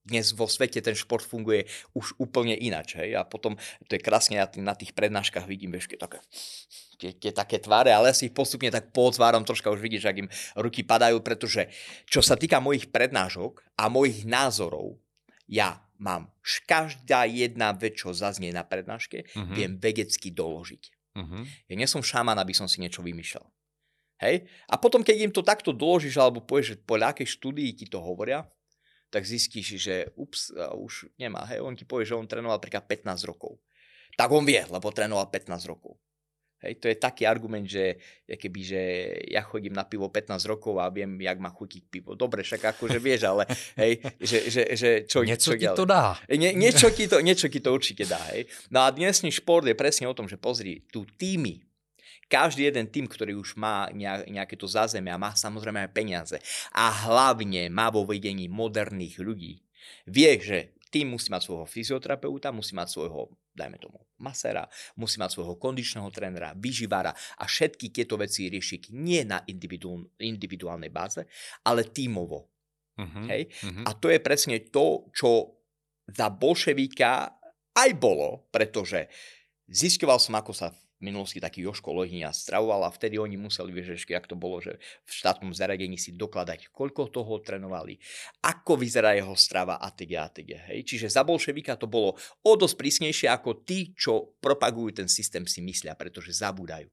Dnes 0.09 0.33
vo 0.33 0.49
svete 0.49 0.81
ten 0.81 0.97
šport 0.97 1.21
funguje 1.21 1.69
už 1.93 2.17
úplne 2.17 2.57
inač, 2.57 2.97
hej, 2.97 3.13
a 3.13 3.29
potom, 3.29 3.61
to 3.85 3.93
je 3.93 4.01
krásne, 4.01 4.41
ja 4.41 4.49
na 4.57 4.73
tých 4.73 4.97
prednáškach 4.97 5.45
vidím, 5.45 5.77
vieš, 5.77 5.93
také, 6.01 6.25
tie, 6.97 7.13
tie 7.13 7.33
také 7.37 7.61
tváre, 7.61 7.93
ale 7.93 8.17
si 8.17 8.33
ich 8.33 8.35
postupne 8.35 8.73
tak 8.73 8.91
potváram, 8.97 9.45
troška 9.45 9.69
už 9.69 9.85
vidíš, 9.85 10.09
ak 10.09 10.17
im 10.25 10.29
ruky 10.57 10.81
padajú, 10.81 11.21
pretože 11.21 11.69
čo 12.09 12.25
sa 12.25 12.41
týka 12.41 12.59
mojich 12.59 12.89
prednášok 12.89 13.77
a 13.77 13.93
mojich 13.93 14.25
názorov, 14.25 14.97
ja 15.45 15.85
mám 15.99 16.31
každá 16.67 17.27
jedna 17.27 17.75
vec, 17.75 17.99
čo 17.99 18.15
zaznie 18.15 18.55
na 18.55 18.63
prednáške, 18.63 19.27
uh-huh. 19.35 19.55
viem 19.55 19.77
vedecky 19.77 20.31
doložiť. 20.31 20.83
Uh-huh. 21.19 21.43
Ja 21.67 21.75
nie 21.75 21.89
som 21.91 22.05
šaman, 22.05 22.39
aby 22.39 22.55
som 22.55 22.71
si 22.71 22.79
niečo 22.79 23.03
vymýšľal. 23.03 23.47
Hej? 24.23 24.47
A 24.71 24.75
potom, 24.79 25.03
keď 25.03 25.17
im 25.19 25.33
to 25.35 25.43
takto 25.47 25.71
doložíš, 25.75 26.19
alebo 26.19 26.43
povieš, 26.43 26.75
že 26.75 26.77
po 26.83 26.99
akej 26.99 27.27
štúdii 27.39 27.71
ti 27.75 27.87
to 27.87 28.03
hovoria, 28.03 28.47
tak 29.09 29.25
zistíš, 29.25 29.81
že 29.81 30.13
ups, 30.17 30.53
už 30.77 31.09
nemá. 31.17 31.45
Hej? 31.49 31.65
On 31.65 31.75
ti 31.77 31.89
povie, 31.89 32.05
že 32.05 32.17
on 32.17 32.29
trénoval 32.29 32.61
napríklad 32.61 32.85
15 32.85 33.29
rokov. 33.29 33.57
Tak 34.19 34.29
on 34.33 34.45
vie, 34.45 34.61
lebo 34.69 34.93
trénoval 34.93 35.31
15 35.33 35.71
rokov. 35.71 35.97
Hej, 36.59 36.83
to 36.83 36.91
je 36.91 36.99
taký 36.99 37.23
argument, 37.23 37.63
že, 37.71 38.03
keby, 38.27 38.61
že 38.67 38.83
ja 39.31 39.47
chodím 39.47 39.79
na 39.79 39.87
pivo 39.87 40.11
15 40.11 40.43
rokov 40.51 40.83
a 40.83 40.91
viem, 40.91 41.15
jak 41.23 41.39
má 41.39 41.55
chutiť 41.55 41.87
pivo. 41.87 42.19
Dobre, 42.19 42.43
však 42.43 42.75
akože 42.75 42.99
vieš, 42.99 43.31
ale 43.31 43.47
hej, 43.79 44.03
že, 44.19 44.39
že, 44.51 44.63
že 44.75 44.91
čo, 45.07 45.23
niečo 45.23 45.55
čo 45.55 45.63
ti 45.63 45.71
to 45.71 45.87
dá. 45.87 46.19
Nie, 46.27 46.51
niečo, 46.59 46.91
ti 46.91 47.07
to, 47.07 47.23
niečo 47.23 47.47
ti 47.47 47.63
to 47.63 47.71
určite 47.71 48.11
dá. 48.11 48.19
Hej. 48.35 48.51
No 48.75 48.83
a 48.83 48.91
dnesný 48.91 49.31
šport 49.31 49.71
je 49.71 49.79
presne 49.79 50.11
o 50.11 50.17
tom, 50.19 50.27
že 50.27 50.35
pozri, 50.35 50.83
tu 50.91 51.07
týmy, 51.07 51.63
každý 52.29 52.69
jeden 52.69 52.87
tým, 52.93 53.09
ktorý 53.09 53.35
už 53.41 53.57
má 53.57 53.89
nejaké 53.97 54.55
to 54.55 54.69
zázemie 54.69 55.09
a 55.09 55.19
má 55.21 55.33
samozrejme 55.33 55.89
aj 55.89 55.91
peniaze 55.97 56.37
a 56.77 56.93
hlavne 57.09 57.73
má 57.73 57.89
vo 57.89 58.05
vedení 58.05 58.47
moderných 58.47 59.17
ľudí, 59.19 59.65
vie, 60.05 60.31
že 60.39 60.79
tým 60.89 61.13
musí 61.13 61.29
mať 61.29 61.45
svojho 61.45 61.67
fyzioterapeuta, 61.69 62.49
musí 62.49 62.73
mať 62.73 62.89
svojho, 62.89 63.29
dajme 63.53 63.77
tomu, 63.77 64.01
masera, 64.21 64.65
musí 64.97 65.21
mať 65.21 65.37
svojho 65.37 65.61
kondičného 65.61 66.09
trénera, 66.09 66.57
vyživára 66.57 67.13
a 67.13 67.45
všetky 67.45 67.93
tieto 67.93 68.17
veci 68.17 68.49
riešiť 68.49 68.93
nie 68.97 69.21
na 69.29 69.45
individuál, 69.45 70.09
individuálnej 70.17 70.89
báze, 70.89 71.29
ale 71.69 71.93
tímovo. 71.93 72.49
Uh-huh, 72.99 73.25
Hej? 73.29 73.53
Uh-huh. 73.63 73.85
A 73.85 73.93
to 73.95 74.09
je 74.09 74.19
presne 74.19 74.57
to, 74.73 75.13
čo 75.13 75.61
za 76.09 76.33
bolševíka 76.33 77.37
aj 77.77 77.91
bolo, 78.01 78.49
pretože 78.49 79.07
zisťoval 79.69 80.19
som, 80.19 80.41
ako 80.41 80.53
sa 80.57 80.73
minulosti 81.05 81.39
taký 81.39 81.63
Joško 81.63 81.95
Lohňa 81.95 82.35
stravoval 82.35 82.87
a 82.87 82.95
vtedy 82.95 83.17
oni 83.17 83.39
museli, 83.39 83.71
ešte, 83.79 84.19
ak 84.19 84.27
to 84.27 84.35
bolo, 84.35 84.59
že 84.59 84.83
v 85.07 85.11
štátnom 85.11 85.55
zaradení 85.55 85.95
si 85.95 86.19
dokladať, 86.19 86.75
koľko 86.75 87.09
toho 87.15 87.39
trénovali, 87.39 87.97
ako 88.43 88.75
vyzerá 88.75 89.15
jeho 89.15 89.39
strava 89.39 89.79
a 89.79 89.89
teď 89.95 90.11
a 90.19 90.27
teď. 90.27 90.49
Hej. 90.73 90.79
Čiže 90.85 91.07
za 91.07 91.23
bolševika 91.23 91.79
to 91.79 91.87
bolo 91.87 92.19
o 92.43 92.53
dosť 92.59 92.75
prísnejšie 92.75 93.29
ako 93.31 93.63
tí, 93.63 93.95
čo 93.95 94.35
propagujú 94.43 95.05
ten 95.05 95.09
systém 95.09 95.47
si 95.47 95.63
myslia, 95.63 95.95
pretože 95.95 96.35
zabúdajú 96.35 96.91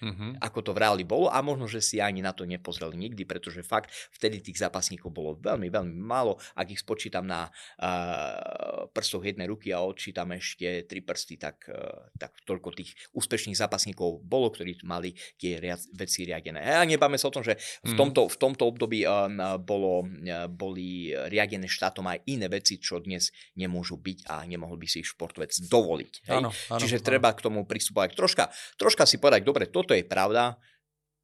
mm-hmm. 0.00 0.40
ako 0.40 0.58
to 0.64 0.70
v 0.72 0.80
reáli 0.80 1.04
bolo 1.04 1.28
a 1.28 1.38
možno, 1.44 1.68
že 1.68 1.84
si 1.84 1.96
ani 2.00 2.24
na 2.24 2.32
to 2.32 2.48
nepozreli 2.48 2.96
nikdy, 2.96 3.22
pretože 3.28 3.60
fakt 3.64 3.92
vtedy 4.16 4.40
tých 4.40 4.60
zápasníkov 4.60 5.12
bolo 5.12 5.36
veľmi, 5.38 5.68
veľmi 5.68 5.94
málo. 6.00 6.40
Ak 6.56 6.72
ich 6.72 6.80
spočítam 6.80 7.28
na 7.28 7.48
uh, 7.48 8.88
prstoch 8.90 9.22
jednej 9.22 9.46
ruky 9.46 9.70
a 9.70 9.84
odčítam 9.84 10.32
ešte 10.34 10.88
tri 10.88 11.04
prsty, 11.04 11.36
tak, 11.36 11.68
uh, 11.68 12.10
tak 12.16 12.34
toľko 12.48 12.74
tých 12.74 12.96
úspešných 13.12 13.56
zápasníkov 13.56 14.24
bolo, 14.24 14.50
ktorí 14.50 14.80
mali 14.84 15.12
tie 15.36 15.60
riad, 15.60 15.80
veci 15.94 16.24
riadené. 16.24 16.64
A 16.64 16.82
nebáme 16.88 17.20
sa 17.20 17.28
o 17.28 17.34
tom, 17.34 17.44
že 17.44 17.60
v 17.84 17.92
mhm. 17.94 17.98
tomto, 17.98 18.20
v 18.26 18.36
tomto 18.40 18.64
období 18.66 19.04
uh, 19.04 19.28
bolo, 19.60 20.04
uh, 20.04 20.48
boli 20.48 21.12
riadené 21.12 21.68
štátom 21.68 22.08
aj 22.08 22.24
iné 22.26 22.48
veci, 22.48 22.80
čo 22.80 22.98
dnes 22.98 23.30
nemôžu 23.54 24.00
byť 24.00 24.18
a 24.32 24.42
nemohol 24.48 24.80
by 24.80 24.86
si 24.88 25.04
ich 25.04 25.10
športovec 25.12 25.52
dovoliť. 25.68 26.14
Hej? 26.30 26.36
Áno, 26.40 26.50
áno, 26.50 26.80
Čiže 26.80 27.02
áno. 27.02 27.06
treba 27.06 27.28
k 27.36 27.44
tomu 27.44 27.60
pristupovať 27.68 28.16
troška, 28.16 28.44
troška 28.80 29.04
si 29.04 29.20
povedať, 29.20 29.44
dobre, 29.44 29.68
toto 29.68 29.89
toto 29.90 29.98
je 29.98 30.06
pravda, 30.06 30.54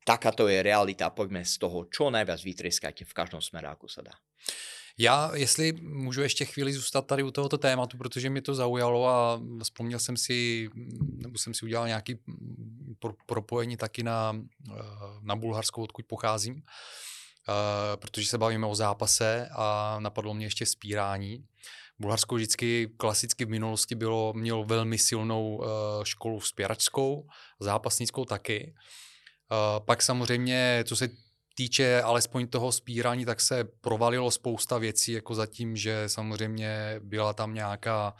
takáto 0.02 0.50
je 0.50 0.58
realita, 0.58 1.06
poďme 1.14 1.46
z 1.46 1.54
toho 1.62 1.86
čo 1.86 2.10
najviac 2.10 2.42
vytrieskať 2.42 3.06
v 3.06 3.14
každom 3.14 3.38
smere, 3.38 3.70
ako 3.70 3.86
sa 3.86 4.02
dá. 4.02 4.14
Já, 4.98 5.30
jestli 5.34 5.72
můžu 5.72 6.22
ještě 6.22 6.44
chvíli 6.44 6.72
zůstat 6.72 7.06
tady 7.06 7.22
u 7.22 7.30
tohoto 7.30 7.58
tématu, 7.58 7.98
protože 7.98 8.30
mě 8.30 8.42
to 8.42 8.54
zaujalo 8.54 9.08
a 9.08 9.40
vzpomněl 9.62 9.98
jsem 9.98 10.16
si, 10.16 10.68
nebo 11.22 11.38
jsem 11.38 11.54
si 11.54 11.64
udělal 11.64 11.86
nějaký 11.86 12.18
pro, 12.98 13.14
propojení 13.26 13.76
taky 13.76 14.02
na, 14.02 14.32
na 15.22 15.36
Bulharskou, 15.36 15.82
odkud 15.82 16.06
pocházím, 16.06 16.54
uh, 16.54 16.62
protože 17.96 18.26
se 18.26 18.38
bavíme 18.38 18.66
o 18.66 18.74
zápase 18.74 19.48
a 19.52 19.96
napadlo 20.00 20.34
mě 20.34 20.46
ještě 20.46 20.66
spírání. 20.66 21.44
Bulharsko 21.98 22.34
vždycky 22.34 22.88
klasicky 22.96 23.44
v 23.44 23.48
minulosti 23.48 23.94
bylo, 23.94 24.32
mělo 24.32 24.64
velmi 24.64 24.98
silnou 24.98 25.56
uh, 25.56 25.66
školu 26.04 26.40
spěračskou, 26.40 27.26
zápasnickou 27.60 28.24
taky. 28.24 28.74
Uh, 29.50 29.84
pak 29.86 30.02
samozřejmě, 30.02 30.84
co 30.86 30.96
se 30.96 31.08
týče 31.56 32.02
alespoň 32.02 32.46
toho 32.46 32.72
spírání, 32.72 33.24
tak 33.24 33.40
se 33.40 33.64
provalilo 33.80 34.30
spousta 34.30 34.78
věcí, 34.78 35.12
jako 35.12 35.34
zatím, 35.34 35.76
že 35.76 36.04
samozřejmě 36.06 37.00
byla 37.02 37.32
tam 37.32 37.54
nějaká, 37.54 38.14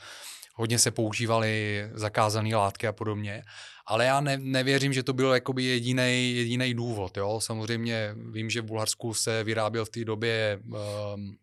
hodně 0.54 0.78
se 0.78 0.90
používaly 0.90 1.84
zakázané 1.94 2.56
látky 2.56 2.86
a 2.86 2.92
podobně. 2.92 3.42
Ale 3.86 4.04
já 4.04 4.20
ne, 4.20 4.38
nevěřím, 4.38 4.92
že 4.92 5.02
to 5.02 5.12
byl 5.12 5.34
jakoby 5.34 5.64
jediný 5.64 6.34
jediný 6.36 6.74
důvod. 6.74 7.16
Jo? 7.16 7.40
Samozřejmě 7.40 8.14
vím, 8.32 8.50
že 8.50 8.60
v 8.60 8.64
Bulharsku 8.64 9.14
se 9.14 9.44
vyráběl 9.44 9.84
v 9.84 9.90
té 9.90 10.04
době, 10.04 10.60
um, 10.64 11.36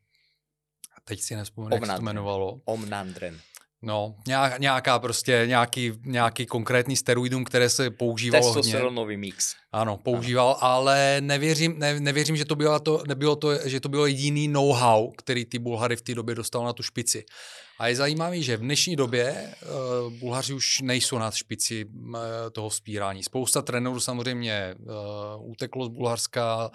teď 1.04 1.22
si 1.22 1.36
nespomenu, 1.36 1.76
jak 1.76 1.86
se 1.86 1.92
to 1.92 2.02
jmenovalo. 2.02 2.62
Omnandren. 2.66 3.40
No, 3.86 4.16
nějaká 4.60 5.00
prostě, 5.00 5.44
nějaký, 5.48 5.92
nějaký 6.06 6.46
konkrétní 6.46 6.96
steroidum, 6.96 7.44
které 7.44 7.70
se 7.70 7.90
používalo 7.90 8.54
Testosteronový 8.54 9.18
mix. 9.18 9.56
Ano, 9.72 9.98
používal, 9.98 10.48
ano. 10.48 10.58
ale 10.64 11.18
nevěřím, 11.20 11.80
ne, 11.80 12.00
nevěřím, 12.00 12.36
že 12.36 12.46
to 12.46 12.56
bylo 12.56 12.80
to, 12.80 13.04
nebylo 13.08 13.36
to, 13.36 13.68
že 13.68 13.80
to 13.80 13.90
bylo 13.90 14.06
jediný 14.06 14.48
know-how, 14.48 15.12
který 15.12 15.46
ty 15.46 15.60
Bulhary 15.60 15.96
v 15.96 16.02
té 16.02 16.16
době 16.16 16.36
dostal 16.36 16.66
na 16.66 16.74
tu 16.74 16.84
špici. 16.84 17.24
A 17.80 17.88
je 17.88 17.96
zajímavé, 17.96 18.42
že 18.42 18.58
v 18.58 18.62
dnešní 18.62 18.96
době 18.96 19.54
uh, 20.06 20.14
Bulhaři 20.14 20.54
už 20.54 20.82
nejsou 20.82 21.18
na 21.18 21.32
špici 21.32 21.86
uh, 21.86 22.16
toho 22.52 22.70
spírání. 22.70 23.24
Spousta 23.24 23.62
trenérů 23.62 24.00
samozřejmě 24.00 24.76
uh, 24.80 25.52
uteklo 25.52 25.86
z 25.86 25.90
Bulharska, 25.90 26.72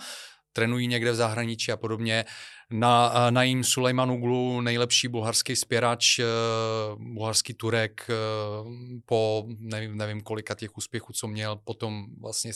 trénují 0.58 0.86
někde 0.86 1.12
v 1.12 1.14
zahraničí 1.14 1.72
a 1.72 1.76
podobně. 1.76 2.24
Na, 2.70 3.12
na 3.30 3.42
jim 3.42 3.64
Sulejmanuglu, 3.64 4.60
nejlepší 4.60 5.08
bulharský 5.08 5.56
spěrač, 5.56 6.18
eh, 6.18 6.24
bulharský 6.96 7.54
Turek, 7.54 8.06
eh, 8.10 8.14
po 9.06 9.44
nevím, 9.58 9.96
nevím 9.96 10.20
kolika 10.20 10.54
těch 10.54 10.76
úspěchů, 10.76 11.12
co 11.12 11.28
měl, 11.28 11.56
potom 11.56 12.06
vlastně 12.20 12.52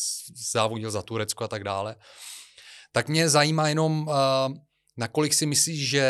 závodil 0.52 0.90
za 0.90 1.02
Turecko 1.02 1.44
a 1.44 1.48
tak 1.48 1.64
dále. 1.64 1.96
Tak 2.92 3.08
mě 3.08 3.28
zajímá 3.28 3.68
jenom, 3.68 4.10
eh, 4.10 4.60
nakolik 4.96 5.34
si 5.34 5.46
myslíš, 5.46 5.88
že 5.90 6.06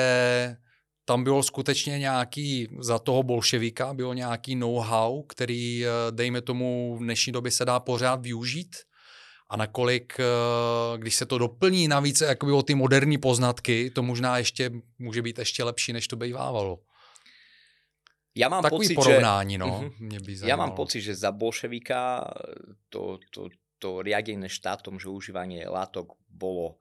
tam 1.05 1.25
bylo 1.25 1.43
skutečně 1.43 1.99
nějaký, 1.99 2.69
za 2.81 2.99
toho 2.99 3.23
bolševika 3.23 3.95
bylo 3.95 4.15
nějaký 4.15 4.57
know-how, 4.57 5.23
který, 5.23 5.85
dejme 6.11 6.41
tomu, 6.41 6.97
v 6.97 7.03
dnešní 7.03 7.33
době 7.33 7.51
se 7.51 7.65
dá 7.65 7.81
pořád 7.81 8.23
využít? 8.23 8.77
A 9.53 9.57
nakolik, 9.57 10.17
eh, 10.17 10.25
když 10.99 11.15
se 11.15 11.27
to 11.27 11.39
doplní 11.39 11.89
navíc 11.89 12.21
jakoby 12.21 12.53
o 12.53 12.63
ty 12.63 12.75
moderní 12.75 13.19
poznatky, 13.19 13.91
to 13.91 14.03
možná 14.03 14.39
ještě 14.39 14.71
může 14.99 15.23
být 15.23 15.39
ještě 15.39 15.65
lepší, 15.65 15.93
než 15.93 16.09
to 16.09 16.17
bývávalo. 16.17 16.81
Ja 18.33 18.49
mám 18.49 18.65
Takový 18.65 18.89
pocit, 18.89 18.97
porovnání, 18.97 19.55
že, 19.55 19.59
no, 19.59 19.69
uh-huh. 19.69 19.93
mě 20.01 20.21
by 20.21 20.33
Ja 20.49 20.57
mám 20.57 20.73
pocit, 20.73 21.05
že 21.05 21.13
za 21.13 21.29
bolševika 21.37 22.25
to, 22.89 23.21
to, 23.29 23.53
to 23.77 24.01
riadenie 24.01 24.49
štátom, 24.49 24.97
že 24.97 25.13
užívanie 25.13 25.69
látok 25.69 26.17
bolo 26.33 26.81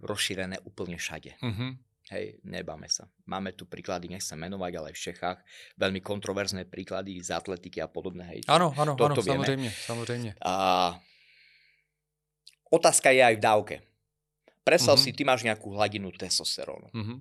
rozšírené 0.00 0.64
úplne 0.64 0.96
všade. 0.96 1.36
Uh-huh. 1.44 1.76
Hej, 2.08 2.40
nebáme 2.40 2.88
sa. 2.88 3.04
Máme 3.28 3.52
tu 3.52 3.68
príklady, 3.68 4.08
nechcem 4.08 4.40
menovať, 4.40 4.72
ale 4.80 4.86
aj 4.88 4.96
v 4.96 5.04
Čechách 5.12 5.38
veľmi 5.76 6.00
kontroverzné 6.00 6.64
príklady 6.64 7.20
z 7.20 7.36
atletiky 7.36 7.84
a 7.84 7.88
podobné. 7.92 8.24
Hej, 8.24 8.48
áno, 8.48 8.72
áno, 8.72 8.96
áno, 8.96 9.12
samozrejme, 9.20 9.68
samozrejme. 9.68 10.40
A 10.40 10.96
Otázka 12.68 13.12
je 13.12 13.22
aj 13.24 13.34
v 13.36 13.44
dávke. 13.44 13.76
Predstav 14.62 15.00
mm-hmm. 15.00 15.12
si, 15.12 15.16
ty 15.16 15.22
máš 15.24 15.42
nejakú 15.48 15.72
hladinu 15.72 16.12
testosterónu. 16.12 16.92
Mm-hmm. 16.92 17.18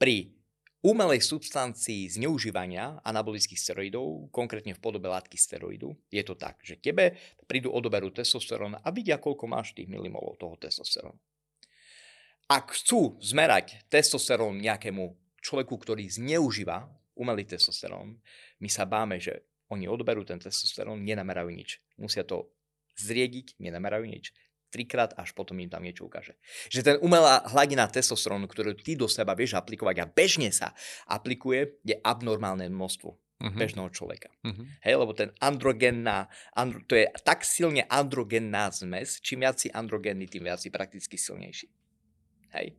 Pri 0.00 0.34
umelej 0.82 1.22
substancii 1.22 2.10
zneužívania 2.10 2.98
anabolických 3.04 3.60
steroidov, 3.60 4.32
konkrétne 4.34 4.74
v 4.74 4.82
podobe 4.82 5.06
látky 5.06 5.36
steroidu, 5.38 5.94
je 6.10 6.24
to 6.24 6.34
tak, 6.34 6.58
že 6.64 6.80
tebe 6.80 7.14
prídu 7.46 7.70
odoberú 7.70 8.10
testosterón 8.10 8.80
a 8.80 8.88
vidia, 8.90 9.20
koľko 9.22 9.46
máš 9.46 9.76
tých 9.76 9.86
milimolov 9.86 10.40
toho 10.40 10.56
testosterónu. 10.58 11.20
Ak 12.50 12.74
chcú 12.74 13.14
zmerať 13.22 13.86
testosterón 13.86 14.58
nejakému 14.58 15.14
človeku, 15.38 15.74
ktorý 15.78 16.10
zneužíva 16.10 16.90
umelý 17.14 17.46
testosterón, 17.46 18.18
my 18.58 18.66
sa 18.66 18.90
báme, 18.90 19.22
že 19.22 19.46
oni 19.70 19.86
odoberú 19.86 20.26
ten 20.26 20.42
testosterón, 20.42 21.06
nenamerajú 21.06 21.46
nič. 21.46 21.78
Musia 21.94 22.26
to 22.26 22.50
zriediť, 22.98 23.58
nenamerajú 23.60 24.06
nič. 24.06 24.32
Trikrát, 24.70 25.18
až 25.18 25.34
potom 25.34 25.58
im 25.58 25.66
tam 25.66 25.82
niečo 25.82 26.06
ukáže. 26.06 26.38
Že 26.70 26.80
ten 26.86 26.96
umelá 27.02 27.42
hladina 27.50 27.90
testosterónu, 27.90 28.46
ktorú 28.46 28.78
ty 28.78 28.94
do 28.94 29.10
seba 29.10 29.34
vieš 29.34 29.58
aplikovať 29.58 29.96
a 29.98 30.06
bežne 30.06 30.54
sa 30.54 30.70
aplikuje, 31.10 31.82
je 31.82 31.98
abnormálne 31.98 32.70
množstvo 32.70 33.10
uh-huh. 33.40 33.58
bežného 33.58 33.90
človeka. 33.90 34.30
Uh-huh. 34.46 34.62
Hej, 34.84 34.94
lebo 35.00 35.10
ten 35.16 35.34
androgenná, 35.40 36.30
andro, 36.54 36.84
to 36.84 36.94
je 36.94 37.08
tak 37.24 37.42
silne 37.42 37.82
androgenná 37.88 38.70
zmes, 38.70 39.18
čím 39.24 39.42
viac 39.42 39.58
si 39.58 39.72
androgenný, 39.72 40.28
tým 40.28 40.46
viac 40.46 40.62
si 40.62 40.70
prakticky 40.70 41.16
silnejší. 41.16 41.66
Hej. 42.54 42.76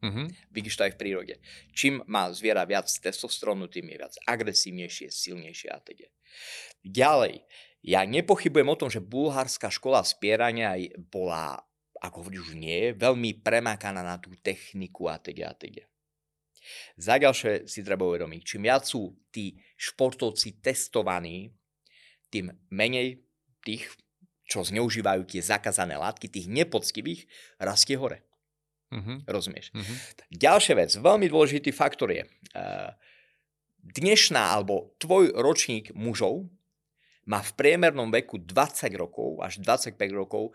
Uh-huh. 0.00 0.28
Vidíš 0.52 0.76
to 0.78 0.84
aj 0.86 0.92
v 0.94 1.00
prírode. 1.00 1.34
Čím 1.72 2.04
má 2.06 2.30
zviera 2.30 2.62
viac 2.68 2.86
testosterónu, 2.86 3.66
tým 3.66 3.90
je 3.90 3.96
viac 3.96 4.14
agresívnejšie, 4.28 5.08
silnejšie 5.10 5.68
a 5.72 5.80
teda. 5.82 6.08
Ďalej, 6.86 7.42
ja 7.86 8.02
nepochybujem 8.02 8.66
o 8.66 8.78
tom, 8.78 8.90
že 8.90 8.98
bulharská 8.98 9.70
škola 9.70 10.02
spierania 10.02 10.74
bola, 11.06 11.62
ako 12.02 12.26
hovoríš, 12.26 12.50
už 12.50 12.54
nie, 12.58 12.90
veľmi 12.90 13.46
premákaná 13.46 14.02
na 14.02 14.18
tú 14.18 14.34
techniku 14.42 15.06
a 15.06 15.22
teda 15.22 15.50
a 15.50 15.54
teda. 15.54 15.86
Za 16.98 17.22
ďalšie 17.22 17.70
si 17.70 17.86
treba 17.86 18.02
uvedomiť, 18.10 18.42
čím 18.42 18.66
viac 18.66 18.82
sú 18.82 19.14
tí 19.30 19.54
športovci 19.78 20.58
testovaní, 20.58 21.46
tým 22.26 22.50
menej 22.74 23.22
tých, 23.62 23.86
čo 24.50 24.66
zneužívajú 24.66 25.22
tie 25.30 25.38
zakázané 25.38 25.94
látky, 25.94 26.26
tých 26.26 26.50
nepoctivých, 26.50 27.30
rastie 27.62 27.94
hore. 27.94 28.26
Mm-hmm. 28.90 29.30
Rozumieš? 29.30 29.70
Mm-hmm. 29.70 29.96
Ďalšia 30.34 30.74
vec, 30.74 30.90
veľmi 30.98 31.26
dôležitý 31.30 31.70
faktor 31.70 32.10
je, 32.10 32.26
uh, 32.26 32.90
dnešná 33.78 34.58
alebo 34.58 34.94
tvoj 34.98 35.30
ročník 35.38 35.94
mužov 35.94 36.50
má 37.26 37.42
v 37.42 37.52
priemernom 37.58 38.08
veku 38.10 38.38
20 38.38 38.90
rokov 38.94 39.42
až 39.42 39.58
25 39.62 39.98
rokov 40.14 40.54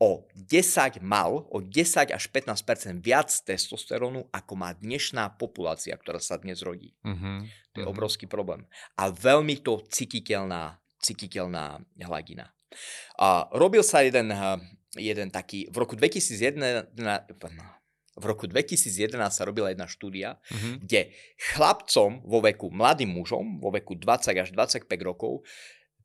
o 0.00 0.24
10 0.32 1.04
mal, 1.04 1.44
o 1.52 1.60
10 1.60 2.08
až 2.08 2.24
15 2.32 3.04
viac 3.04 3.28
testosterónu, 3.44 4.32
ako 4.32 4.52
má 4.56 4.72
dnešná 4.72 5.36
populácia, 5.36 5.92
ktorá 5.92 6.16
sa 6.16 6.40
dnes 6.40 6.64
rodí. 6.64 6.96
Uh-huh. 7.04 7.44
To 7.76 7.76
je 7.76 7.84
uh-huh. 7.84 7.92
obrovský 7.92 8.24
problém. 8.24 8.64
A 8.96 9.12
veľmi 9.12 9.60
to 9.60 9.84
cititeľná, 9.92 10.80
cititeľná 11.04 11.84
hladina. 12.00 12.48
A 13.20 13.44
robil 13.52 13.84
sa 13.84 14.00
jeden, 14.00 14.32
jeden 14.96 15.28
taký, 15.28 15.68
v 15.68 15.76
roku 15.84 16.00
2001, 16.00 16.96
v 18.16 18.24
roku 18.24 18.48
2011 18.48 19.20
sa 19.28 19.42
robila 19.44 19.68
jedna 19.68 19.84
štúdia, 19.84 20.40
uh-huh. 20.40 20.80
kde 20.80 21.12
chlapcom 21.52 22.24
vo 22.24 22.40
veku, 22.40 22.72
mladým 22.72 23.12
mužom 23.12 23.60
vo 23.60 23.68
veku 23.68 24.00
20 24.00 24.32
až 24.32 24.48
25 24.56 24.88
rokov 25.04 25.44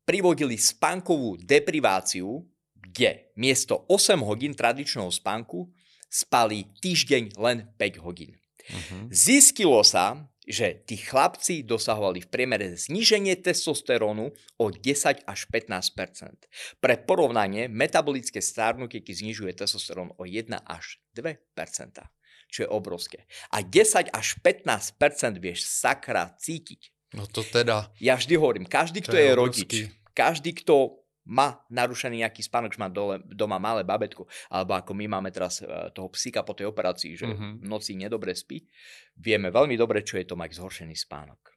privodili 0.05 0.55
spánkovú 0.55 1.35
depriváciu, 1.41 2.45
kde 2.77 3.33
miesto 3.35 3.83
8 3.89 4.21
hodín 4.21 4.53
tradičného 4.53 5.09
spánku 5.09 5.73
spali 6.07 6.69
týždeň 6.79 7.35
len 7.41 7.67
5 7.75 8.05
hodín. 8.05 8.37
Uh-huh. 8.65 9.09
Zistilo 9.11 9.81
sa, 9.83 10.29
že 10.45 10.85
tí 10.85 11.01
chlapci 11.01 11.65
dosahovali 11.65 12.21
v 12.21 12.29
priemere 12.29 12.77
zníženie 12.77 13.33
testosterónu 13.41 14.29
o 14.61 14.65
10 14.69 15.25
až 15.25 15.39
15% 15.49 16.45
Pre 16.77 16.95
porovnanie, 17.01 17.65
metabolické 17.65 18.39
stárnutie 18.45 19.01
znižuje 19.01 19.57
testosterón 19.57 20.13
o 20.21 20.23
1 20.23 20.53
až 20.69 21.01
2% 21.17 22.05
čo 22.45 22.63
je 22.63 22.69
obrovské. 22.71 23.27
A 23.51 23.59
10 23.59 24.15
až 24.15 24.27
15% 24.39 25.43
vieš 25.43 25.67
sakra 25.67 26.31
cítiť. 26.39 26.94
No 27.15 27.23
to 27.25 27.41
teda. 27.41 27.87
Ja 28.03 28.19
vždy 28.19 28.35
hovorím, 28.35 28.65
každý, 28.67 28.99
kto 28.99 29.15
je, 29.15 29.23
je 29.23 29.33
rodič, 29.33 29.71
každý, 30.11 30.51
kto 30.51 30.99
má 31.25 31.57
narušený 31.73 32.21
nejaký 32.21 32.45
spánok, 32.45 32.77
že 32.77 32.81
má 32.83 32.89
dole, 32.91 33.17
doma 33.25 33.57
malé 33.57 33.81
babetko, 33.81 34.29
alebo 34.51 34.77
ako 34.77 34.93
my 34.93 35.05
máme 35.09 35.33
teraz 35.33 35.57
e, 35.57 35.65
toho 35.89 36.11
psíka 36.13 36.45
po 36.45 36.53
tej 36.53 36.69
operácii, 36.69 37.17
že 37.17 37.25
mm-hmm. 37.25 37.65
v 37.65 37.65
noci 37.65 37.97
nedobre 37.97 38.37
spí, 38.37 38.61
vieme 39.17 39.49
veľmi 39.49 39.73
dobre, 39.73 40.05
čo 40.05 40.21
je 40.21 40.29
to 40.29 40.37
mať 40.37 40.61
zhoršený 40.61 40.93
spánok. 40.93 41.54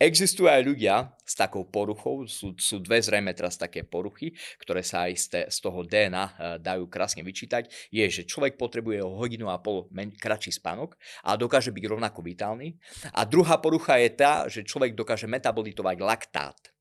Existujú 0.00 0.48
aj 0.48 0.62
ľudia 0.64 1.12
s 1.22 1.36
takou 1.36 1.68
poruchou, 1.68 2.24
sú, 2.24 2.56
sú 2.56 2.80
dve 2.80 2.98
zrejme 3.04 3.30
teraz 3.36 3.60
také 3.60 3.84
poruchy, 3.84 4.32
ktoré 4.58 4.80
sa 4.80 5.06
aj 5.06 5.12
z, 5.52 5.58
toho 5.60 5.84
DNA 5.84 6.24
uh, 6.24 6.32
dajú 6.56 6.88
krásne 6.88 7.20
vyčítať, 7.20 7.68
je, 7.92 8.04
že 8.08 8.26
človek 8.26 8.56
potrebuje 8.56 9.04
o 9.04 9.20
hodinu 9.20 9.52
a 9.52 9.60
pol 9.60 9.86
men, 9.92 10.10
kratší 10.16 10.56
spánok 10.56 10.96
a 11.22 11.36
dokáže 11.36 11.70
byť 11.70 11.84
rovnako 11.86 12.24
vitálny. 12.24 12.74
A 13.12 13.28
druhá 13.28 13.60
porucha 13.60 14.00
je 14.00 14.10
tá, 14.16 14.32
že 14.48 14.64
človek 14.64 14.96
dokáže 14.96 15.28
metabolitovať 15.28 15.96
laktát. 16.00 16.71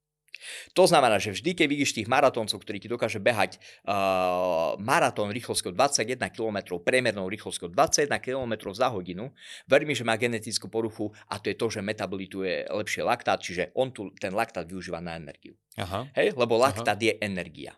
To 0.74 0.84
znamená, 0.90 1.22
že 1.22 1.36
vždy, 1.36 1.52
keď 1.54 1.68
vidíš 1.68 1.92
tých 1.98 2.08
maratóncov, 2.10 2.62
ktorí 2.62 2.82
ti 2.82 2.90
dokáže 2.90 3.22
behať 3.22 3.58
uh, 3.86 4.78
maratón 4.82 5.30
rýchlosťou 5.30 5.74
21 5.74 6.18
km, 6.34 6.82
priemernou 6.82 7.30
rýchlosťou 7.30 7.70
21 7.70 8.10
km 8.22 8.54
za 8.74 8.90
hodinu, 8.90 9.30
verím, 9.70 9.94
že 9.94 10.08
má 10.08 10.18
genetickú 10.18 10.72
poruchu 10.72 11.14
a 11.30 11.38
to 11.38 11.52
je 11.52 11.56
to, 11.58 11.68
že 11.70 11.86
metabolituje 11.86 12.72
lepšie 12.72 13.02
laktát, 13.06 13.42
čiže 13.42 13.74
on 13.78 13.94
tu 13.94 14.10
ten 14.18 14.34
laktát 14.34 14.66
využíva 14.66 15.04
na 15.04 15.18
energiu. 15.18 15.54
Aha. 15.78 16.10
Hej? 16.18 16.34
Lebo 16.36 16.58
laktát 16.60 16.98
Aha. 16.98 17.06
je 17.06 17.14
energia. 17.22 17.74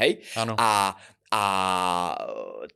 Hej? 0.00 0.24
Ano. 0.34 0.56
A 0.56 0.96
a 1.30 1.42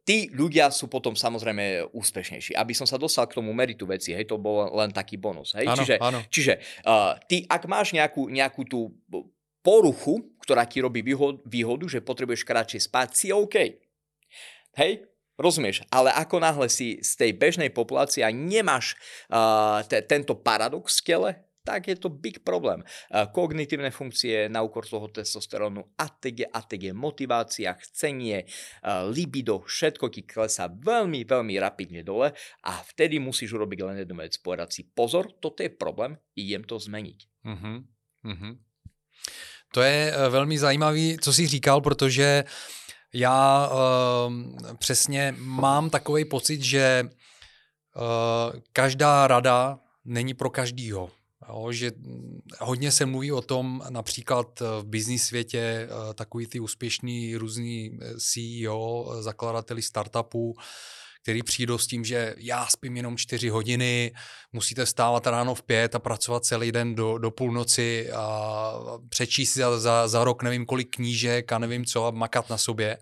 tí 0.07 0.31
ľudia 0.31 0.71
sú 0.71 0.87
potom 0.87 1.19
samozrejme 1.19 1.91
úspešnejší. 1.91 2.55
Aby 2.55 2.71
som 2.71 2.87
sa 2.87 2.95
dostal 2.95 3.27
k 3.27 3.43
tomu 3.43 3.51
meritu 3.51 3.83
veci, 3.83 4.15
hej, 4.15 4.31
to 4.31 4.39
bol 4.39 4.71
len 4.79 4.95
taký 4.95 5.19
bonus. 5.19 5.59
Hej? 5.59 5.67
Áno, 5.67 5.79
čiže 5.83 5.95
áno. 5.99 6.19
čiže 6.31 6.55
uh, 6.87 7.19
ty, 7.27 7.43
ak 7.51 7.67
máš 7.67 7.91
nejakú, 7.91 8.31
nejakú 8.31 8.63
tú 8.63 8.95
poruchu, 9.59 10.23
ktorá 10.39 10.71
ti 10.71 10.79
robí 10.79 11.03
výhodu, 11.03 11.43
výhodu 11.43 11.85
že 11.91 11.99
potrebuješ 11.99 12.47
kratšie 12.47 12.79
spať, 12.87 13.09
si 13.19 13.35
OK. 13.35 13.59
Hej, 14.79 15.03
Rozumieš, 15.35 15.83
ale 15.91 16.15
ako 16.15 16.39
náhle 16.39 16.71
si 16.71 17.03
z 17.03 17.19
tej 17.19 17.35
bežnej 17.35 17.67
populácie 17.75 18.23
a 18.23 18.31
nemáš 18.31 18.95
uh, 19.35 19.83
te, 19.83 19.99
tento 20.07 20.39
paradox 20.39 21.03
v 21.03 21.07
tele, 21.11 21.31
tak 21.65 21.89
je 21.89 21.97
to 21.97 22.13
big 22.13 22.45
problém. 22.45 22.85
Kognitívne 23.33 23.89
funkcie 23.89 24.53
na 24.53 24.61
úkor 24.61 24.85
toho 24.85 25.09
testosterónu, 25.09 25.97
ATG, 25.97 26.53
ATG, 26.53 26.93
motivácia, 26.93 27.73
chcenie, 27.81 28.45
libido, 29.09 29.65
všetko 29.65 30.13
ti 30.13 30.29
klesá 30.29 30.69
veľmi, 30.69 31.25
veľmi 31.25 31.57
rapidne 31.57 32.05
dole 32.05 32.37
a 32.69 32.73
vtedy 32.93 33.17
musíš 33.17 33.57
urobiť 33.57 33.81
len 33.81 33.97
jednu 34.05 34.21
vec, 34.21 34.37
povedať 34.45 34.69
si 34.77 34.83
pozor, 34.85 35.33
toto 35.41 35.65
je 35.65 35.73
problém, 35.73 36.21
idem 36.37 36.61
to 36.69 36.77
zmeniť. 36.77 37.19
Uh-huh. 37.49 37.81
Uh-huh. 38.29 38.55
To 39.73 39.83
je 39.83 40.13
e, 40.13 40.29
velmi 40.29 40.59
zajímavý, 40.59 41.19
co 41.21 41.33
jsi 41.33 41.47
říkal, 41.47 41.81
protože 41.81 42.45
já 43.15 43.71
uh, 43.71 44.33
přesně 44.79 45.35
mám 45.39 45.91
takový 45.91 46.25
pocit, 46.25 46.63
že 46.63 47.03
uh, 47.05 48.61
každá 48.73 49.27
rada 49.27 49.79
není 50.05 50.35
pro 50.35 50.51
každýho. 50.51 51.11
Jo, 51.49 51.73
že 51.73 51.93
hodně 52.61 52.93
se 52.93 53.07
mluví 53.07 53.33
o 53.33 53.41
tom, 53.41 53.83
například 53.89 54.61
v 54.61 54.85
biznis 54.85 55.25
světě, 55.25 55.59
eh, 55.59 56.15
takový 56.15 56.47
ty 56.47 56.61
úspěšný 56.61 57.37
různý 57.37 57.99
eh, 58.03 58.15
CEO, 58.19 59.17
zakladateli 59.21 59.83
startupů, 59.83 60.57
který 61.23 61.43
přijdou 61.43 61.79
s 61.79 61.87
tím, 61.87 62.05
že 62.05 62.35
já 62.39 62.67
spím 62.67 62.97
jenom 62.97 63.17
čtyři 63.17 63.49
hodiny, 63.49 64.13
musíte 64.53 64.85
vstávat 64.85 65.27
ráno 65.27 65.55
v 65.55 65.63
pět 65.63 65.95
a 65.95 65.99
pracovat 65.99 66.45
celý 66.45 66.73
den 66.73 66.95
do, 66.95 67.19
do 67.19 67.31
půlnoci 67.31 68.13
a 68.13 68.73
přečíst 69.09 69.55
za, 69.55 69.79
za, 69.79 70.09
za 70.09 70.25
rok 70.25 70.43
nevím 70.43 70.67
kolik 70.67 70.97
knížek 70.97 71.53
a 71.53 71.59
nevím 71.59 71.85
co 71.85 72.05
a 72.05 72.11
makat 72.11 72.51
na 72.51 72.59
sobě. 72.59 72.99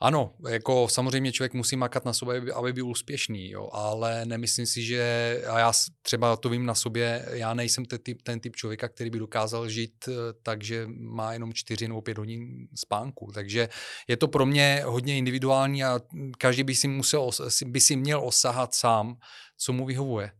Ano, 0.00 0.34
jako 0.48 0.88
samozřejmě 0.88 1.32
člověk 1.32 1.54
musí 1.54 1.76
makat 1.76 2.04
na 2.04 2.12
sobě, 2.12 2.52
aby 2.52 2.72
byl 2.72 2.86
úspěšný, 2.86 3.50
jo, 3.50 3.68
ale 3.72 4.24
nemyslím 4.24 4.66
si, 4.66 4.82
že, 4.82 5.42
a 5.50 5.58
já 5.58 5.72
třeba 6.02 6.36
to 6.36 6.48
vím 6.48 6.66
na 6.66 6.74
sobě, 6.74 7.28
já 7.32 7.54
nejsem 7.54 7.84
ten 7.84 7.98
typ, 7.98 8.22
ten 8.22 8.40
typ 8.40 8.56
člověka, 8.56 8.88
který 8.88 9.10
by 9.10 9.18
dokázal 9.18 9.68
žít 9.68 10.08
eh, 10.08 10.12
tak, 10.42 10.62
že 10.62 10.86
má 10.88 11.32
jenom 11.32 11.52
4 11.52 11.88
nebo 11.88 12.02
5 12.02 12.18
hodin 12.18 12.68
spánku. 12.74 13.30
Takže 13.34 13.68
je 14.08 14.16
to 14.16 14.28
pro 14.28 14.46
mě 14.46 14.82
hodně 14.84 15.18
individuální 15.18 15.84
a 15.84 16.00
každý 16.38 16.62
by 16.64 16.74
si, 16.74 16.88
musel, 16.88 17.30
by 17.66 17.80
si 17.80 17.96
měl 17.96 18.20
osahat 18.24 18.74
sám, 18.74 19.16
co 19.58 19.72
mu 19.72 19.86
vyhovuje 19.86 20.30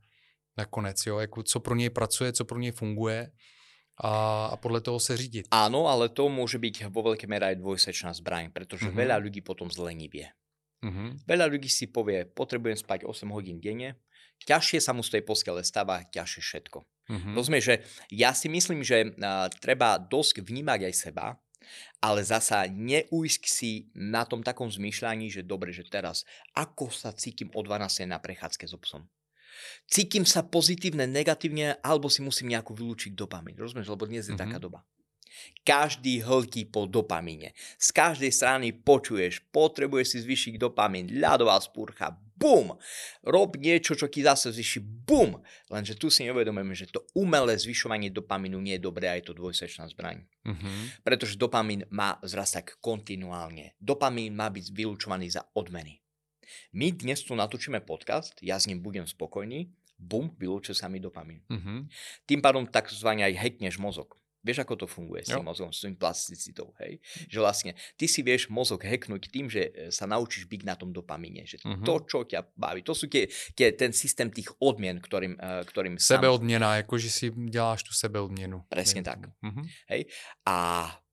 nakonec, 0.56 1.06
jo, 1.06 1.18
jako 1.18 1.42
co 1.42 1.60
pro 1.60 1.74
něj 1.74 1.90
pracuje, 1.90 2.32
co 2.32 2.44
pro 2.44 2.58
něj 2.58 2.72
funguje 2.72 3.30
a, 3.96 4.52
a 4.52 4.54
podľa 4.60 4.80
toho 4.92 4.98
sa 5.00 5.16
řídiť. 5.16 5.48
Áno, 5.48 5.88
ale 5.88 6.12
to 6.12 6.28
môže 6.28 6.60
byť 6.60 6.92
vo 6.92 7.12
veľkej 7.12 7.28
mere 7.28 7.52
aj 7.52 7.60
dvojsečná 7.60 8.12
zbraň, 8.12 8.52
pretože 8.52 8.92
mm-hmm. 8.92 9.00
veľa 9.00 9.16
ľudí 9.24 9.40
potom 9.40 9.72
zlenivie. 9.72 10.36
Mm-hmm. 10.84 11.24
Veľa 11.24 11.46
ľudí 11.48 11.72
si 11.72 11.88
povie, 11.88 12.28
potrebujem 12.28 12.76
spať 12.76 13.08
8 13.08 13.32
hodín 13.32 13.56
denne, 13.56 13.96
ťažšie 14.44 14.84
sa 14.84 14.92
mu 14.92 15.00
z 15.00 15.16
tej 15.16 15.22
postele 15.24 15.64
stáva, 15.64 16.04
ťažšie 16.04 16.40
všetko. 16.44 16.78
Mm-hmm. 16.84 17.32
Rozumieš, 17.32 17.64
že 17.64 17.76
ja 18.12 18.36
si 18.36 18.52
myslím, 18.52 18.84
že 18.84 19.16
uh, 19.16 19.48
treba 19.64 19.96
dosť 19.96 20.44
vnímať 20.44 20.92
aj 20.92 20.94
seba, 20.94 21.26
ale 22.04 22.20
zasa 22.20 22.68
neujsť 22.68 23.42
si 23.48 23.88
na 23.96 24.28
tom 24.28 24.44
takom 24.44 24.68
zmýšľaní, 24.68 25.32
že 25.32 25.42
dobre, 25.42 25.72
že 25.72 25.88
teraz 25.88 26.28
ako 26.52 26.92
sa 26.92 27.16
cítim 27.16 27.48
o 27.56 27.60
12 27.64 28.04
na 28.06 28.20
prechádzke 28.20 28.68
s 28.68 28.76
obsom 28.76 29.08
cítim 29.86 30.26
sa 30.26 30.42
pozitívne, 30.42 31.06
negatívne, 31.06 31.78
alebo 31.80 32.10
si 32.10 32.20
musím 32.24 32.52
nejakú 32.52 32.74
vylúčiť 32.74 33.14
dopamin. 33.14 33.56
Rozumieš? 33.56 33.90
Lebo 33.92 34.04
dnes 34.08 34.26
je 34.26 34.34
mm-hmm. 34.34 34.42
taká 34.42 34.58
doba. 34.58 34.84
Každý 35.66 36.24
hltí 36.24 36.64
po 36.64 36.88
dopamíne. 36.88 37.52
Z 37.76 37.92
každej 37.92 38.32
strany 38.32 38.72
počuješ, 38.72 39.44
potrebuješ 39.52 40.06
si 40.16 40.18
zvyšiť 40.24 40.54
dopamín, 40.56 41.12
ľadová 41.12 41.60
spúrcha, 41.60 42.16
bum! 42.36 42.76
Rob 43.24 43.56
niečo, 43.56 43.96
čo 43.96 44.06
ti 44.08 44.24
zase 44.24 44.52
zvyši, 44.52 44.80
bum! 44.80 45.40
Lenže 45.72 45.96
tu 45.96 46.12
si 46.12 46.24
neuvedomujeme, 46.28 46.76
že 46.76 46.92
to 46.92 47.04
umelé 47.16 47.56
zvyšovanie 47.56 48.12
dopamínu 48.12 48.60
nie 48.60 48.76
je 48.76 48.84
dobré 48.84 49.08
a 49.08 49.16
je 49.16 49.28
to 49.28 49.34
dvojsečná 49.36 49.88
zbraň. 49.92 50.24
Mm-hmm. 50.44 51.02
Pretože 51.02 51.40
dopamín 51.40 51.84
má 51.92 52.20
zrastať 52.22 52.76
kontinuálne. 52.80 53.74
Dopamín 53.80 54.36
má 54.36 54.52
byť 54.52 54.72
vylúčovaný 54.72 55.32
za 55.32 55.44
odmeny. 55.56 56.05
My 56.72 56.92
dnes 56.92 57.22
tu 57.22 57.34
natočíme 57.34 57.82
podcast, 57.82 58.38
ja 58.42 58.60
s 58.60 58.66
ním 58.70 58.82
budem 58.84 59.06
spokojný, 59.08 59.70
bum, 59.96 60.32
vylúčil 60.36 60.76
sa 60.76 60.92
mi 60.92 61.00
dopamín. 61.00 61.40
Mm-hmm. 61.48 61.78
Tým 62.28 62.40
pádom 62.44 62.68
takzvané 62.68 63.24
aj 63.32 63.34
hackneš 63.40 63.80
mozog. 63.80 64.16
Vieš, 64.46 64.62
ako 64.62 64.74
to 64.78 64.86
funguje 64.86 65.26
s 65.26 65.34
tým 65.34 65.42
mozgom, 65.42 65.74
s 65.74 65.82
tým 65.82 65.98
plasticitou, 65.98 66.70
hej? 66.78 67.02
Že 67.26 67.38
vlastne 67.42 67.72
ty 67.98 68.06
si 68.06 68.22
vieš 68.22 68.46
mozog 68.46 68.78
hacknúť 68.78 69.26
tým, 69.26 69.50
že 69.50 69.74
e, 69.74 69.90
sa 69.90 70.06
naučíš 70.06 70.46
byť 70.46 70.62
na 70.62 70.78
tom 70.78 70.94
dopamíne, 70.94 71.42
že 71.42 71.58
mm-hmm. 71.58 71.82
to, 71.82 71.94
čo 72.06 72.22
ťa 72.22 72.54
baví, 72.54 72.86
to 72.86 72.94
sú 72.94 73.10
tie, 73.10 73.26
tie, 73.58 73.74
ten 73.74 73.90
systém 73.90 74.30
tých 74.30 74.54
odmien, 74.62 75.02
ktorým, 75.02 75.34
uh, 75.34 75.66
ktorým 75.66 75.98
Sebeodmiena, 75.98 76.78
ako 76.78 76.94
že 76.94 77.10
si 77.10 77.26
děláš 77.34 77.90
tu 77.90 77.92
sebeodmienu. 77.98 78.62
Presne 78.70 79.02
tak. 79.02 79.34
Mm-hmm. 79.42 79.64
Hej? 79.90 80.14
A 80.46 80.56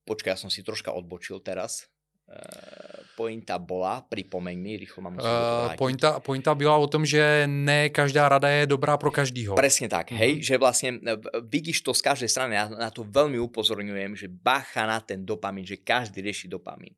počkaj, 0.05 0.37
ja 0.37 0.37
som 0.37 0.53
si 0.53 0.61
troška 0.61 0.93
odbočil 0.93 1.41
teraz. 1.41 1.89
Eh, 2.23 3.03
pointa 3.19 3.59
bola, 3.59 3.99
pripomeň 4.07 4.55
mi, 4.55 4.79
rýchlo 4.79 5.03
mám 5.03 5.19
uh, 5.19 5.75
pointa, 5.75 6.23
pointa 6.23 6.55
byla 6.55 6.79
o 6.79 6.87
tom, 6.87 7.03
že 7.03 7.43
ne 7.45 7.91
každá 7.91 8.25
rada 8.31 8.47
je 8.47 8.63
dobrá 8.63 8.95
pro 8.97 9.11
každýho. 9.11 9.59
Presne 9.59 9.91
tak, 9.91 10.09
mm-hmm. 10.09 10.23
hej, 10.23 10.31
že 10.39 10.55
vlastne 10.55 11.03
eh, 11.03 11.19
vidíš 11.43 11.83
to 11.83 11.91
z 11.91 11.99
každej 11.99 12.29
strany, 12.31 12.55
ja 12.55 12.71
na 12.71 12.87
to 12.89 13.03
veľmi 13.03 13.35
upozorňujem, 13.43 14.15
že 14.15 14.31
bacha 14.31 14.87
na 14.87 15.03
ten 15.03 15.27
dopamín, 15.27 15.67
že 15.67 15.83
každý 15.83 16.23
rieši 16.23 16.47
dopamín. 16.47 16.95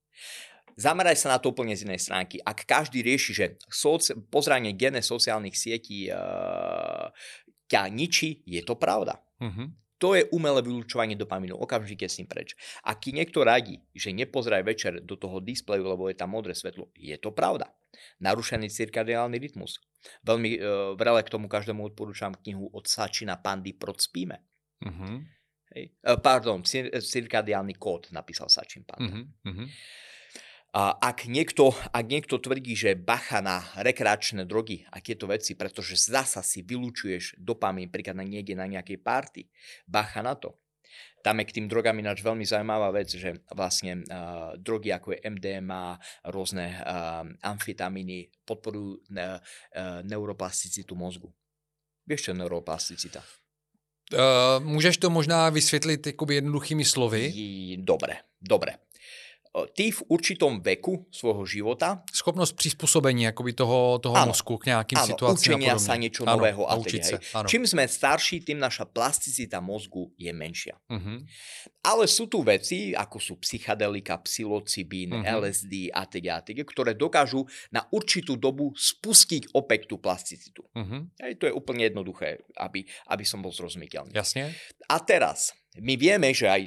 Zameraj 0.78 1.18
sa 1.18 1.34
na 1.34 1.42
to 1.42 1.52
úplne 1.52 1.74
z 1.74 1.90
inej 1.90 2.06
stránky. 2.06 2.38
Ak 2.46 2.62
každý 2.62 3.02
rieši, 3.02 3.32
že 3.34 3.46
soci- 3.68 4.16
pozranie 4.30 4.78
gene 4.78 5.02
sociálnych 5.02 5.58
sietí 5.58 6.06
uh, 6.14 7.10
ťa 7.66 7.82
ničí, 7.90 8.46
je 8.46 8.62
to 8.62 8.78
pravda. 8.78 9.18
Mm-hmm. 9.42 9.68
To 10.04 10.12
je 10.12 10.28
umelé 10.36 10.60
vylúčovanie 10.60 11.16
dopamínu, 11.16 11.56
okamžite 11.56 12.12
s 12.12 12.20
ním 12.20 12.28
preč. 12.28 12.54
Ak 12.84 13.00
ti 13.00 13.16
niekto 13.16 13.48
radí, 13.48 13.80
že 13.96 14.12
nepozeraj 14.12 14.64
večer 14.68 14.94
do 15.00 15.16
toho 15.16 15.40
displeju, 15.40 15.88
lebo 15.88 16.12
je 16.12 16.20
tam 16.20 16.36
modré 16.36 16.52
svetlo, 16.52 16.92
je 16.96 17.16
to 17.16 17.32
pravda. 17.32 17.72
Narušený 18.20 18.68
cirkadiálny 18.68 19.40
rytmus. 19.40 19.80
Veľmi 20.28 20.52
e, 20.56 20.60
vrele 21.00 21.24
k 21.24 21.32
tomu 21.32 21.48
každému 21.48 21.82
odporúčam 21.96 22.36
knihu 22.44 22.68
od 22.76 22.84
Sačina 22.86 23.40
Pandy 23.40 23.72
Proč 23.72 24.12
spíme. 24.12 24.44
Uh-huh. 24.84 25.24
Hej. 25.72 25.96
E, 25.96 26.12
pardon, 26.20 26.60
cir- 26.68 26.92
cirkadiálny 26.92 27.80
kód 27.80 28.12
napísal 28.12 28.52
Sačin 28.52 28.84
Panda. 28.84 29.24
Uh-huh. 29.24 29.66
A 29.66 29.72
ak 30.76 31.32
niekto, 31.32 31.72
ak 31.72 32.04
niekto 32.04 32.36
tvrdí, 32.36 32.76
že 32.76 33.00
bacha 33.00 33.40
na 33.40 33.64
rekreačné 33.80 34.44
drogy 34.44 34.84
a 34.92 35.00
tieto 35.00 35.32
veci, 35.32 35.56
pretože 35.56 35.96
zasa 35.96 36.44
si 36.44 36.60
vylúčuješ 36.68 37.40
dopamín, 37.40 37.88
príklad 37.88 38.20
na 38.20 38.28
niekde 38.28 38.60
na 38.60 38.68
nejakej 38.68 39.00
party, 39.00 39.42
bacha 39.88 40.20
na 40.20 40.36
to. 40.36 40.52
Tam 41.24 41.42
je 41.42 41.48
k 41.50 41.56
tým 41.58 41.66
drogám 41.72 41.98
ináč 41.98 42.22
veľmi 42.22 42.46
zaujímavá 42.46 42.94
vec, 42.94 43.10
že 43.10 43.42
vlastne 43.50 44.06
uh, 44.06 44.54
drogy 44.62 44.94
ako 44.94 45.18
je 45.18 45.24
MDMA, 45.26 45.98
rôzne 46.30 46.78
uh, 46.78 47.26
amfetamíny 47.42 48.30
podporujú 48.46 49.02
uh, 49.16 49.42
neuroplasticitu 50.06 50.94
mozgu. 50.94 51.34
Vieš, 52.06 52.30
čo 52.30 52.32
je 52.36 52.38
neuroplasticita? 52.38 53.26
Uh, 54.14 54.62
můžeš 54.62 54.98
to 54.98 55.10
možná 55.10 55.50
vysvětlit 55.50 56.08
jakoby 56.08 56.36
jednoduchými 56.36 56.86
slovy? 56.86 57.34
Dobre, 57.82 58.22
dobre. 58.38 58.78
Ty 59.76 59.92
v 59.92 60.02
určitom 60.12 60.60
veku 60.60 61.08
svojho 61.12 61.46
života... 61.46 62.04
Schopnost 62.14 62.54
přizpůsobení 62.54 63.24
jakoby 63.24 63.54
toho, 63.54 64.00
toho 64.00 64.16
ano, 64.16 64.36
mozku 64.36 64.58
k 64.58 64.66
nějakým 64.66 64.98
ano, 64.98 65.08
situacím 65.08 65.56
učenia 65.56 65.76
sa 65.80 65.96
niečo 65.96 66.24
ano, 66.28 66.36
nového 66.36 66.64
a 66.68 66.74
teď, 66.84 67.04
sa, 67.04 67.18
Čím 67.48 67.64
sme 67.64 67.88
starší, 67.88 68.44
tým 68.44 68.60
naša 68.60 68.84
plasticita 68.84 69.64
mozgu 69.64 70.12
je 70.20 70.32
menšia. 70.36 70.76
Uh-huh. 70.92 71.24
Ale 71.86 72.04
sú 72.10 72.28
tu 72.28 72.44
veci, 72.44 72.92
ako 72.92 73.18
sú 73.22 73.34
psychadelika, 73.40 74.20
psilocibín, 74.20 75.16
uh-huh. 75.16 75.46
LSD 75.46 75.94
a 75.96 76.04
teda, 76.04 76.32
a 76.38 76.42
teda, 76.44 76.68
ktoré 76.68 76.92
dokážu 76.98 77.48
na 77.72 77.88
určitú 77.94 78.36
dobu 78.36 78.76
spustiť 78.76 79.56
opäť 79.56 79.88
tú 79.88 79.96
plasticitu. 80.02 80.68
Uh-huh. 80.76 81.08
Hej, 81.24 81.40
to 81.40 81.48
je 81.48 81.54
úplne 81.56 81.88
jednoduché, 81.88 82.44
aby, 82.60 82.84
aby 83.08 83.24
som 83.24 83.40
bol 83.40 83.56
zrozumiteľný. 83.56 84.12
Jasne. 84.12 84.52
A 84.90 84.98
teraz, 85.00 85.56
my 85.76 85.94
vieme, 86.00 86.32
že 86.32 86.48
aj 86.48 86.62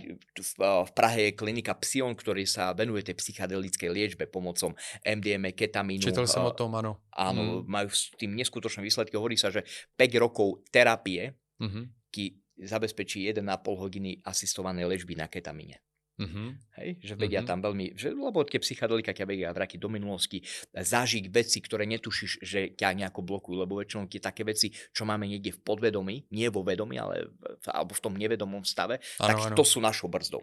v 0.61 0.93
Prahe 0.93 1.33
je 1.33 1.39
klinika 1.39 1.73
Psion, 1.81 2.13
ktorý 2.13 2.45
sa 2.45 2.77
venuje 2.77 3.01
tej 3.01 3.17
psychedelickej 3.17 3.89
liečbe 3.89 4.29
pomocou 4.29 4.77
MDMA, 5.01 5.57
ketamínu. 5.57 6.05
Čítal 6.05 6.29
som 6.29 6.45
o 6.45 6.53
tom, 6.53 6.77
áno. 6.77 7.01
Áno, 7.17 7.65
mm. 7.65 7.71
majú 7.71 7.89
s 7.89 8.13
tým 8.21 8.37
neskutočné 8.37 8.85
výsledky. 8.85 9.17
Hovorí 9.17 9.41
sa, 9.41 9.49
že 9.49 9.65
5 9.97 10.25
rokov 10.25 10.61
terapie 10.69 11.33
mm-hmm. 11.57 11.85
ti 12.13 12.37
zabezpečí 12.61 13.25
1,5 13.33 13.45
hodiny 13.65 14.21
asistovanej 14.27 14.85
liečby 14.85 15.17
na 15.17 15.31
ketamíne. 15.31 15.81
Mm-hmm. 16.19 16.49
Hej? 16.83 16.91
Že 16.99 17.15
vedia 17.15 17.41
mm-hmm. 17.41 17.51
tam 17.51 17.59
veľmi, 17.63 17.87
že, 17.95 18.11
lebo 18.11 18.43
tie 18.43 18.59
psychedelika 18.59 19.15
ťa 19.15 19.23
vedia 19.23 19.55
vrátiť 19.55 19.79
do 19.79 19.87
minulosti, 19.87 20.43
zažiť 20.75 21.31
veci, 21.31 21.63
ktoré 21.63 21.87
netušíš, 21.87 22.43
že 22.43 22.61
ťa 22.75 22.99
nejako 22.99 23.23
blokujú, 23.23 23.55
lebo 23.55 23.79
väčšinou 23.79 24.11
tie 24.11 24.19
také 24.19 24.43
veci, 24.43 24.75
čo 24.91 25.07
máme 25.07 25.31
niekde 25.31 25.55
v 25.55 25.63
podvedomí, 25.63 26.27
nie 26.35 26.51
vo 26.51 26.67
vedomí, 26.67 26.99
ale 26.99 27.31
v, 27.31 27.67
alebo 27.71 27.95
v 27.95 28.03
tom 28.03 28.15
nevedomom 28.19 28.67
stave, 28.67 28.99
ano, 29.23 29.29
tak 29.31 29.37
ano. 29.39 29.57
to 29.57 29.63
sú 29.63 29.79
našou 29.79 30.11
brzdou. 30.11 30.43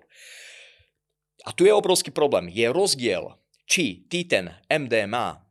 A 1.44 1.52
tu 1.52 1.68
je 1.68 1.76
obrovský 1.76 2.16
problém. 2.16 2.48
Je 2.48 2.72
rozdiel, 2.72 3.36
či 3.68 4.08
ty 4.08 4.24
ten 4.24 4.56
MDMA 4.72 5.46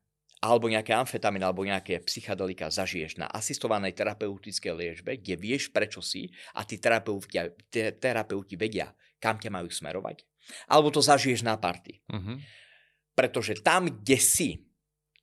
alebo 0.45 0.68
nejaké 0.68 0.93
amfetamín 0.93 1.41
alebo 1.41 1.64
nejaké 1.64 2.05
psychedelika 2.05 2.68
zažiješ 2.68 3.16
na 3.16 3.33
asistovanej 3.33 3.97
terapeutickej 3.97 4.72
liečbe, 4.77 5.16
kde 5.16 5.41
vieš, 5.41 5.72
prečo 5.72 6.05
si 6.05 6.29
a 6.53 6.68
tí 6.68 6.77
terapeuti, 6.77 7.41
terapeuti 7.72 8.55
vedia, 8.61 8.93
kam 9.25 9.41
ťa 9.41 9.49
majú 9.49 9.72
smerovať, 9.72 10.20
alebo 10.68 10.93
to 10.93 11.01
zažiješ 11.01 11.41
na 11.41 11.57
party. 11.57 12.05
Uh-huh. 12.12 12.37
Pretože 13.16 13.64
tam, 13.64 13.89
kde 13.89 14.20
si, 14.20 14.49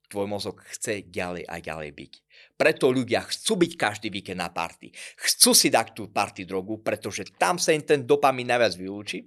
tvoj 0.10 0.26
mozog 0.28 0.60
chce 0.68 1.08
ďalej 1.08 1.46
a 1.46 1.62
ďalej 1.62 1.90
byť. 1.94 2.14
Preto 2.58 2.92
ľudia 2.92 3.24
chcú 3.30 3.62
byť 3.62 3.72
každý 3.80 4.10
víkend 4.12 4.42
na 4.42 4.52
party. 4.52 4.92
Chcú 5.16 5.56
si 5.56 5.72
dať 5.72 5.96
tú 5.96 6.12
party 6.12 6.44
drogu, 6.44 6.84
pretože 6.84 7.30
tam 7.40 7.56
sa 7.56 7.72
im 7.72 7.86
ten 7.86 8.04
dopamín 8.04 8.52
najviac 8.52 8.76
vylúči. 8.76 9.24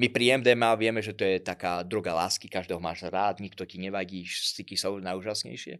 My 0.00 0.10
pri 0.10 0.40
MDMA 0.42 0.74
vieme, 0.80 1.04
že 1.04 1.14
to 1.14 1.22
je 1.22 1.38
taká 1.38 1.84
droga 1.84 2.16
lásky, 2.16 2.50
každého 2.50 2.80
máš 2.82 3.06
rád, 3.06 3.38
nikto 3.38 3.62
ti 3.68 3.78
nevadí, 3.78 4.24
styky 4.24 4.74
sú 4.74 4.98
najúžasnejšie. 4.98 5.74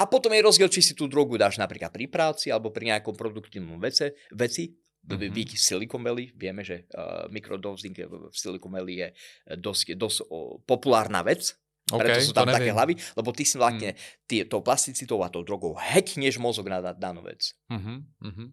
A 0.00 0.08
potom 0.08 0.32
je 0.32 0.40
rozdiel, 0.40 0.72
či 0.72 0.80
si 0.80 0.96
tú 0.96 1.04
drogu 1.04 1.36
dáš 1.36 1.60
napríklad 1.60 1.92
pri 1.92 2.08
práci 2.08 2.48
alebo 2.48 2.72
pri 2.72 2.94
nejakom 2.94 3.12
produktívnom 3.12 3.76
vece, 3.76 4.16
veci, 4.32 4.72
Mm-hmm. 5.00 5.32
Vík 5.32 5.50
Silicon 5.56 6.04
Valley, 6.04 6.28
vieme, 6.36 6.60
že 6.60 6.84
uh, 6.92 7.24
mikrodosing 7.32 7.96
v 7.96 8.36
Silicon 8.36 8.70
Valley 8.70 9.00
je 9.00 9.08
eh, 9.10 9.56
dosť, 9.56 9.96
dosť 9.96 10.18
uh, 10.28 10.60
populárna 10.64 11.24
vec, 11.24 11.56
Okay, 11.90 12.06
Preto 12.06 12.22
sú 12.22 12.30
tam 12.30 12.46
také 12.46 12.70
hlavy, 12.70 12.94
lebo 13.18 13.34
ty 13.34 13.42
si 13.42 13.58
vlastne 13.58 13.98
mm. 13.98 13.98
ty, 14.30 14.46
tou 14.46 14.62
plasticitou 14.62 15.26
a 15.26 15.32
tou 15.32 15.42
drogou 15.42 15.74
hackneš 15.74 16.38
mozog 16.38 16.70
na 16.70 16.78
danú 16.94 17.26
vec. 17.26 17.50
Mm-hmm, 17.66 17.98
mm-hmm. 18.30 18.48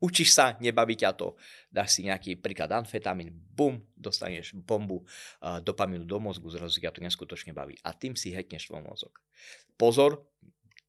Učíš 0.00 0.32
sa, 0.32 0.56
nebaví 0.58 0.96
ťa 0.96 1.12
to, 1.12 1.36
dáš 1.68 2.00
si 2.00 2.08
nejaký 2.08 2.40
príklad 2.40 2.72
amfetamín, 2.72 3.36
bum, 3.52 3.84
dostaneš 3.92 4.56
bombu 4.56 5.04
uh, 5.04 5.60
dopamínu 5.60 6.08
do 6.08 6.16
mozgu, 6.16 6.48
zrazu 6.48 6.80
ťa 6.80 6.90
to 6.90 7.04
neskutočne 7.04 7.52
baví. 7.52 7.76
A 7.84 7.92
tým 7.92 8.16
si 8.16 8.32
hackneš 8.32 8.72
tvoj 8.72 8.82
mozog. 8.82 9.12
Pozor, 9.76 10.24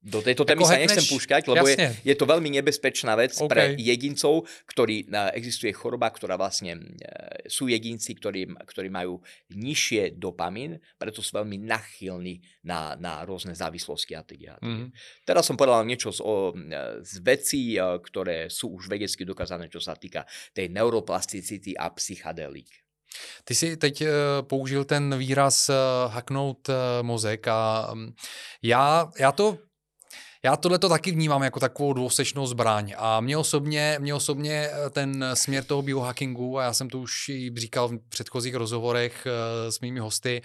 do 0.02 0.18
tejto 0.18 0.50
témy 0.50 0.66
sa 0.66 0.82
nechcem 0.82 1.06
púšťať, 1.06 1.46
lebo 1.46 1.70
je, 1.70 1.78
je 2.02 2.16
to 2.18 2.26
veľmi 2.26 2.50
nebezpečná 2.58 3.14
vec 3.14 3.38
okay. 3.38 3.46
pre 3.46 3.64
jedincov, 3.78 4.50
ktorí, 4.66 5.06
existuje 5.38 5.70
choroba, 5.78 6.10
ktorá 6.10 6.42
vlastne 6.42 6.74
e, 6.74 6.82
sú 7.46 7.70
jedinci, 7.70 8.18
ktorí, 8.18 8.50
ktorí 8.66 8.90
majú 8.90 9.22
nižšie 9.54 10.18
dopamín, 10.18 10.82
preto 10.98 11.22
sú 11.22 11.38
veľmi 11.38 11.62
nachylní 11.62 12.42
na, 12.66 12.98
na 12.98 13.22
rôzne 13.30 13.54
závislosti 13.54 14.18
a 14.18 14.26
teda. 14.26 14.58
Mm-hmm. 14.58 14.90
Teraz 15.22 15.46
som 15.46 15.54
povedal 15.54 15.86
niečo 15.86 16.10
z, 16.10 16.26
o, 16.26 16.50
e, 16.50 17.06
z 17.06 17.14
vecí, 17.22 17.78
e, 17.78 18.02
ktoré 18.02 18.50
sú 18.50 18.74
už 18.74 18.90
vedecky 18.90 19.22
dokázané, 19.22 19.70
čo 19.70 19.78
sa 19.78 19.94
týka 19.94 20.26
tej 20.58 20.74
neuroplasticity 20.74 21.78
a 21.78 21.94
psychadelík. 21.94 22.74
Ty 23.44 23.54
si 23.54 23.76
teď 23.76 24.08
použil 24.48 24.88
ten 24.88 25.12
výraz 25.20 25.68
haknout 26.16 26.72
mozek 27.04 27.44
a 27.52 27.92
já, 28.64 29.12
já 29.20 29.32
to 29.36 29.60
já 30.44 30.58
tohle 30.58 30.80
to 30.80 30.90
taky 30.90 31.12
vnímám 31.12 31.44
jako 31.44 31.60
takovou 31.60 31.94
dvousečnou 31.94 32.48
zbraň 32.48 32.94
a 32.98 33.22
mě 33.22 33.38
osobně, 33.38 33.98
mě 34.00 34.14
osobně 34.14 34.70
eh, 34.72 34.90
ten 34.90 35.26
směr 35.34 35.64
toho 35.64 35.82
biohackingu, 35.82 36.60
a 36.60 36.64
já 36.64 36.74
jsem 36.74 36.90
to 36.90 37.00
už 37.00 37.30
i 37.30 37.52
říkal 37.58 37.88
v 37.88 38.10
předchozích 38.10 38.56
rozhovorech 38.56 39.26
eh, 39.26 39.72
s 39.72 39.80
mými 39.80 40.00
hosty, 40.00 40.42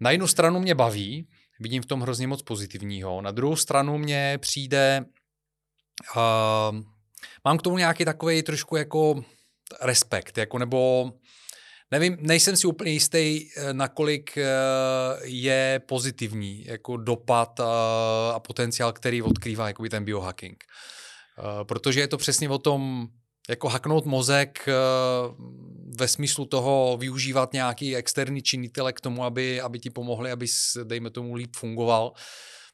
na 0.00 0.10
jednu 0.10 0.26
stranu 0.26 0.60
mě 0.60 0.74
baví, 0.74 1.28
vidím 1.60 1.82
v 1.82 1.86
tom 1.86 2.00
hrozně 2.00 2.26
moc 2.26 2.42
pozitivního, 2.42 3.20
na 3.20 3.30
druhou 3.30 3.56
stranu 3.56 3.98
mě 3.98 4.38
přijde, 4.40 5.04
uh, 6.16 6.80
mám 7.44 7.58
k 7.58 7.62
tomu 7.62 7.78
nějaký 7.78 8.04
takový 8.04 8.42
trošku 8.42 8.76
jako 8.76 9.24
respekt, 9.80 10.38
jako 10.38 10.58
nebo 10.58 11.12
Nevím, 11.92 12.16
nejsem 12.20 12.56
si 12.56 12.66
úplně 12.66 12.90
jistý, 12.90 13.48
eh, 13.56 13.72
nakolik 13.72 14.38
eh, 14.38 14.44
je 15.22 15.82
pozitivní 15.86 16.64
jako 16.66 16.96
dopad 16.96 17.60
eh, 17.60 17.64
a 18.34 18.38
potenciál, 18.38 18.92
který 18.92 19.22
odkrývá 19.22 19.66
jakoby 19.66 19.88
ten 19.88 20.04
biohacking. 20.04 20.64
Protože 21.62 22.00
je 22.00 22.08
to 22.08 22.16
přesně 22.16 22.48
o 22.48 22.58
tom, 22.58 23.08
jako 23.48 23.68
hacknout 23.68 24.06
mozek 24.06 24.68
ve 25.98 26.08
smyslu 26.08 26.44
toho 26.44 26.96
využívat 27.00 27.52
nějaký 27.52 27.96
externí 27.96 28.42
činitele 28.42 28.92
k 28.92 29.00
tomu, 29.00 29.24
aby, 29.24 29.60
aby 29.60 29.78
ti 29.78 29.90
pomohli, 29.90 30.30
aby 30.30 30.46
dejme 30.84 31.10
tomu 31.10 31.34
líp 31.34 31.56
fungoval 31.56 32.12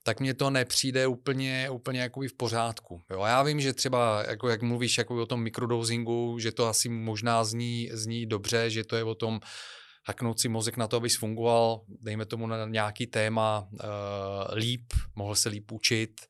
tak 0.06 0.20
mně 0.20 0.34
to 0.34 0.50
nepřijde 0.50 1.06
úplně, 1.06 1.70
úplně 1.70 2.00
jakoby 2.00 2.28
v 2.28 2.34
pořádku. 2.34 3.02
Jo, 3.10 3.20
a 3.20 3.28
já 3.28 3.42
vím, 3.42 3.60
že 3.60 3.72
třeba, 3.72 4.24
jako 4.28 4.48
jak 4.48 4.62
mluvíš 4.62 4.98
jako 4.98 5.22
o 5.22 5.26
tom 5.26 5.42
mikrodozingu, 5.42 6.38
že 6.38 6.52
to 6.52 6.66
asi 6.66 6.88
možná 6.88 7.44
zní, 7.44 7.90
zní 7.92 8.26
dobře, 8.26 8.70
že 8.70 8.84
to 8.84 8.96
je 8.96 9.04
o 9.04 9.14
tom 9.14 9.40
haknout 10.06 10.40
si 10.40 10.48
mozek 10.48 10.76
na 10.76 10.86
to, 10.86 10.96
aby 10.96 11.08
fungoval, 11.08 11.82
dejme 11.88 12.26
tomu 12.26 12.46
na 12.46 12.66
nějaký 12.66 13.06
téma 13.06 13.66
uh, 13.72 13.78
líp, 14.54 14.94
mohl 15.14 15.34
se 15.34 15.48
líp 15.48 15.72
učit, 15.72 16.20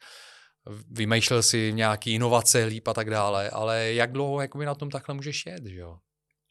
vymýšlel 0.91 1.43
si 1.43 1.73
nějaký 1.73 2.15
inovace 2.15 2.65
líp 2.65 2.89
a 2.89 2.95
tak 2.95 3.11
dále, 3.11 3.51
ale 3.51 3.93
jak 3.93 4.13
dlouho 4.13 4.41
jakoby 4.41 4.65
na 4.67 4.75
tom 4.75 4.91
takhle 4.91 5.15
můžeš 5.15 5.47
jet, 5.47 5.67
že 5.67 5.81
jo? 5.81 5.99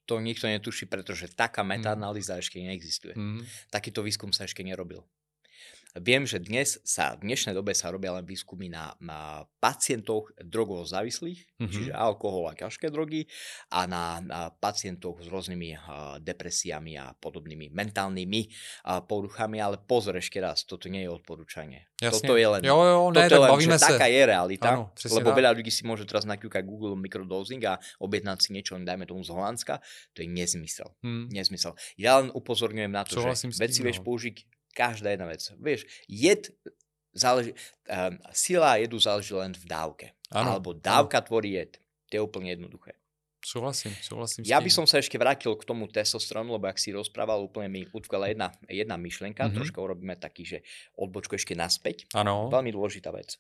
To 0.06 0.20
nikto 0.20 0.48
netuší, 0.48 0.86
pretože 0.86 1.34
taká 1.36 1.66
metaanalýza 1.66 2.38
mm. 2.38 2.40
ešte 2.40 2.62
neexistuje. 2.62 3.14
Mm. 3.18 3.42
Takýto 3.74 4.06
výskum 4.06 4.30
sa 4.30 4.46
ešte 4.46 4.62
nerobil. 4.62 5.02
Viem, 5.96 6.28
že 6.28 6.44
dnes 6.44 6.76
sa, 6.84 7.16
v 7.16 7.24
dnešnej 7.24 7.56
dobe 7.56 7.72
sa 7.72 7.88
robia 7.88 8.12
len 8.12 8.28
výskumy 8.28 8.68
na, 8.68 8.92
na 9.00 9.48
pacientoch 9.64 10.28
drogovo 10.44 10.84
závislých, 10.84 11.56
mm-hmm. 11.56 11.72
čiže 11.72 11.92
alkohol 11.96 12.52
a 12.52 12.54
ťažké 12.54 12.92
drogy 12.92 13.32
a 13.72 13.88
na, 13.88 14.20
na 14.20 14.52
pacientoch 14.52 15.24
s 15.24 15.32
rôznymi 15.32 15.70
uh, 15.72 15.80
depresiami 16.20 17.00
a 17.00 17.16
podobnými 17.16 17.72
mentálnymi 17.72 18.42
uh, 18.44 19.08
poruchami, 19.08 19.64
ale 19.64 19.80
pozor 19.80 20.20
ešte 20.20 20.44
raz, 20.44 20.68
toto 20.68 20.92
nie 20.92 21.08
je 21.08 21.16
odporúčanie. 21.16 21.88
Jasne. 22.04 22.28
Toto 22.28 22.36
je 22.36 22.44
len, 22.44 22.62
jo, 22.68 22.76
jo, 22.76 23.00
toto 23.16 23.24
ne, 23.24 23.32
je 23.32 23.40
len 23.40 23.52
že 23.56 23.80
sa. 23.80 23.96
taká 23.96 24.08
je 24.12 24.22
realita, 24.28 24.68
ano, 24.76 24.92
lebo 24.92 25.32
tak. 25.32 25.38
veľa 25.40 25.52
ľudí 25.56 25.72
si 25.72 25.88
môže 25.88 26.04
teraz 26.04 26.28
nakúkať 26.28 26.68
Google 26.68 27.00
microdosing 27.00 27.64
a 27.64 27.80
objednať 28.04 28.38
si 28.44 28.50
niečo, 28.52 28.76
dajme 28.76 29.08
tomu 29.08 29.24
z 29.24 29.32
Holandska, 29.32 29.80
to 30.12 30.20
je 30.20 30.28
nezmysel. 30.28 30.92
Hmm. 31.00 31.32
nezmysel. 31.32 31.72
Ja 31.96 32.20
len 32.20 32.36
upozorňujem 32.36 32.92
na 32.92 33.08
to, 33.08 33.24
Súhlasím 33.24 33.56
že 33.56 33.64
veci 33.64 33.80
vieš 33.80 34.04
no. 34.04 34.12
použiť 34.12 34.55
Každá 34.76 35.16
jedna 35.16 35.32
vec. 35.32 35.48
Vieš, 35.56 35.88
jed 36.12 36.52
záleží, 37.16 37.56
um, 37.88 38.20
sila 38.36 38.76
jedu 38.76 39.00
záleží 39.00 39.32
len 39.32 39.56
v 39.56 39.66
dávke. 39.66 40.12
Ano, 40.36 40.60
Alebo 40.60 40.76
dávka 40.76 41.24
ano. 41.24 41.28
tvorí 41.32 41.56
jed. 41.56 41.80
To 42.12 42.20
je 42.20 42.22
úplne 42.22 42.52
jednoduché. 42.52 43.00
Súhlasím, 43.46 43.94
súhlasím. 44.02 44.42
Ja 44.42 44.58
by 44.58 44.74
som 44.74 44.90
sa 44.90 44.98
ešte 44.98 45.22
vrátil 45.22 45.54
k 45.54 45.64
tomu 45.70 45.86
testosterónu, 45.86 46.58
lebo 46.58 46.66
ak 46.66 46.82
si 46.82 46.90
rozprával, 46.90 47.46
úplne 47.46 47.70
mi 47.70 47.82
utkvela 47.94 48.26
jedna, 48.26 48.50
jedna 48.66 48.98
myšlienka, 48.98 49.46
mm-hmm. 49.46 49.54
troška 49.54 49.78
urobíme 49.86 50.18
taký, 50.18 50.44
že 50.50 50.58
odbočku 50.98 51.38
ešte 51.38 51.54
naspäť. 51.54 52.10
Áno. 52.18 52.50
Veľmi 52.50 52.74
dôležitá 52.74 53.14
vec. 53.14 53.38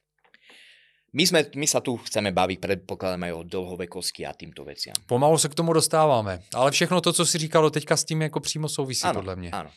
My, 1.09 1.25
sme, 1.25 1.49
my 1.57 1.65
sa 1.65 1.81
tu 1.81 1.97
chceme 1.97 2.29
baviť, 2.29 2.57
predpokladáme 2.61 3.33
o 3.33 3.41
dlhovekosti 3.41 4.29
a 4.29 4.35
týmto 4.37 4.61
veciam. 4.61 4.93
Pomalu 5.09 5.41
se 5.41 5.49
k 5.49 5.57
tomu 5.57 5.73
dostáváme. 5.73 6.43
Ale 6.53 6.69
všechno 6.71 7.01
to, 7.01 7.13
co 7.13 7.25
si 7.25 7.37
říkalo 7.37 7.69
teďka 7.69 7.97
s 7.97 8.03
tím 8.03 8.21
jako 8.21 8.39
přímo 8.39 8.69
souvisí, 8.69 9.03
ano, 9.03 9.19
podle 9.19 9.35
mě. 9.35 9.49
Áno 9.51 9.71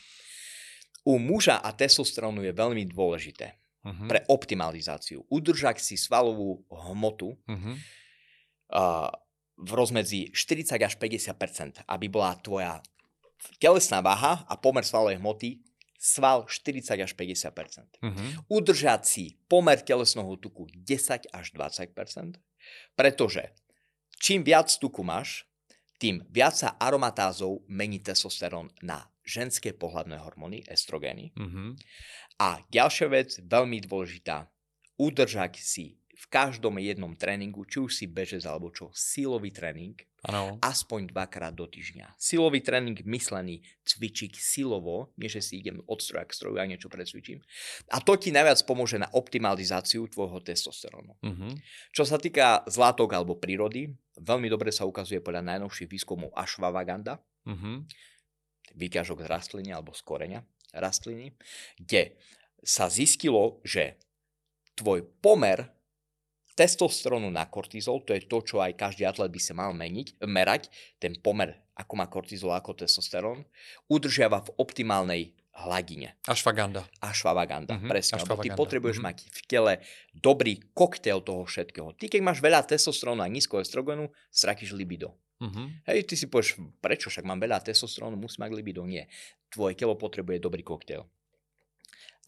u 1.05 1.19
muža 1.19 1.61
a 1.61 1.71
testosterónu 1.75 2.43
je 2.47 2.53
veľmi 2.55 2.87
dôležité 2.91 3.59
uh-huh. 3.85 4.09
pre 4.09 4.25
optimalizáciu. 4.27 5.25
Udržať 5.29 5.83
si 5.83 5.95
svalovú 5.95 6.65
hmotu 6.69 7.35
uh-huh. 7.35 7.75
uh, 8.75 9.09
v 9.59 9.71
rozmedzi 9.75 10.31
40 10.31 10.79
až 10.79 10.95
50% 11.03 11.83
aby 11.83 12.07
bola 12.07 12.39
tvoja 12.39 12.79
telesná 13.59 13.99
váha 13.99 14.47
a 14.47 14.55
pomer 14.55 14.87
svalovej 14.87 15.19
hmoty 15.19 15.63
sval 15.99 16.47
40 16.47 16.95
až 17.03 17.13
50 17.19 17.99
mm-hmm. 17.99 18.29
Udržať 18.47 19.03
si 19.03 19.25
pomer 19.51 19.83
telesného 19.83 20.39
tuku 20.39 20.71
10 20.71 21.35
až 21.35 21.47
20% 21.59 22.39
pretože 22.95 23.51
čím 24.23 24.47
viac 24.47 24.71
tuku 24.79 25.03
máš, 25.03 25.47
tým 25.99 26.23
viac 26.31 26.55
sa 26.55 26.79
aromatázov 26.79 27.67
mení 27.67 27.99
testosterón 27.99 28.71
na 28.87 29.03
ženské 29.29 29.77
pohľadné 29.77 30.17
hormóny, 30.17 30.65
estrogény. 30.65 31.37
Mm-hmm. 31.37 31.69
A 32.41 32.65
ďalšia 32.73 33.13
vec, 33.13 33.37
veľmi 33.45 33.85
dôležitá, 33.85 34.49
udržať 34.97 35.61
si 35.61 36.01
v 36.19 36.27
každom 36.27 36.83
jednom 36.83 37.15
tréningu, 37.15 37.63
či 37.63 37.79
už 37.79 37.95
si 37.95 38.11
bežec 38.11 38.43
alebo 38.43 38.75
čo, 38.75 38.91
silový 38.91 39.55
tréning, 39.55 39.95
ano. 40.27 40.59
aspoň 40.59 41.15
dvakrát 41.15 41.55
do 41.55 41.71
týždňa. 41.71 42.19
Silový 42.19 42.59
tréning 42.59 42.99
myslený, 43.07 43.63
cvičiť 43.87 44.35
silovo, 44.35 45.15
nie 45.15 45.31
že 45.31 45.39
si 45.39 45.63
idem 45.63 45.79
od 45.87 46.03
stroja 46.03 46.27
k 46.27 46.35
stroju 46.35 46.59
a 46.59 46.67
niečo 46.67 46.91
precvičím. 46.91 47.39
A 47.95 48.03
to 48.03 48.19
ti 48.19 48.35
najviac 48.35 48.59
pomôže 48.67 48.99
na 48.99 49.07
optimalizáciu 49.15 50.11
tvojho 50.11 50.43
testosterónu. 50.43 51.15
Uh-huh. 51.23 51.55
Čo 51.95 52.03
sa 52.03 52.19
týka 52.19 52.67
zlátok 52.67 53.15
alebo 53.15 53.39
prírody, 53.39 53.95
veľmi 54.19 54.51
dobre 54.51 54.75
sa 54.75 54.91
ukazuje 54.91 55.23
podľa 55.23 55.55
najnovších 55.55 55.87
výskumov 55.87 56.35
ashwagandha, 56.35 57.23
uh-huh. 57.47 57.87
Výťažok 58.77 59.25
z 59.25 59.31
rastliny 59.31 59.71
alebo 59.73 59.95
z 59.95 60.03
koreňa 60.05 60.41
rastliny, 60.77 61.33
kde 61.81 62.19
sa 62.61 62.91
zistilo, 62.91 63.63
že 63.65 63.97
tvoj 64.77 65.07
pomer 65.23 65.71
testosterónu 66.59 67.31
na 67.31 67.47
kortizol, 67.47 68.03
to 68.03 68.19
je 68.19 68.27
to, 68.27 68.43
čo 68.43 68.57
aj 68.59 68.75
každý 68.75 69.07
atlet 69.07 69.31
by 69.31 69.39
sa 69.39 69.55
mal 69.55 69.71
meniť, 69.71 70.19
merať, 70.27 70.67
ten 70.99 71.15
pomer, 71.15 71.55
ako 71.79 71.93
má 71.95 72.11
kortizol, 72.11 72.51
ako 72.51 72.83
testosterón, 72.83 73.47
udržiava 73.87 74.43
v 74.43 74.51
optimálnej 74.59 75.23
hladine. 75.55 76.19
Ashwagandha. 76.27 76.87
Ashwagandha, 76.99 77.79
mm-hmm. 77.79 77.91
presne. 77.91 78.19
Lebo 78.23 78.43
ty 78.43 78.51
potrebuješ 78.51 78.99
mm-hmm. 78.99 79.23
mať 79.23 79.31
v 79.31 79.41
tele 79.47 79.73
dobrý 80.15 80.59
koktail 80.75 81.23
toho 81.23 81.47
všetkého. 81.47 81.95
Ty, 81.95 82.11
keď 82.11 82.21
máš 82.27 82.43
veľa 82.43 82.67
testosterónu 82.67 83.23
a 83.23 83.31
nízko 83.31 83.63
estrogenu, 83.63 84.11
stratíš 84.31 84.75
libido. 84.75 85.15
Mm-hmm. 85.39 85.67
Hej, 85.87 85.99
ty 86.11 86.15
si 86.19 86.27
povieš, 86.27 86.59
prečo 86.83 87.09
však 87.09 87.23
mám 87.23 87.39
veľa 87.39 87.63
testosterónu, 87.63 88.19
musím 88.19 88.47
mať 88.47 88.51
libido. 88.59 88.83
Nie. 88.83 89.07
Tvoje 89.49 89.79
telo 89.79 89.95
potrebuje 89.95 90.43
dobrý 90.43 90.67
koktail. 90.67 91.07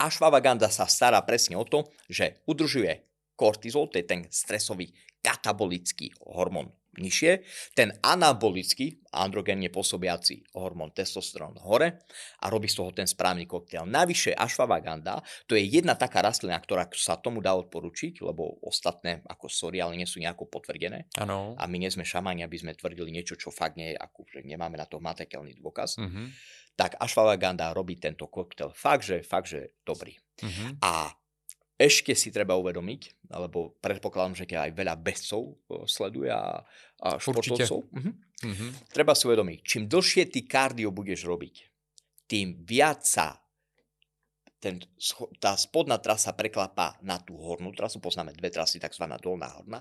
Ashwagandha 0.01 0.73
sa 0.73 0.89
stará 0.89 1.21
presne 1.27 1.61
o 1.61 1.67
to, 1.67 1.91
že 2.09 2.41
udržuje 2.49 3.05
kortizol, 3.37 3.93
to 3.93 4.01
je 4.01 4.07
ten 4.09 4.25
stresový 4.33 4.95
katabolický 5.21 6.17
hormón 6.25 6.73
nižšie, 7.01 7.33
ten 7.73 7.97
anabolický, 8.05 9.01
androgénne 9.11 9.73
pôsobiaci 9.73 10.55
hormón 10.55 10.95
testosterón 10.95 11.59
hore 11.65 12.07
a 12.39 12.47
robí 12.53 12.71
z 12.71 12.79
toho 12.79 12.95
ten 12.95 13.09
správny 13.09 13.49
koktail. 13.49 13.89
Navyše 13.89 14.37
ashwagandha, 14.37 15.25
to 15.49 15.59
je 15.59 15.67
jedna 15.67 15.97
taká 15.99 16.23
rastlina, 16.23 16.61
ktorá 16.61 16.87
sa 16.95 17.19
tomu 17.19 17.43
dá 17.43 17.57
odporučiť, 17.59 18.23
lebo 18.23 18.61
ostatné 18.63 19.25
ako 19.27 19.51
sorry, 19.51 19.83
ale 19.83 19.99
nie 19.99 20.07
sú 20.07 20.23
nejako 20.23 20.47
potvrdené. 20.47 21.11
Ano. 21.19 21.59
A 21.59 21.67
my 21.67 21.77
nie 21.81 21.91
sme 21.91 22.07
šamani, 22.07 22.45
aby 22.45 22.61
sme 22.61 22.77
tvrdili 22.77 23.11
niečo, 23.11 23.35
čo 23.35 23.51
fakt 23.51 23.81
nie 23.81 23.93
je, 23.93 23.97
ako, 23.99 24.29
že 24.31 24.47
nemáme 24.47 24.79
na 24.79 24.87
to 24.87 25.03
mateľný 25.03 25.59
dôkaz. 25.59 25.99
Mm-hmm. 25.99 26.27
Tak 26.79 27.03
ashwagandha 27.03 27.75
robí 27.75 27.99
tento 27.99 28.31
koktail 28.31 28.71
fakt, 28.77 29.09
že, 29.09 29.27
fakt, 29.27 29.51
že 29.51 29.75
dobrý. 29.83 30.15
Mm-hmm. 30.39 30.85
A 30.87 31.13
ešte 31.81 32.13
si 32.13 32.29
treba 32.29 32.61
uvedomiť, 32.61 33.33
alebo 33.33 33.73
predpokladám, 33.81 34.37
že 34.37 34.45
aj 34.53 34.77
veľa 34.77 35.01
bezcov 35.01 35.57
sleduje 35.89 36.29
a, 36.29 36.61
a 37.01 37.17
športovcov. 37.17 37.89
Mhm. 37.93 38.13
Mm-hmm. 38.41 38.71
Treba 38.97 39.13
si 39.13 39.29
uvedomiť, 39.29 39.59
čím 39.61 39.85
dlhšie 39.85 40.33
ty 40.33 40.49
kardio 40.49 40.89
budeš 40.89 41.29
robiť, 41.29 41.55
tým 42.25 42.65
viac 42.65 43.05
sa 43.05 43.37
ten, 44.61 44.77
tá 45.41 45.57
spodná 45.57 45.97
trasa 46.01 46.37
preklapá 46.37 47.01
na 47.01 47.17
tú 47.17 47.37
hornú 47.41 47.73
trasu, 47.73 47.97
poznáme 48.01 48.37
dve 48.37 48.53
trasy, 48.53 48.77
tzv. 48.77 49.09
dolná 49.21 49.49
horná, 49.57 49.81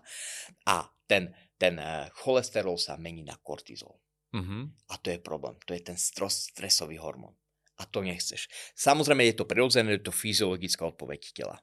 a 0.64 0.88
ten, 1.04 1.36
ten 1.60 1.76
eh, 1.76 2.08
cholesterol 2.16 2.80
sa 2.80 2.96
mení 2.96 3.28
na 3.28 3.36
kortizol. 3.40 4.00
Mm-hmm. 4.32 4.62
A 4.88 4.96
to 5.02 5.08
je 5.12 5.20
problém. 5.20 5.58
To 5.68 5.76
je 5.76 5.82
ten 5.84 5.98
stres, 6.00 6.54
stresový 6.54 7.02
hormón. 7.02 7.36
A 7.80 7.88
to 7.88 8.04
nechceš. 8.04 8.48
Samozrejme 8.76 9.24
je 9.32 9.36
to 9.40 9.48
prirodzené, 9.48 9.98
je 9.98 10.12
to 10.12 10.14
fyziologická 10.16 10.86
odpoveď 10.86 11.22
tela. 11.34 11.58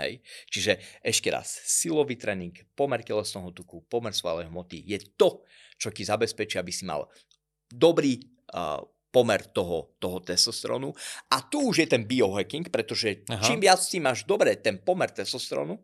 Hej? 0.00 0.24
Čiže 0.48 0.80
ešte 1.04 1.28
raz, 1.28 1.60
silový 1.68 2.16
tréning, 2.16 2.56
pomer 2.72 3.04
telesného 3.04 3.52
tuku, 3.52 3.84
pomer 3.88 4.16
svalovej 4.16 4.48
hmoty 4.48 4.80
je 4.88 4.98
to, 5.18 5.44
čo 5.76 5.92
ti 5.92 6.06
zabezpečí, 6.06 6.56
aby 6.56 6.72
si 6.72 6.88
mal 6.88 7.08
dobrý 7.68 8.20
uh, 8.56 8.80
pomer 9.12 9.44
toho, 9.52 9.92
toho 10.00 10.24
testosterónu. 10.24 10.88
A 11.28 11.44
tu 11.44 11.68
už 11.68 11.84
je 11.84 11.88
ten 11.92 12.08
biohacking, 12.08 12.72
pretože 12.72 13.28
Aha. 13.28 13.44
čím 13.44 13.60
viac 13.60 13.84
si 13.84 14.00
máš 14.00 14.24
dobre 14.24 14.56
ten 14.56 14.80
pomer 14.80 15.12
testosterónu, 15.12 15.76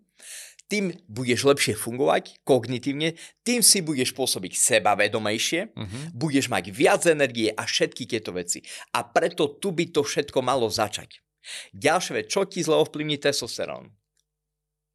tým 0.69 0.93
budeš 1.09 1.49
lepšie 1.49 1.75
fungovať 1.77 2.45
kognitívne, 2.45 3.17
tým 3.41 3.65
si 3.65 3.81
budeš 3.81 4.13
pôsobiť 4.13 4.53
sebavedomejšie, 4.53 5.73
uh-huh. 5.73 6.13
budeš 6.13 6.53
mať 6.53 6.69
viac 6.69 7.09
energie 7.09 7.49
a 7.49 7.65
všetky 7.65 8.05
tieto 8.05 8.37
veci. 8.37 8.61
A 8.93 9.01
preto 9.01 9.57
tu 9.57 9.73
by 9.73 9.89
to 9.89 10.05
všetko 10.05 10.45
malo 10.45 10.69
začať. 10.69 11.25
Ďalšia 11.73 12.13
vec, 12.21 12.27
čo 12.29 12.45
ti 12.45 12.61
zle 12.61 12.77
ovplyvní 12.77 13.17
testosterón? 13.17 13.89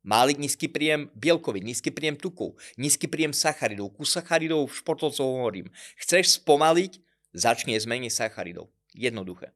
Malý 0.03 0.35
nízky 0.35 0.67
príjem 0.67 1.07
bielkovín, 1.15 1.63
nízky 1.63 1.87
príjem 1.87 2.19
tuku, 2.19 2.59
nízky 2.75 3.07
príjem 3.07 3.31
sacharidov. 3.31 3.95
Ku 3.95 4.03
sacharidov 4.03 4.67
v 4.67 4.75
športovcov 4.75 5.23
hovorím. 5.23 5.71
Chceš 5.95 6.43
spomaliť? 6.43 6.99
Začni 7.33 7.79
zmeniť 7.79 8.11
sacharidov. 8.11 8.67
Jednoduché. 8.93 9.55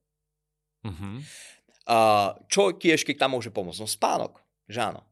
Uh-huh. 0.88 1.20
Uh, 1.84 2.32
čo 2.48 2.72
ti 2.74 2.96
ešte 2.96 3.14
tam 3.14 3.36
môže 3.36 3.52
pomôcť? 3.52 3.84
No 3.84 3.88
spánok, 3.92 4.40
že 4.72 4.88
áno. 4.88 5.04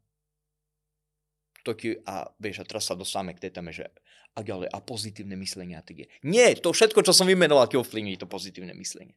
To 1.67 1.75
ti, 1.75 1.99
a 2.07 2.31
vieš, 2.39 2.63
a 2.63 2.67
teraz 2.67 2.87
sa 2.87 2.95
dostávame 2.95 3.35
k 3.35 3.47
tej 3.47 3.51
téme, 3.59 3.75
že 3.75 3.91
a 4.35 4.39
ďalej, 4.43 4.67
a 4.71 4.77
pozitívne 4.83 5.35
myslenie 5.39 5.79
a 5.79 5.83
tak 5.83 6.03
je. 6.03 6.07
Nie, 6.27 6.55
to 6.59 6.75
všetko, 6.75 7.03
čo 7.03 7.15
som 7.15 7.27
vymenoval, 7.27 7.71
ti 7.71 7.79
ovplyvní 7.79 8.19
to 8.19 8.27
pozitívne 8.27 8.75
myslenie. 8.75 9.15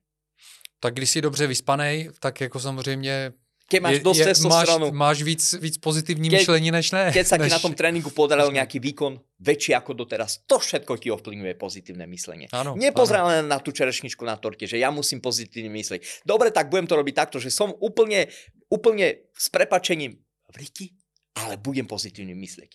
Tak 0.80 0.94
když 0.94 1.10
jsi 1.10 1.20
dobře 1.20 1.46
vyspanej, 1.46 2.10
tak 2.20 2.40
jako 2.40 2.60
samozřejmě 2.60 3.32
keď 3.68 3.80
máš 3.84 4.00
dosť 4.00 4.20
testosterónu. 4.32 4.88
Máš, 4.96 4.96
máš 4.96 5.18
víc, 5.28 5.42
víc 5.60 5.76
pozitívne 5.76 6.32
myšlení 6.32 6.72
než 6.72 6.96
ne. 6.96 7.12
Keď 7.12 7.26
sa 7.28 7.36
než... 7.36 7.52
ti 7.52 7.54
na 7.54 7.60
tom 7.60 7.76
tréningu 7.76 8.08
podaril 8.08 8.48
nejaký 8.48 8.80
výkon 8.80 9.20
väčší 9.44 9.76
ako 9.76 9.92
doteraz, 9.92 10.48
to 10.48 10.56
všetko 10.56 10.96
ti 10.96 11.12
ovplyvňuje 11.12 11.54
pozitívne 11.60 12.08
myslenie. 12.08 12.48
Áno, 12.56 12.72
Nepozeraj 12.80 13.44
len 13.44 13.44
na 13.44 13.60
tú 13.60 13.68
čerešničku 13.76 14.24
na 14.24 14.40
torte, 14.40 14.64
že 14.64 14.80
ja 14.80 14.88
musím 14.88 15.20
pozitívne 15.20 15.68
myslieť. 15.68 16.24
Dobre, 16.24 16.48
tak 16.48 16.72
budem 16.72 16.88
to 16.88 16.96
robiť 16.96 17.14
takto, 17.14 17.36
že 17.36 17.52
som 17.52 17.76
úplne, 17.84 18.32
úplne 18.72 19.28
s 19.36 19.52
prepačením 19.52 20.16
v 20.48 20.54
riti, 20.56 20.86
ale 21.36 21.60
budem 21.60 21.84
pozitívne 21.84 22.32
myslieť. 22.32 22.72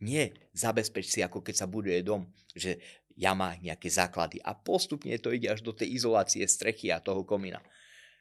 Nie, 0.00 0.32
zabezpeč 0.56 1.12
si, 1.12 1.20
ako 1.20 1.44
keď 1.44 1.54
sa 1.60 1.66
buduje 1.68 2.00
dom, 2.00 2.24
že 2.56 2.80
ja 3.20 3.36
má 3.36 3.52
nejaké 3.60 3.92
základy 3.92 4.40
a 4.40 4.56
postupne 4.56 5.12
to 5.20 5.28
ide 5.36 5.52
až 5.52 5.60
do 5.60 5.76
tej 5.76 5.92
izolácie 5.92 6.40
strechy 6.48 6.88
a 6.88 7.04
toho 7.04 7.28
komína. 7.28 7.60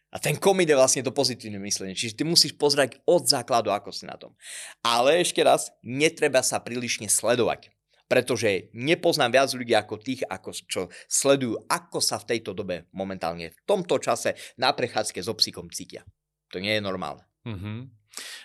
A 0.09 0.17
ten 0.17 0.33
komit 0.41 0.65
je 0.65 0.73
vlastne 0.73 1.05
to 1.05 1.13
pozitívne 1.13 1.61
myslenie. 1.61 1.93
Čiže 1.93 2.21
ty 2.21 2.23
musíš 2.25 2.57
pozrieť 2.57 2.97
od 3.05 3.29
základu, 3.29 3.69
ako 3.69 3.93
si 3.93 4.09
na 4.09 4.17
tom. 4.17 4.33
Ale 4.81 5.21
ešte 5.21 5.45
raz, 5.45 5.69
netreba 5.85 6.41
sa 6.41 6.57
prílišne 6.57 7.05
sledovať. 7.05 7.69
Pretože 8.09 8.73
nepoznám 8.73 9.37
viac 9.37 9.53
ľudí 9.53 9.77
ako 9.77 10.01
tých, 10.01 10.25
ako 10.25 10.49
čo 10.65 10.81
sledujú, 11.05 11.61
ako 11.69 12.01
sa 12.01 12.17
v 12.17 12.33
tejto 12.33 12.57
dobe 12.57 12.89
momentálne 12.89 13.53
v 13.53 13.59
tomto 13.69 14.01
čase 14.01 14.33
na 14.57 14.73
prechádzke 14.73 15.21
so 15.21 15.37
psíkom 15.37 15.69
cítia. 15.69 16.01
To 16.49 16.57
nie 16.57 16.73
je 16.73 16.81
normálne. 16.81 17.21
Mm-hmm. 17.45 17.98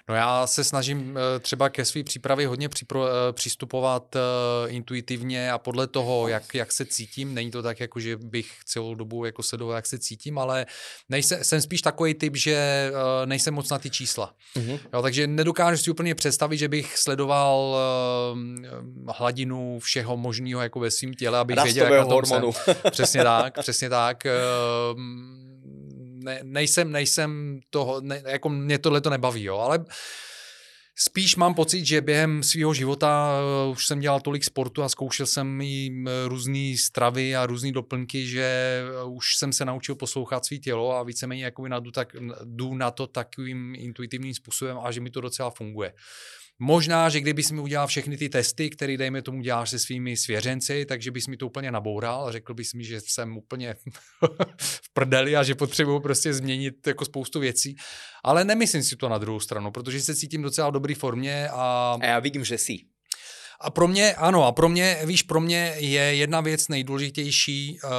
No 0.08 0.14
já 0.14 0.46
se 0.46 0.64
snažím 0.64 1.18
eh, 1.18 1.40
třeba 1.40 1.68
ke 1.68 1.84
své 1.84 2.02
přípravě 2.02 2.48
hodně 2.48 2.68
připro, 2.68 3.06
eh, 3.06 3.32
přistupovat 3.32 4.16
eh, 4.16 4.20
intuitivně 4.66 5.52
a 5.52 5.58
podle 5.58 5.86
toho, 5.86 6.28
jak, 6.28 6.54
jak 6.54 6.72
se 6.72 6.84
cítím. 6.84 7.34
Není 7.34 7.50
to 7.50 7.62
tak, 7.62 7.80
jako 7.80 8.00
že 8.00 8.16
bych 8.16 8.50
celou 8.64 8.94
dobu 8.94 9.24
jako 9.24 9.42
sledoval, 9.42 9.76
jak 9.76 9.86
se 9.86 9.98
cítím, 9.98 10.38
ale 10.38 10.66
nejsem, 11.08 11.44
jsem 11.44 11.60
spíš 11.60 11.82
takový 11.82 12.14
typ, 12.14 12.36
že 12.36 12.90
nejsem 13.24 13.54
moc 13.54 13.70
na 13.70 13.78
ty 13.78 13.90
čísla. 13.90 14.34
Mm-hmm. 14.56 14.78
Jo, 14.92 15.02
takže 15.02 15.26
nedokážu 15.26 15.82
si 15.82 15.90
úplně 15.90 16.14
představit, 16.14 16.56
že 16.56 16.68
bych 16.68 16.98
sledoval 16.98 17.76
hladinu 19.08 19.78
všeho 19.80 20.16
možného 20.16 20.62
jako 20.62 20.80
ve 20.80 20.90
svém 20.90 21.14
těle, 21.14 21.38
abych 21.38 21.56
Rastového 21.56 21.74
věděl, 21.74 21.94
jak 21.94 22.04
na 22.04 22.04
tom 22.04 22.14
hormonu. 22.14 22.52
jsem. 22.52 22.74
Přesně 22.90 23.22
tak, 23.22 23.58
přesně 23.60 23.90
tak 23.90 24.26
ne, 26.24 26.40
nejsem, 26.42 26.92
nejsem 26.92 27.60
toho, 27.70 28.00
ne, 28.00 28.22
jako 28.26 28.48
mě 28.48 28.78
tohle 28.78 29.00
to 29.00 29.10
nebaví, 29.10 29.42
jo, 29.42 29.58
ale 29.58 29.84
Spíš 30.96 31.36
mám 31.36 31.54
pocit, 31.54 31.86
že 31.86 32.00
během 32.00 32.42
svého 32.42 32.74
života 32.74 33.32
uh, 33.66 33.70
už 33.70 33.86
jsem 33.86 34.00
dělal 34.00 34.20
tolik 34.20 34.44
sportu 34.44 34.82
a 34.82 34.88
zkoušel 34.88 35.26
jsem 35.26 35.60
i 35.60 36.04
různé 36.26 36.74
stravy 36.78 37.36
a 37.36 37.46
různé 37.46 37.72
doplňky, 37.72 38.26
že 38.26 38.80
už 39.06 39.36
jsem 39.36 39.52
se 39.52 39.64
naučil 39.64 39.94
poslouchat 39.94 40.44
svý 40.44 40.60
tělo 40.60 40.96
a 40.96 41.02
víceméně 41.02 41.44
jako 41.44 41.68
na, 41.68 41.80
tak, 41.94 42.16
jdu 42.44 42.74
na 42.74 42.90
to 42.90 43.06
takovým 43.06 43.74
intuitivním 43.74 44.34
způsobem 44.34 44.78
a 44.82 44.90
že 44.90 45.00
mi 45.00 45.10
to 45.10 45.20
docela 45.20 45.50
funguje. 45.50 45.92
Možná, 46.59 47.09
že 47.09 47.20
kdybys 47.20 47.50
mi 47.50 47.61
udělal 47.61 47.86
všechny 47.86 48.16
ty 48.16 48.28
testy, 48.28 48.70
které 48.70 48.96
dejme 48.96 49.22
tomu 49.22 49.40
děláš 49.40 49.70
se 49.70 49.78
svými 49.78 50.16
svěřenci, 50.16 50.86
takže 50.86 51.11
bys 51.11 51.26
mi 51.26 51.36
to 51.36 51.46
úplně 51.46 51.70
naboural 51.70 52.26
a 52.26 52.32
řekl 52.32 52.55
bys 52.55 52.74
mi, 52.74 52.84
že 52.84 53.00
jsem 53.00 53.36
úplně 53.36 53.74
v 54.61 54.92
prdeli 54.92 55.36
a 55.36 55.42
že 55.42 55.55
potřebuju 55.55 56.00
prostě 56.00 56.34
změnit 56.34 56.86
jako 56.86 57.05
spoustu 57.05 57.40
věcí. 57.40 57.76
Ale 58.24 58.44
nemyslím 58.44 58.82
si 58.82 58.96
to 58.96 59.09
na 59.09 59.18
druhou 59.18 59.40
stranu, 59.40 59.70
protože 59.70 60.00
se 60.00 60.14
cítím 60.14 60.42
docela 60.42 60.68
v 60.68 60.72
dobré 60.72 60.94
formě 60.94 61.48
a... 61.48 61.96
A 62.00 62.07
já 62.07 62.18
vidím, 62.18 62.44
že 62.44 62.59
jsi. 62.59 62.76
A 63.61 63.70
pro 63.70 63.88
mě, 63.88 64.14
ano, 64.14 64.44
a 64.44 64.52
pro 64.52 64.68
mě, 64.68 64.98
víš, 65.05 65.22
pro 65.22 65.40
mě 65.40 65.74
je 65.78 66.02
jedna 66.02 66.40
věc 66.40 66.68
nejdůležitější, 66.68 67.78
uh, 67.84 67.90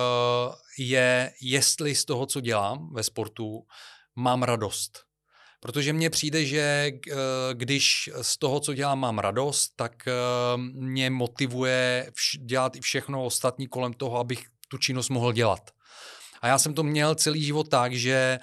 je, 0.78 1.32
jestli 1.42 1.96
z 1.96 2.06
toho, 2.06 2.26
co 2.26 2.42
dělám 2.42 2.90
ve 2.94 3.04
sportu, 3.04 3.66
mám 4.16 4.44
radost. 4.44 5.06
Protože 5.66 5.94
mně 5.94 6.10
přijde, 6.10 6.46
že 6.46 6.60
eh, 6.62 7.16
když 7.54 8.10
z 8.22 8.38
toho, 8.38 8.60
co 8.60 8.74
dělám, 8.74 9.00
mám 9.00 9.20
radost, 9.20 9.72
tak 9.76 10.08
eh, 10.08 10.12
mě 10.74 11.10
motivuje 11.10 12.12
dělat 12.40 12.76
i 12.76 12.82
všechno 12.82 13.26
ostatní 13.26 13.68
kolem 13.68 13.94
toho, 13.94 14.18
abych 14.18 14.46
tu 14.68 14.78
činnost 14.78 15.10
mohl 15.10 15.34
dělat. 15.34 15.72
A 16.42 16.48
já 16.48 16.58
jsem 16.58 16.74
to 16.74 16.84
měl 16.84 17.16
celý 17.16 17.44
život 17.44 17.70
tak, 17.70 17.94
že 17.94 18.40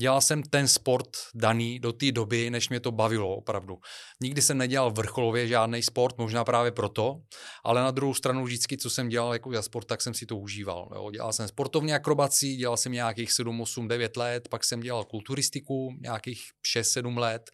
Dělal 0.00 0.20
jsem 0.20 0.42
ten 0.42 0.68
sport 0.68 1.08
daný 1.34 1.78
do 1.78 1.92
té 1.92 2.12
doby, 2.12 2.50
než 2.50 2.68
mě 2.68 2.80
to 2.80 2.92
bavilo 2.92 3.36
opravdu. 3.36 3.78
Nikdy 4.22 4.42
jsem 4.42 4.58
nedělal 4.58 4.90
vrcholově 4.90 5.48
žádný 5.48 5.82
sport, 5.82 6.18
možná 6.18 6.44
právě 6.44 6.72
proto, 6.72 7.20
ale 7.64 7.82
na 7.82 7.90
druhou 7.90 8.14
stranu 8.14 8.44
vždycky, 8.44 8.76
co 8.76 8.90
jsem 8.90 9.08
dělal 9.08 9.32
jako 9.32 9.52
za 9.52 9.62
sport, 9.62 9.84
tak 9.84 10.02
jsem 10.02 10.14
si 10.14 10.26
to 10.26 10.36
užíval. 10.36 10.90
Jo. 10.94 11.10
Dělal 11.10 11.32
jsem 11.32 11.48
sportovní 11.48 11.92
akrobaci, 11.92 12.56
dělal 12.56 12.76
jsem 12.76 12.92
nějakých 12.92 13.32
7, 13.32 13.60
8, 13.60 13.88
9 13.88 14.16
let, 14.16 14.48
pak 14.48 14.64
jsem 14.64 14.80
dělal 14.80 15.04
kulturistiku 15.04 15.90
nějakých 16.00 16.42
6, 16.66 16.90
7 16.90 17.18
let 17.18 17.50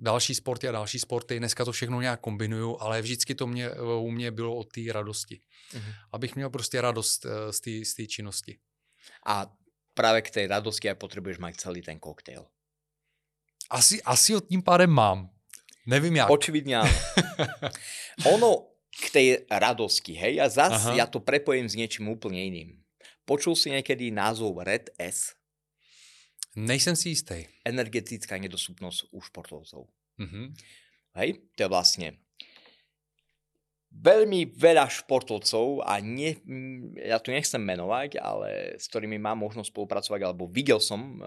další 0.00 0.34
sporty 0.34 0.68
a 0.68 0.72
další 0.72 0.98
sporty. 0.98 1.38
Dneska 1.38 1.64
to 1.64 1.72
všechno 1.72 2.00
nějak 2.00 2.20
kombinuju, 2.20 2.76
ale 2.80 3.02
vždycky 3.02 3.34
to 3.34 3.46
mě, 3.46 3.70
u 4.00 4.10
mě 4.10 4.30
bylo 4.30 4.56
o 4.56 4.64
té 4.64 4.80
radosti. 4.92 5.40
Mm-hmm. 5.72 5.94
Abych 6.12 6.36
měl 6.36 6.50
prostě 6.50 6.80
radost 6.80 7.26
eh, 7.26 7.52
z 7.84 7.94
té 7.94 8.06
činnosti. 8.06 8.58
A 9.26 9.46
práve 9.92 10.24
k 10.26 10.32
tej 10.32 10.44
radosti 10.50 10.86
aj 10.88 10.98
potrebuješ 10.98 11.38
mať 11.42 11.52
celý 11.60 11.80
ten 11.84 11.98
koktejl. 11.98 12.46
Asi, 13.70 14.02
asi 14.02 14.34
ho 14.34 14.40
tím 14.42 14.62
pádem 14.62 14.90
mám. 14.90 15.30
Nevím 15.86 16.18
jak. 16.18 16.30
Očividne 16.30 16.82
áno. 16.82 16.96
ono 18.34 18.70
k 18.90 19.06
tej 19.14 19.26
radosti, 19.46 20.18
hej, 20.18 20.42
a 20.42 20.46
zas 20.50 20.90
Aha. 20.90 20.98
ja 20.98 21.06
to 21.06 21.22
prepojím 21.22 21.70
s 21.70 21.78
niečím 21.78 22.10
úplne 22.10 22.42
iným. 22.42 22.76
Počul 23.24 23.54
si 23.54 23.70
niekedy 23.70 24.10
názov 24.10 24.58
Red 24.60 24.90
S? 24.98 25.38
Nejsem 26.58 26.98
si 26.98 27.14
istý. 27.14 27.46
Energetická 27.62 28.34
nedostupnosť 28.42 29.14
u 29.14 29.22
športovcov. 29.22 29.86
Mm-hmm. 30.18 30.46
Hej, 31.22 31.38
to 31.54 31.58
je 31.62 31.68
vlastne 31.70 32.18
veľmi 33.90 34.54
veľa 34.54 34.86
športovcov 34.86 35.82
a 35.82 35.98
nie, 35.98 36.38
ja 36.94 37.18
tu 37.18 37.34
nechcem 37.34 37.58
menovať, 37.58 38.22
ale 38.22 38.78
s 38.78 38.86
ktorými 38.86 39.18
mám 39.18 39.42
možnosť 39.42 39.74
spolupracovať, 39.74 40.20
alebo 40.22 40.46
videl 40.46 40.78
som 40.78 41.18
e, 41.18 41.26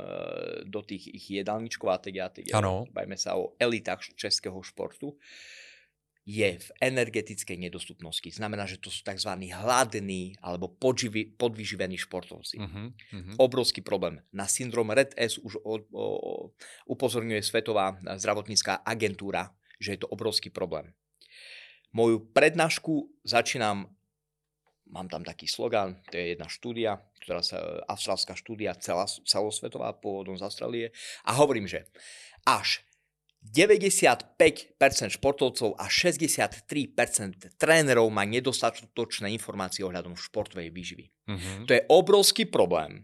do 0.64 0.80
tých 0.80 1.12
ich 1.12 1.26
jedálničkov 1.44 1.88
a 1.92 2.00
tak 2.00 2.16
a 2.24 2.32
tak. 2.32 2.48
Bajme 2.90 3.20
sa 3.20 3.36
o 3.36 3.54
elitách 3.60 4.16
českého 4.16 4.58
športu 4.64 5.14
je 6.24 6.56
v 6.56 6.70
energetickej 6.80 7.60
nedostupnosti. 7.60 8.32
Znamená, 8.32 8.64
že 8.64 8.80
to 8.80 8.88
sú 8.88 9.04
tzv. 9.04 9.28
hladní 9.28 10.40
alebo 10.40 10.72
podživi, 10.72 11.36
podvyživení 11.36 12.00
športovci. 12.00 12.64
Uh-huh, 12.64 12.96
uh-huh. 12.96 13.36
Obrovský 13.44 13.84
problém. 13.84 14.24
Na 14.32 14.48
syndrom 14.48 14.88
Red 14.88 15.12
S 15.20 15.36
už 15.36 15.60
o, 15.60 15.84
o, 15.92 16.06
upozorňuje 16.88 17.44
Svetová 17.44 18.00
zdravotnícká 18.00 18.88
agentúra, 18.88 19.52
že 19.84 20.00
je 20.00 20.00
to 20.00 20.08
obrovský 20.08 20.48
problém. 20.48 20.96
Moju 21.94 22.34
prednášku 22.34 23.22
začínam, 23.22 23.86
mám 24.90 25.08
tam 25.10 25.22
taký 25.22 25.46
slogan, 25.46 26.02
to 26.10 26.18
je 26.18 26.34
jedna 26.34 26.50
štúdia, 26.50 26.98
ktorá 27.22 27.46
sa, 27.46 27.86
austrálska 27.86 28.34
štúdia, 28.34 28.74
celá, 28.82 29.06
celosvetová, 29.06 29.94
pôvodom 29.94 30.34
z 30.34 30.44
Austrálie. 30.46 30.88
A 31.24 31.38
hovorím, 31.38 31.70
že 31.70 31.86
až 32.44 32.82
95% 33.44 34.40
športovcov 35.20 35.76
a 35.76 35.86
63% 35.92 37.60
trénerov 37.60 38.08
má 38.08 38.24
nedostatočné 38.24 39.30
informácie 39.36 39.84
ohľadom 39.84 40.16
športovej 40.16 40.72
výživy. 40.72 41.06
Mm-hmm. 41.28 41.64
To 41.68 41.72
je 41.76 41.82
obrovský 41.92 42.48
problém. 42.48 43.04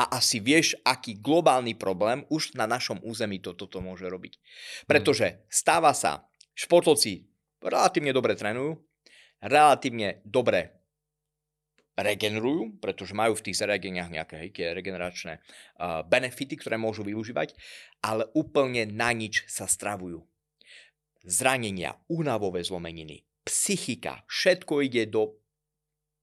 A 0.00 0.18
asi 0.18 0.40
vieš, 0.40 0.74
aký 0.82 1.20
globálny 1.20 1.76
problém 1.76 2.24
už 2.32 2.56
na 2.58 2.64
našom 2.64 2.98
území 3.04 3.38
to, 3.38 3.52
toto 3.52 3.78
môže 3.78 4.08
robiť. 4.08 4.40
Pretože 4.88 5.46
stáva 5.52 5.92
sa, 5.92 6.26
športovci 6.56 7.31
relatívne 7.62 8.10
dobre 8.10 8.34
trénujú, 8.34 8.78
relatívne 9.42 10.22
dobre 10.26 10.82
regenerujú, 11.92 12.80
pretože 12.80 13.12
majú 13.12 13.36
v 13.36 13.44
tých 13.50 13.60
zariadeniach 13.60 14.08
nejaké 14.08 14.34
hejky, 14.40 14.72
regeneračné 14.72 15.38
uh, 15.38 16.00
benefity, 16.08 16.56
ktoré 16.56 16.80
môžu 16.80 17.04
využívať, 17.04 17.52
ale 18.00 18.32
úplne 18.32 18.88
na 18.88 19.12
nič 19.12 19.44
sa 19.44 19.68
stravujú. 19.68 20.24
Zranenia, 21.22 22.00
únavové 22.08 22.64
zlomeniny, 22.64 23.28
psychika, 23.44 24.24
všetko 24.26 24.82
ide 24.88 25.06
do 25.06 25.36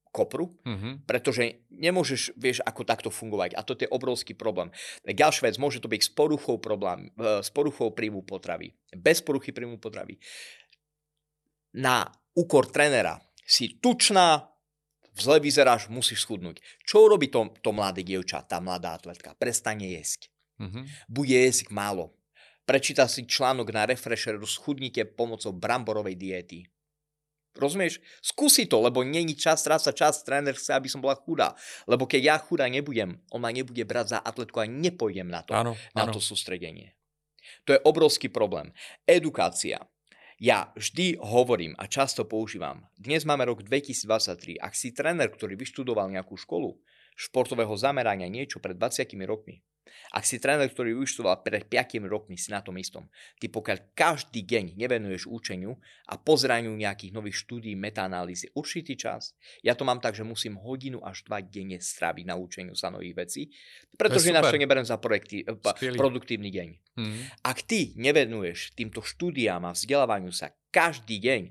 kopru, 0.09 0.49
mm-hmm. 0.65 1.05
pretože 1.05 1.69
nemôžeš, 1.69 2.33
vieš, 2.33 2.65
ako 2.65 2.81
takto 2.81 3.09
fungovať. 3.13 3.53
A 3.53 3.61
to 3.61 3.77
je 3.77 3.85
obrovský 3.85 4.33
problém. 4.33 4.73
Ďalšia 5.05 5.53
vec, 5.53 5.55
môže 5.61 5.77
to 5.79 5.87
byť 5.87 6.01
s 6.01 6.11
poruchou, 6.11 6.57
problém, 6.57 7.13
s 7.15 7.53
poruchou 7.53 7.93
príjmu 7.93 8.25
potravy, 8.25 8.73
bez 8.97 9.21
poruchy 9.21 9.53
príjmu 9.53 9.77
potravy 9.77 10.17
na 11.73 12.09
úkor 12.37 12.69
trénera. 12.69 13.19
Si 13.45 13.81
tučná, 13.81 14.49
zle 15.17 15.41
vyzeráš, 15.41 15.89
musíš 15.89 16.23
schudnúť. 16.23 16.61
Čo 16.85 17.09
urobí 17.09 17.27
to, 17.33 17.49
to 17.59 17.73
mladé 17.73 18.05
dievča, 18.05 18.45
tá 18.45 18.61
mladá 18.61 18.95
atletka? 18.95 19.33
Prestane 19.35 19.89
jesť. 19.89 20.29
Mm-hmm. 20.61 20.83
Bude 21.09 21.37
jesť 21.39 21.71
málo. 21.73 22.13
Prečíta 22.69 23.09
si 23.09 23.25
článok 23.25 23.73
na 23.73 23.89
Refresheru 23.89 24.45
schudnite 24.45 25.01
pomocou 25.09 25.49
bramborovej 25.49 26.13
diety. 26.13 26.59
Rozumieš? 27.57 27.97
Skúsi 28.21 28.69
to, 28.69 28.77
lebo 28.77 29.01
není 29.01 29.33
čas, 29.33 29.65
sa 29.65 29.91
čas, 29.91 30.21
tréner 30.21 30.53
chce, 30.53 30.77
aby 30.77 30.85
som 30.85 31.01
bola 31.01 31.17
chudá. 31.17 31.57
Lebo 31.89 32.05
keď 32.05 32.21
ja 32.21 32.35
chudá 32.37 32.69
nebudem, 32.69 33.17
on 33.33 33.41
ma 33.41 33.49
nebude 33.49 33.81
brať 33.83 34.15
za 34.15 34.19
atletku 34.21 34.61
a 34.61 34.69
nepôjdem 34.69 35.25
na 35.27 35.41
to, 35.41 35.57
áno, 35.57 35.73
na 35.97 36.05
áno. 36.05 36.13
to 36.13 36.21
sústredenie. 36.21 36.93
To 37.65 37.73
je 37.73 37.81
obrovský 37.81 38.29
problém. 38.29 38.69
Edukácia. 39.09 39.81
Ja 40.39 40.71
vždy 40.71 41.19
hovorím 41.19 41.75
a 41.75 41.83
často 41.91 42.23
používam. 42.23 42.87
Dnes 42.95 43.27
máme 43.27 43.43
rok 43.43 43.59
2023. 43.59 44.55
Ak 44.55 44.71
si 44.71 44.95
tréner, 44.95 45.27
ktorý 45.27 45.59
vyštudoval 45.59 46.07
nejakú 46.15 46.39
školu 46.39 46.79
športového 47.19 47.75
zamerania 47.75 48.31
niečo 48.31 48.63
pred 48.63 48.79
20 48.79 49.11
rokmi, 49.27 49.59
ak 50.09 50.23
si 50.25 50.41
tréner, 50.41 50.69
ktorý 50.69 50.97
vyštudoval 50.97 51.45
pred 51.45 51.69
5 51.69 52.01
rokmi, 52.09 52.33
si 52.39 52.49
na 52.49 52.65
tom 52.65 52.77
istom. 52.81 53.05
Ty 53.37 53.51
pokiaľ 53.53 53.93
každý 53.93 54.41
deň 54.41 54.73
nevenuješ 54.73 55.29
učeniu 55.29 55.77
a 56.09 56.17
pozeraniu 56.17 56.73
nejakých 56.73 57.13
nových 57.13 57.45
štúdí, 57.45 57.77
metaanalýzy, 57.77 58.53
určitý 58.57 58.97
čas, 58.97 59.37
ja 59.61 59.77
to 59.77 59.85
mám 59.85 60.01
tak, 60.01 60.17
že 60.17 60.25
musím 60.25 60.57
hodinu 60.57 61.01
až 61.05 61.25
dva 61.29 61.43
denne 61.43 61.77
stráviť 61.77 62.25
na 62.25 62.35
učeniu 62.39 62.73
sa 62.73 62.89
nových 62.89 63.15
vecí, 63.27 63.41
pretože 63.93 64.33
ináč 64.33 64.49
to 64.49 64.57
neberiem 64.57 64.87
za 64.87 64.97
projekty, 64.97 65.45
eh, 65.45 65.93
produktívny 65.93 66.49
deň. 66.49 66.69
Mm. 66.97 67.21
Ak 67.45 67.61
ty 67.65 67.93
nevenuješ 67.99 68.73
týmto 68.73 69.05
štúdiám 69.05 69.69
a 69.69 69.75
vzdelávaniu 69.77 70.33
sa 70.33 70.49
každý 70.73 71.21
deň, 71.21 71.41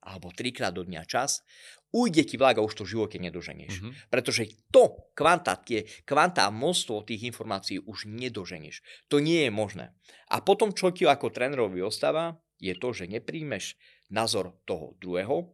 alebo 0.00 0.32
trikrát 0.32 0.72
do 0.72 0.80
dňa 0.80 1.04
čas, 1.04 1.44
ujde 1.90 2.22
ti 2.26 2.38
vlak 2.38 2.58
a 2.58 2.64
už 2.64 2.82
to 2.82 2.82
v 2.86 2.92
živote 2.98 3.18
nedoženieš. 3.18 3.74
Mm-hmm. 3.78 3.92
Pretože 4.10 4.42
to 4.70 5.10
kvanta, 5.14 5.58
tie 5.58 5.86
kvanta 6.06 6.46
a 6.46 6.54
množstvo 6.54 7.06
tých 7.06 7.26
informácií 7.30 7.82
už 7.82 8.06
nedoženieš. 8.06 8.82
To 9.10 9.18
nie 9.18 9.46
je 9.46 9.52
možné. 9.52 9.94
A 10.30 10.42
potom, 10.42 10.70
čo 10.70 10.94
ti 10.94 11.06
ako 11.06 11.34
trénerovi 11.34 11.82
ostáva, 11.82 12.38
je 12.62 12.76
to, 12.76 12.94
že 12.94 13.10
nepríjmeš 13.10 13.74
názor 14.12 14.54
toho 14.68 14.94
druhého, 15.00 15.50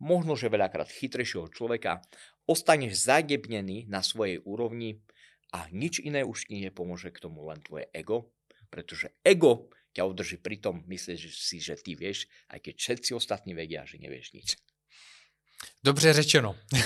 možno, 0.00 0.36
že 0.36 0.52
veľakrát 0.52 0.88
chytrejšieho 0.92 1.48
človeka, 1.52 2.04
ostaneš 2.46 3.08
zadebnený 3.08 3.88
na 3.90 4.04
svojej 4.04 4.40
úrovni 4.44 5.02
a 5.50 5.66
nič 5.72 6.04
iné 6.04 6.22
už 6.22 6.46
ti 6.46 6.60
nepomôže 6.62 7.10
k 7.10 7.22
tomu 7.22 7.48
len 7.48 7.58
tvoje 7.64 7.90
ego, 7.90 8.30
pretože 8.68 9.16
ego 9.24 9.72
ťa 9.96 10.04
udrží 10.04 10.36
pri 10.36 10.60
tom, 10.60 10.84
myslíš 10.84 11.32
si, 11.32 11.56
že 11.58 11.80
ty 11.80 11.96
vieš, 11.96 12.28
aj 12.52 12.68
keď 12.68 12.74
všetci 12.76 13.10
ostatní 13.16 13.56
vedia, 13.56 13.88
že 13.88 13.96
nevieš 13.96 14.36
nič. 14.36 14.48
Dobře 15.84 16.12
řečeno. 16.12 16.56
uh, 16.72 16.80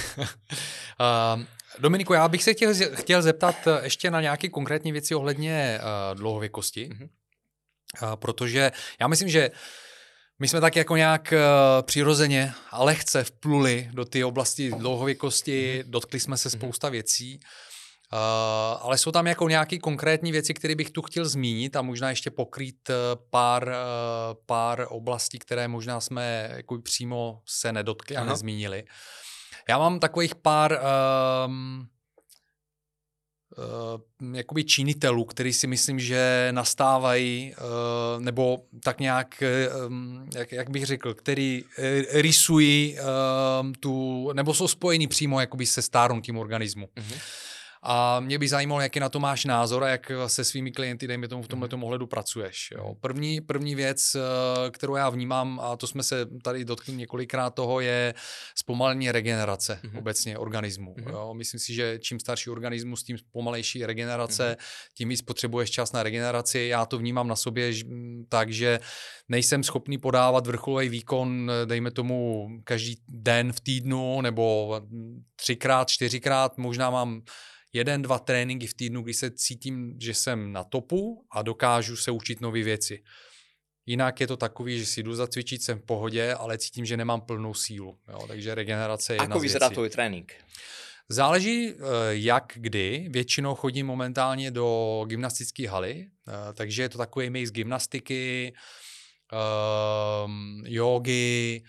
Dominiku, 1.78 2.12
já 2.12 2.28
bych 2.28 2.42
se 2.42 2.54
chtěl, 2.54 2.74
chtěl 2.94 3.22
zeptat 3.22 3.66
eh, 3.66 3.80
ještě 3.82 4.10
na 4.10 4.20
nějaké 4.20 4.48
konkrétní 4.48 4.92
věci 4.92 5.14
ohledně 5.14 5.80
uh, 5.80 6.18
dlouhověkosti, 6.18 6.88
mm-hmm. 6.88 7.08
uh, 8.02 8.16
protože 8.16 8.72
já 9.00 9.08
myslím, 9.08 9.28
že 9.28 9.50
my 10.38 10.48
jsme 10.48 10.60
tak 10.60 10.76
jako 10.76 10.96
nějak 10.96 11.32
uh, 11.32 11.82
přirozeně 11.82 12.52
a 12.70 12.84
lehce 12.84 13.24
vpluli 13.24 13.90
do 13.92 14.04
té 14.04 14.24
oblasti 14.24 14.70
dlouhověkosti, 14.70 15.80
mm-hmm. 15.80 15.90
dotkli 15.90 16.20
jsme 16.20 16.36
se 16.36 16.48
mm-hmm. 16.48 16.58
spousta 16.58 16.88
věcí 16.88 17.40
ale 18.80 18.98
jsou 18.98 19.12
tam 19.12 19.26
jako 19.26 19.48
nějaké 19.48 19.78
konkrétní 19.78 20.32
věci, 20.32 20.54
které 20.54 20.74
bych 20.74 20.90
tu 20.90 21.02
chtěl 21.02 21.28
zmínit 21.28 21.76
a 21.76 21.82
možná 21.82 22.11
ještě 22.11 22.30
pokrýt 22.30 22.90
pár, 23.30 23.68
uh, 23.68 23.74
pár 24.46 24.86
oblastí, 24.88 25.38
které 25.38 25.68
možná 25.68 26.00
jsme 26.00 26.50
jako 26.56 26.78
přímo 26.78 27.42
se 27.46 27.72
nedotkli 27.72 28.16
a 28.16 28.20
Aha. 28.20 28.30
nezmínili. 28.30 28.84
Já 29.68 29.78
mám 29.78 30.00
takových 30.00 30.34
pár 30.34 30.80
um, 31.46 31.88
uh, 33.58 34.34
jakoby 34.36 34.64
činitelů, 34.64 35.24
který 35.24 35.52
si 35.52 35.66
myslím, 35.66 36.00
že 36.00 36.48
nastávají, 36.50 37.54
uh, 37.54 38.22
nebo 38.22 38.58
tak 38.84 39.00
nějak, 39.00 39.42
um, 39.86 40.28
jak, 40.34 40.52
jak 40.52 40.70
bych 40.70 40.86
řekl, 40.86 41.14
který 41.14 41.64
uh, 41.64 41.84
rysují 42.12 42.96
uh, 42.98 43.72
tu, 43.80 44.32
nebo 44.32 44.54
jsou 44.54 44.68
spojení 44.68 45.06
přímo 45.06 45.40
jakoby 45.40 45.66
se 45.66 45.82
stárnutím 45.82 46.38
organismu. 46.38 46.86
Mm-hmm. 46.86 47.20
A 47.82 48.20
mě 48.20 48.38
by 48.38 48.48
zajímalo, 48.48 48.80
jaký 48.80 49.00
na 49.00 49.08
to 49.08 49.20
máš 49.20 49.44
názor 49.44 49.84
a 49.84 49.88
jak 49.88 50.12
se 50.26 50.44
svými 50.44 50.72
klienty, 50.72 51.06
dejme 51.06 51.28
tomu, 51.28 51.42
v 51.42 51.48
tomhle 51.48 51.68
mm. 51.76 51.84
ohledu 51.84 52.06
pracuješ. 52.06 52.68
Jo. 52.76 52.94
První, 53.00 53.40
první 53.40 53.74
věc, 53.74 54.14
eh, 54.14 54.70
kterou 54.70 54.96
já 54.96 55.10
vnímám, 55.10 55.60
a 55.60 55.76
to 55.76 55.86
jsme 55.86 56.02
se 56.02 56.26
tady 56.42 56.64
dotkli 56.64 56.94
několikrát 56.94 57.54
toho, 57.54 57.80
je 57.80 58.14
zpomalení 58.54 59.12
regenerace 59.12 59.80
mm. 59.82 59.98
obecně 59.98 60.38
organismu. 60.38 60.94
Mm. 60.98 61.08
Jo. 61.08 61.34
Myslím 61.34 61.60
si, 61.60 61.74
že 61.74 61.98
čím 61.98 62.20
starší 62.20 62.50
organismus, 62.50 63.02
tím 63.02 63.16
pomalejší 63.32 63.86
regenerace, 63.86 64.48
mm. 64.48 64.56
tím 64.94 65.08
víc 65.08 65.22
potřebuješ 65.22 65.70
čas 65.70 65.92
na 65.92 66.02
regeneraci. 66.02 66.58
Já 66.58 66.86
to 66.86 66.98
vnímám 66.98 67.28
na 67.28 67.36
sobě 67.36 67.72
tak, 68.28 68.52
že 68.52 68.80
nejsem 69.28 69.64
schopný 69.64 69.98
podávat 69.98 70.46
vrcholový 70.46 70.88
výkon, 70.88 71.50
dejme 71.64 71.90
tomu, 71.90 72.48
každý 72.64 72.96
den 73.08 73.52
v 73.52 73.60
týdnu 73.60 74.20
nebo 74.20 74.80
třikrát, 75.36 75.88
čtyřikrát, 75.88 76.58
možná 76.58 76.90
mám 76.90 77.22
jeden, 77.72 78.02
dva 78.02 78.18
tréninky 78.18 78.66
v 78.66 78.74
týdnu, 78.74 79.02
kdy 79.02 79.14
se 79.14 79.30
cítím, 79.30 79.96
že 80.00 80.14
jsem 80.14 80.52
na 80.52 80.64
topu 80.64 81.24
a 81.30 81.42
dokážu 81.42 81.96
se 81.96 82.10
učit 82.10 82.40
nové 82.40 82.62
věci. 82.62 83.02
Jinak 83.86 84.20
je 84.20 84.26
to 84.26 84.36
takový, 84.36 84.78
že 84.78 84.86
si 84.86 85.02
jdu 85.02 85.14
zacvičit, 85.14 85.62
jsem 85.62 85.78
v 85.78 85.82
pohodě, 85.82 86.34
ale 86.34 86.58
cítím, 86.58 86.84
že 86.84 86.96
nemám 86.96 87.20
plnou 87.20 87.54
sílu. 87.54 87.98
Jo? 88.08 88.26
Takže 88.28 88.54
regenerace 88.54 89.12
je 89.12 89.22
jedna 89.22 89.34
Ako 89.34 89.40
vyzerá 89.40 89.70
tvůj 89.70 89.90
trénink? 89.90 90.34
Záleží, 91.08 91.68
eh, 91.70 91.76
jak 92.10 92.52
kdy. 92.56 93.08
Většinou 93.10 93.54
chodím 93.54 93.86
momentálně 93.86 94.50
do 94.50 95.04
gymnastické 95.06 95.68
haly, 95.68 96.06
eh, 96.06 96.52
takže 96.54 96.82
je 96.82 96.88
to 96.88 96.98
takový 96.98 97.30
mix 97.30 97.50
gymnastiky, 97.50 98.54
um, 100.24 100.62
jogy, 100.66 101.62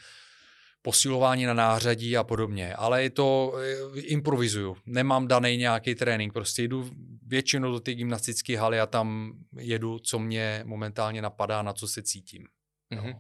posilování 0.82 1.46
na 1.46 1.54
nářadí 1.54 2.18
a 2.18 2.24
podobně. 2.24 2.76
Ale 2.76 3.04
je 3.04 3.10
to, 3.10 3.54
eh, 3.96 4.00
improvizuju. 4.00 4.78
Nemám 4.86 5.28
daný 5.28 5.58
nějaký 5.58 5.96
trénink, 5.96 6.34
prostě 6.34 6.64
jdu 6.64 6.90
většinou 7.28 7.72
do 7.72 7.80
té 7.80 7.94
gymnastické 7.94 8.58
haly 8.58 8.80
a 8.80 8.86
tam 8.86 9.34
jedu, 9.58 10.00
co 10.00 10.20
mě 10.20 10.62
momentálně 10.66 11.22
napadá, 11.22 11.62
na 11.62 11.74
co 11.74 11.88
se 11.88 12.04
cítím. 12.04 12.48
Mm-hmm. 12.92 13.16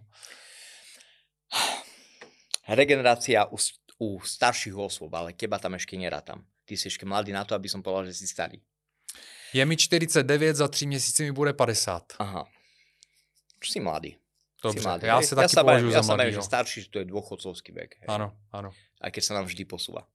Regenerácia 2.67 3.45
u, 3.45 3.57
u 3.99 4.19
starších 4.19 4.75
osôb, 4.75 5.11
ale 5.13 5.33
teba 5.33 5.59
tam 5.59 5.75
ešte 5.75 5.97
nerátam. 5.97 6.45
Ty 6.65 6.77
si 6.77 6.87
ešte 6.87 7.05
mladý 7.05 7.35
na 7.35 7.43
to, 7.43 7.55
aby 7.55 7.67
som 7.67 7.83
povedal, 7.83 8.07
že 8.13 8.23
si 8.23 8.27
starý. 8.27 8.61
Je 9.53 9.65
mi 9.65 9.75
49, 9.75 10.55
za 10.55 10.67
tři 10.67 10.87
měsíce 10.87 11.23
mi 11.23 11.31
bude 11.31 11.53
50. 11.53 12.13
Aha. 12.19 12.47
Si 13.63 13.79
mladý. 13.79 14.20
Dobře, 14.61 14.81
mladý, 14.81 15.25
se 15.25 15.35
taky 15.35 15.45
ja 15.45 15.49
sa 15.49 15.63
považuji 15.65 15.91
za 15.91 16.03
mladý. 16.05 16.21
Ja 16.29 16.37
že 16.37 16.45
starší, 16.45 16.79
to 16.93 17.01
je 17.01 17.05
dôchodcovský 17.09 17.71
vek. 17.73 18.05
Áno, 18.05 18.37
áno. 18.53 18.69
Aj 19.01 19.09
keď 19.09 19.23
sa 19.25 19.33
nám 19.41 19.49
vždy 19.49 19.65
posúva. 19.65 20.05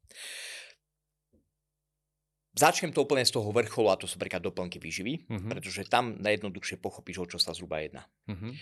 Začnem 2.56 2.94
to 2.94 3.04
úplne 3.04 3.26
z 3.26 3.36
toho 3.36 3.52
vrcholu, 3.52 3.92
a 3.92 4.00
to 4.00 4.08
sú 4.08 4.16
príklad 4.16 4.40
doplnky 4.40 4.80
výživy, 4.80 5.28
uh-huh. 5.28 5.50
pretože 5.50 5.84
tam 5.92 6.16
najjednoduchšie 6.22 6.80
pochopíš, 6.80 7.20
o 7.20 7.26
čo 7.26 7.38
sa 7.42 7.52
zhruba 7.52 7.84
jedná. 7.84 8.08
Uh-huh. 8.30 8.54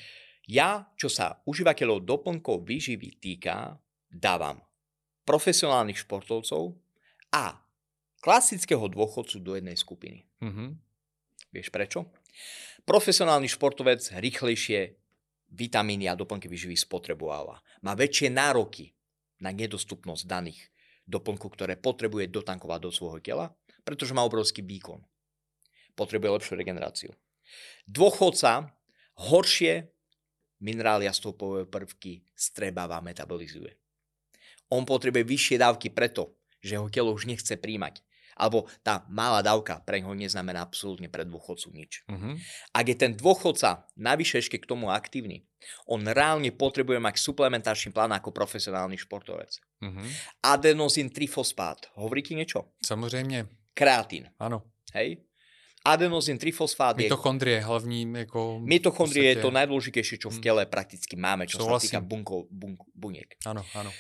Ja, 0.51 0.91
čo 0.99 1.07
sa 1.07 1.45
užívateľov 1.47 2.03
doplnkov 2.03 2.66
výživy 2.66 3.22
týka, 3.22 3.78
dávam 4.11 4.64
profesionálnych 5.28 6.01
športovcov 6.01 6.74
a 7.30 7.61
klasického 8.18 8.89
dôchodcu 8.89 9.37
do 9.39 9.53
jednej 9.55 9.78
skupiny. 9.78 10.26
Uh-huh. 10.43 10.74
Vieš 11.55 11.70
prečo? 11.70 12.11
Profesionálny 12.82 13.47
športovec 13.47 14.01
rýchlejšie 14.11 15.03
vitamíny 15.55 16.11
a 16.11 16.18
doplnky 16.18 16.50
výživy 16.50 16.74
spotrebováva. 16.74 17.62
Má 17.86 17.94
väčšie 17.94 18.34
nároky 18.34 18.90
na 19.38 19.55
nedostupnosť 19.55 20.26
daných 20.26 20.61
doplnkov, 21.07 21.55
ktoré 21.55 21.78
potrebuje 21.78 22.28
dotankovať 22.28 22.80
do 22.82 22.90
svojho 22.90 23.20
tela, 23.22 23.46
pretože 23.86 24.16
má 24.16 24.26
obrovský 24.26 24.66
výkon. 24.66 24.98
Potrebuje 25.94 26.42
lepšiu 26.42 26.55
regeneráciu. 26.59 27.11
Dôchodca 27.86 28.74
horšie 29.30 29.94
minerály 30.64 31.07
a 31.07 31.14
stopové 31.14 31.68
prvky 31.68 32.24
strebáva 32.34 32.98
metabolizuje. 33.05 33.76
On 34.72 34.82
potrebuje 34.82 35.22
vyššie 35.22 35.57
dávky 35.61 35.92
preto, 35.92 36.34
že 36.64 36.80
ho 36.80 36.88
telo 36.88 37.12
už 37.12 37.28
nechce 37.28 37.55
príjmať 37.61 38.00
alebo 38.39 38.66
tá 38.82 39.07
malá 39.11 39.41
dávka 39.41 39.80
pre 39.82 40.03
ňoho 40.03 40.14
neznamená 40.14 40.62
absolútne 40.62 41.11
pre 41.11 41.22
dôchodcu 41.24 41.68
nič. 41.74 41.93
Uh-huh. 42.11 42.35
Ak 42.74 42.87
je 42.87 42.97
ten 42.99 43.14
dôchodca 43.14 43.87
navyše 43.95 44.43
ešte 44.43 44.59
k 44.59 44.68
tomu 44.68 44.91
aktívny, 44.91 45.47
on 45.89 46.05
reálne 46.05 46.53
potrebuje 46.53 47.01
mať 47.01 47.16
suplementačný 47.16 47.95
plán 47.95 48.12
ako 48.12 48.30
profesionálny 48.35 49.01
športovec. 49.01 49.59
Uh-huh. 49.80 50.07
Adenozin 50.45 51.09
trifosfát. 51.09 51.89
Hovorí 51.97 52.22
ti 52.22 52.35
niečo? 52.35 52.68
Samozřejmě. 52.85 53.47
Kreatín. 53.74 54.30
Áno. 54.39 54.62
Hej? 54.95 55.26
Adenozin 55.85 56.39
trifosfát 56.39 56.97
je... 56.97 57.05
Mitochondrie 57.05 57.61
hlavní 57.61 58.12
jako... 58.16 58.61
Mitochondrie 58.64 59.35
je 59.35 59.43
to 59.43 59.51
najdôležitejšie, 59.51 60.16
čo 60.16 60.32
v 60.32 60.41
tele 60.41 60.64
prakticky 60.64 61.12
máme, 61.18 61.45
čo 61.45 61.61
Souhlasím. 61.61 61.76
sa 61.76 62.01
týka 62.01 62.01
bunkov, 62.01 62.49
bunk, 62.49 62.80
buniek. 62.97 63.37
Áno, 63.45 63.61
áno. 63.76 63.91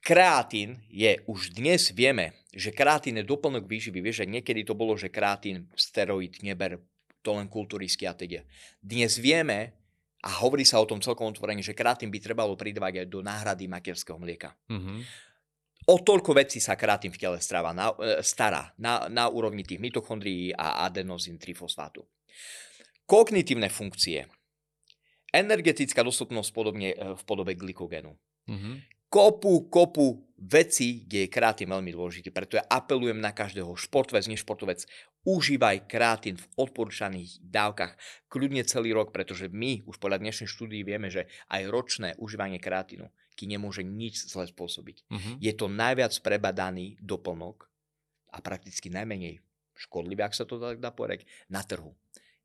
Kreatín 0.00 0.80
je, 0.88 1.20
už 1.28 1.52
dnes 1.52 1.92
vieme, 1.92 2.32
že 2.56 2.72
kreatín 2.72 3.20
je 3.20 3.24
doplnok 3.28 3.68
výživy. 3.68 4.00
Vieš, 4.00 4.24
že 4.24 4.32
niekedy 4.32 4.64
to 4.64 4.72
bolo, 4.72 4.96
že 4.96 5.12
kreatín, 5.12 5.68
steroid, 5.76 6.40
neber, 6.40 6.80
to 7.20 7.36
len 7.36 7.52
kulturisti 7.52 8.08
a 8.08 8.16
teda. 8.16 8.40
Dnes 8.80 9.20
vieme, 9.20 9.76
a 10.24 10.40
hovorí 10.40 10.64
sa 10.64 10.80
o 10.80 10.88
tom 10.88 11.04
celkom 11.04 11.28
otvorene, 11.28 11.60
že 11.60 11.76
kreatín 11.76 12.08
by 12.08 12.16
trebalo 12.20 12.56
pridávať 12.56 13.04
aj 13.04 13.08
do 13.12 13.20
náhrady 13.20 13.68
materského 13.68 14.16
mlieka. 14.16 14.56
Mm-hmm. 14.72 14.98
O 15.88 15.96
toľko 16.00 16.36
vecí 16.36 16.60
sa 16.60 16.76
kreatín 16.76 17.12
v 17.12 17.20
tele 17.20 17.36
stráva, 17.40 17.72
na, 17.72 17.92
e, 17.96 18.20
stará 18.24 18.72
na, 18.76 19.08
na 19.08 19.28
úrovni 19.28 19.64
tých 19.64 19.80
mitochondrií 19.80 20.52
a 20.52 20.84
adenozín 20.84 21.40
trifosfátu. 21.40 22.04
Kognitívne 23.08 23.72
funkcie. 23.72 24.28
Energetická 25.32 26.04
dostupnosť 26.04 26.50
podobne, 26.52 26.92
e, 26.92 27.16
v 27.16 27.22
podobe 27.24 27.52
glykogénu. 27.52 28.12
Mm-hmm 28.48 28.99
kopu, 29.10 29.66
kopu 29.68 30.22
veci, 30.40 31.04
kde 31.04 31.26
je 31.26 31.28
kreatín 31.28 31.68
veľmi 31.68 31.92
dôležitý. 31.92 32.32
Preto 32.32 32.56
ja 32.56 32.64
apelujem 32.64 33.20
na 33.20 33.34
každého 33.34 33.76
športovec, 33.76 34.24
nešportovec, 34.24 34.86
užívaj 35.28 35.84
kreatín 35.84 36.40
v 36.40 36.46
odporúčaných 36.56 37.44
dávkach 37.44 37.98
kľudne 38.32 38.64
celý 38.64 38.96
rok, 38.96 39.12
pretože 39.12 39.52
my 39.52 39.84
už 39.84 40.00
podľa 40.00 40.24
dnešnej 40.24 40.48
štúdii 40.48 40.80
vieme, 40.80 41.12
že 41.12 41.28
aj 41.52 41.68
ročné 41.68 42.08
užívanie 42.16 42.56
kreatínu 42.56 43.04
ti 43.36 43.44
nemôže 43.44 43.84
nič 43.84 44.24
zle 44.32 44.48
spôsobiť. 44.48 44.96
Uh-huh. 45.12 45.34
Je 45.40 45.52
to 45.52 45.68
najviac 45.68 46.12
prebadaný 46.24 46.96
doplnok 47.04 47.68
a 48.32 48.40
prakticky 48.40 48.88
najmenej 48.88 49.44
škodlivý, 49.76 50.24
ak 50.24 50.36
sa 50.36 50.44
to 50.44 50.60
tak 50.60 50.80
dá 50.80 50.92
povedať, 50.92 51.24
na 51.48 51.64
trhu 51.64 51.96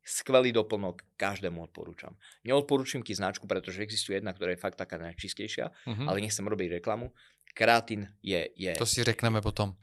skvelý 0.06 0.54
doplnok, 0.54 1.02
každému 1.18 1.58
odporúčam. 1.66 2.14
Neodporúčam 2.46 3.02
ti 3.02 3.10
značku, 3.18 3.50
pretože 3.50 3.82
existuje 3.82 4.22
jedna, 4.22 4.30
ktorá 4.30 4.54
je 4.54 4.62
fakt 4.62 4.78
taká 4.78 5.02
najčistejšia, 5.02 5.66
uh-huh. 5.66 6.06
ale 6.06 6.22
nechcem 6.22 6.46
robiť 6.46 6.78
reklamu. 6.78 7.10
Kreatín 7.50 8.06
je, 8.22 8.46
je... 8.54 8.70
To 8.78 8.86
si 8.86 9.02
řekneme 9.02 9.42
potom. 9.42 9.74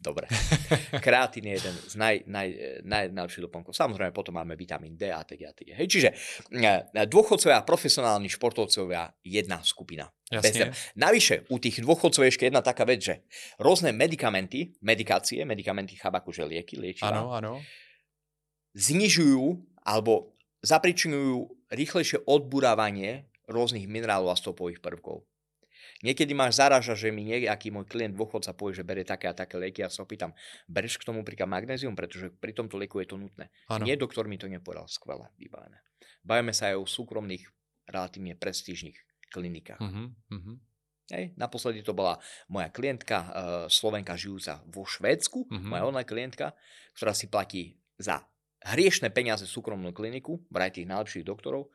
Dobre. 0.00 0.32
Kreatín 1.04 1.44
je 1.44 1.60
jeden 1.60 1.76
z 1.76 1.94
naj, 2.00 2.24
naj, 2.24 2.48
naj, 2.88 3.04
najlepších 3.12 3.44
doplnkov. 3.44 3.76
Samozrejme, 3.76 4.16
potom 4.16 4.32
máme 4.32 4.56
vitamín 4.56 4.96
D 4.96 5.12
a 5.12 5.20
tak 5.28 5.44
tak. 5.44 5.76
Hej, 5.76 5.86
čiže 5.92 6.08
e, 6.56 7.04
dôchodcovia 7.04 7.60
a 7.60 7.66
profesionálni 7.68 8.32
športovcovia 8.32 9.12
jedna 9.20 9.60
skupina. 9.60 10.08
Jasne. 10.32 10.72
Navyše, 10.96 11.52
u 11.52 11.60
tých 11.60 11.84
dôchodcov 11.84 12.24
je 12.24 12.32
ešte 12.32 12.48
jedna 12.48 12.64
taká 12.64 12.88
vec, 12.88 13.04
že 13.04 13.28
rôzne 13.60 13.92
medikamenty, 13.92 14.72
medikácie, 14.80 15.44
medikamenty 15.44 16.00
chába 16.00 16.24
akože 16.24 16.48
lieky, 16.48 16.80
liečiva. 16.80 17.12
Áno, 17.12 17.36
áno 17.36 17.60
znižujú 18.74 19.58
alebo 19.82 20.34
zapričinujú 20.60 21.48
rýchlejšie 21.72 22.26
odburávanie 22.28 23.30
rôznych 23.50 23.88
minerálov 23.90 24.34
a 24.34 24.38
stopových 24.38 24.84
prvkov. 24.84 25.26
Niekedy 26.00 26.32
máš 26.32 26.56
zaraža, 26.56 26.96
že 26.96 27.12
mi 27.12 27.28
nejaký 27.28 27.68
môj 27.68 27.84
klient 27.84 28.16
dôchodca 28.16 28.56
povie, 28.56 28.80
že 28.80 28.86
berie 28.86 29.04
také 29.04 29.28
a 29.28 29.36
také 29.36 29.60
lieky 29.60 29.84
a 29.84 29.92
sa 29.92 30.04
opýtam, 30.04 30.32
bereš 30.64 30.96
k 30.96 31.04
tomu 31.04 31.20
príklad 31.20 31.52
magnézium, 31.52 31.92
pretože 31.92 32.32
pri 32.32 32.56
tomto 32.56 32.80
lieku 32.80 33.04
je 33.04 33.08
to 33.12 33.20
nutné. 33.20 33.52
Ano. 33.68 33.84
Nie, 33.84 34.00
doktor 34.00 34.24
mi 34.24 34.40
to 34.40 34.48
nepovedal. 34.48 34.88
Skvelé, 34.88 35.28
vybavené. 35.36 35.84
Bavíme 36.24 36.56
sa 36.56 36.72
aj 36.72 36.80
o 36.80 36.84
súkromných, 36.88 37.44
relatívne 37.84 38.32
prestížnych 38.36 38.96
klinikách. 39.28 39.80
Uh-huh, 39.80 40.08
uh-huh. 40.32 40.56
Hej. 41.10 41.34
Naposledy 41.36 41.82
to 41.82 41.92
bola 41.92 42.16
moja 42.48 42.70
klientka, 42.70 43.16
uh, 43.18 43.28
Slovenka 43.66 44.14
žijúca 44.14 44.62
vo 44.70 44.86
Švédsku, 44.86 45.50
mm-hmm. 45.50 45.68
moja 45.68 45.82
online 45.84 46.08
klientka, 46.08 46.54
ktorá 46.94 47.12
si 47.12 47.26
platí 47.26 47.76
za 47.98 48.24
hriešne 48.64 49.10
peniaze 49.10 49.46
súkromnú 49.48 49.92
kliniku, 49.92 50.40
vraj 50.52 50.70
tých 50.72 50.88
najlepších 50.88 51.24
doktorov. 51.24 51.72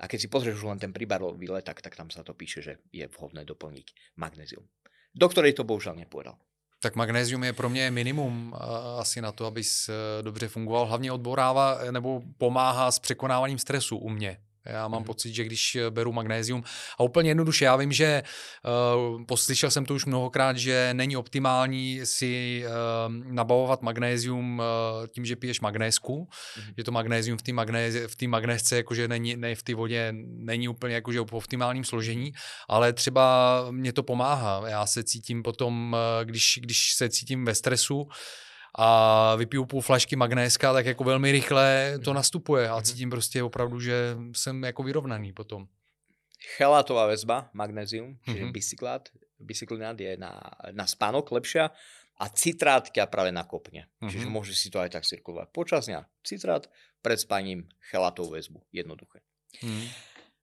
A 0.00 0.08
keď 0.08 0.18
si 0.24 0.28
pozrieš 0.32 0.64
už 0.64 0.68
len 0.72 0.80
ten 0.80 0.92
príbarový 0.92 1.48
letak, 1.52 1.84
tak 1.84 1.96
tam 1.96 2.08
sa 2.08 2.24
to 2.24 2.32
píše, 2.32 2.64
že 2.64 2.72
je 2.92 3.04
vhodné 3.06 3.44
doplniť 3.44 4.16
magnézium. 4.16 4.64
Doktor 5.12 5.44
jej 5.44 5.52
to 5.52 5.68
bohužiaľ 5.68 6.00
nepovedal. 6.00 6.40
Tak 6.82 6.96
magnézium 6.96 7.44
je 7.44 7.52
pro 7.52 7.68
mě 7.68 7.90
minimum 7.90 8.54
asi 8.98 9.20
na 9.20 9.32
to, 9.32 9.46
aby 9.46 9.62
dobře 10.22 10.48
fungoval. 10.48 10.86
Hlavně 10.86 11.12
odborává 11.12 11.78
nebo 11.90 12.22
pomáhá 12.38 12.90
s 12.90 12.98
překonáváním 12.98 13.58
stresu 13.58 13.96
u 13.96 14.08
mě. 14.08 14.42
Já 14.66 14.88
mám 14.88 15.00
mm. 15.00 15.04
pocit, 15.04 15.34
že 15.34 15.44
když 15.44 15.74
eh, 15.74 15.90
beru 15.90 16.12
magnézium 16.12 16.64
a 16.98 17.02
úplně 17.02 17.30
jednoduše, 17.30 17.64
já 17.64 17.76
vím, 17.76 17.92
že 17.92 18.22
uh, 18.64 19.24
poslyšel 19.24 19.70
jsem 19.70 19.84
to 19.84 19.94
už 19.94 20.04
mnohokrát, 20.04 20.56
že 20.56 20.90
není 20.92 21.16
optimální 21.16 22.00
si 22.04 22.64
uh, 22.66 22.72
nabavovat 23.32 23.82
magnézium 23.82 24.58
uh, 24.58 25.06
tím, 25.06 25.24
že 25.24 25.36
piješ 25.36 25.60
magnésku, 25.60 26.28
mm. 26.56 26.72
že 26.78 26.84
to 26.84 26.92
magnézium 26.92 27.38
v 27.38 27.42
té 27.42 27.52
magnéz, 27.52 27.94
v 27.94 28.26
magnésce, 28.26 28.76
jakože 28.76 29.08
není, 29.08 29.36
ne, 29.36 29.54
v 29.54 29.62
té 29.62 29.74
vodě 29.74 30.14
není 30.26 30.68
úplně 30.68 30.94
jakože 30.94 31.20
v 31.20 31.32
optimálním 31.32 31.84
složení, 31.84 32.32
ale 32.68 32.92
třeba 32.92 33.66
mě 33.70 33.92
to 33.92 34.02
pomáhá. 34.02 34.68
Já 34.68 34.86
se 34.86 35.04
cítím 35.04 35.42
potom, 35.42 35.96
když, 36.24 36.58
když 36.62 36.94
se 36.94 37.08
cítím 37.08 37.44
ve 37.44 37.54
stresu, 37.54 38.08
a 38.78 39.34
vypiju 39.36 39.64
půl 39.64 39.80
flašky 39.80 40.16
magnéska, 40.16 40.72
tak 40.72 40.86
jako 40.86 41.04
velmi 41.04 41.32
rychle 41.32 41.98
to 42.04 42.10
mhm. 42.10 42.16
nastupuje 42.16 42.68
a 42.68 42.74
mhm. 42.74 42.84
cítím 42.84 43.10
prostě 43.10 43.42
opravdu, 43.42 43.80
že 43.80 44.16
jsem 44.32 44.64
jako 44.64 44.82
vyrovnaný 44.82 45.32
potom. 45.32 45.66
Chelatová 46.42 47.06
väzba, 47.06 47.54
magnézium, 47.54 48.18
čiže 48.26 48.42
mm-hmm. 48.42 48.52
bicyklát, 48.52 49.08
bicyklinát 49.38 49.94
je 50.00 50.18
na, 50.18 50.42
na 50.74 50.86
spánok 50.90 51.30
lepšia 51.30 51.70
a 52.18 52.24
citrát 52.34 52.82
ťa 52.82 53.06
práve 53.06 53.30
nakopne. 53.30 53.86
Mm-hmm. 53.86 54.10
Čiže 54.10 54.26
môže 54.26 54.52
si 54.58 54.66
to 54.66 54.82
aj 54.82 54.90
tak 54.90 55.06
cirkulovať. 55.06 55.54
Počas 55.54 55.86
dňa 55.86 56.02
citrát, 56.26 56.66
pred 56.98 57.18
spaním 57.18 57.70
chelatovú 57.90 58.34
väzbu. 58.34 58.58
Jednoduché. 58.74 59.22
Mm-hmm. 59.62 59.86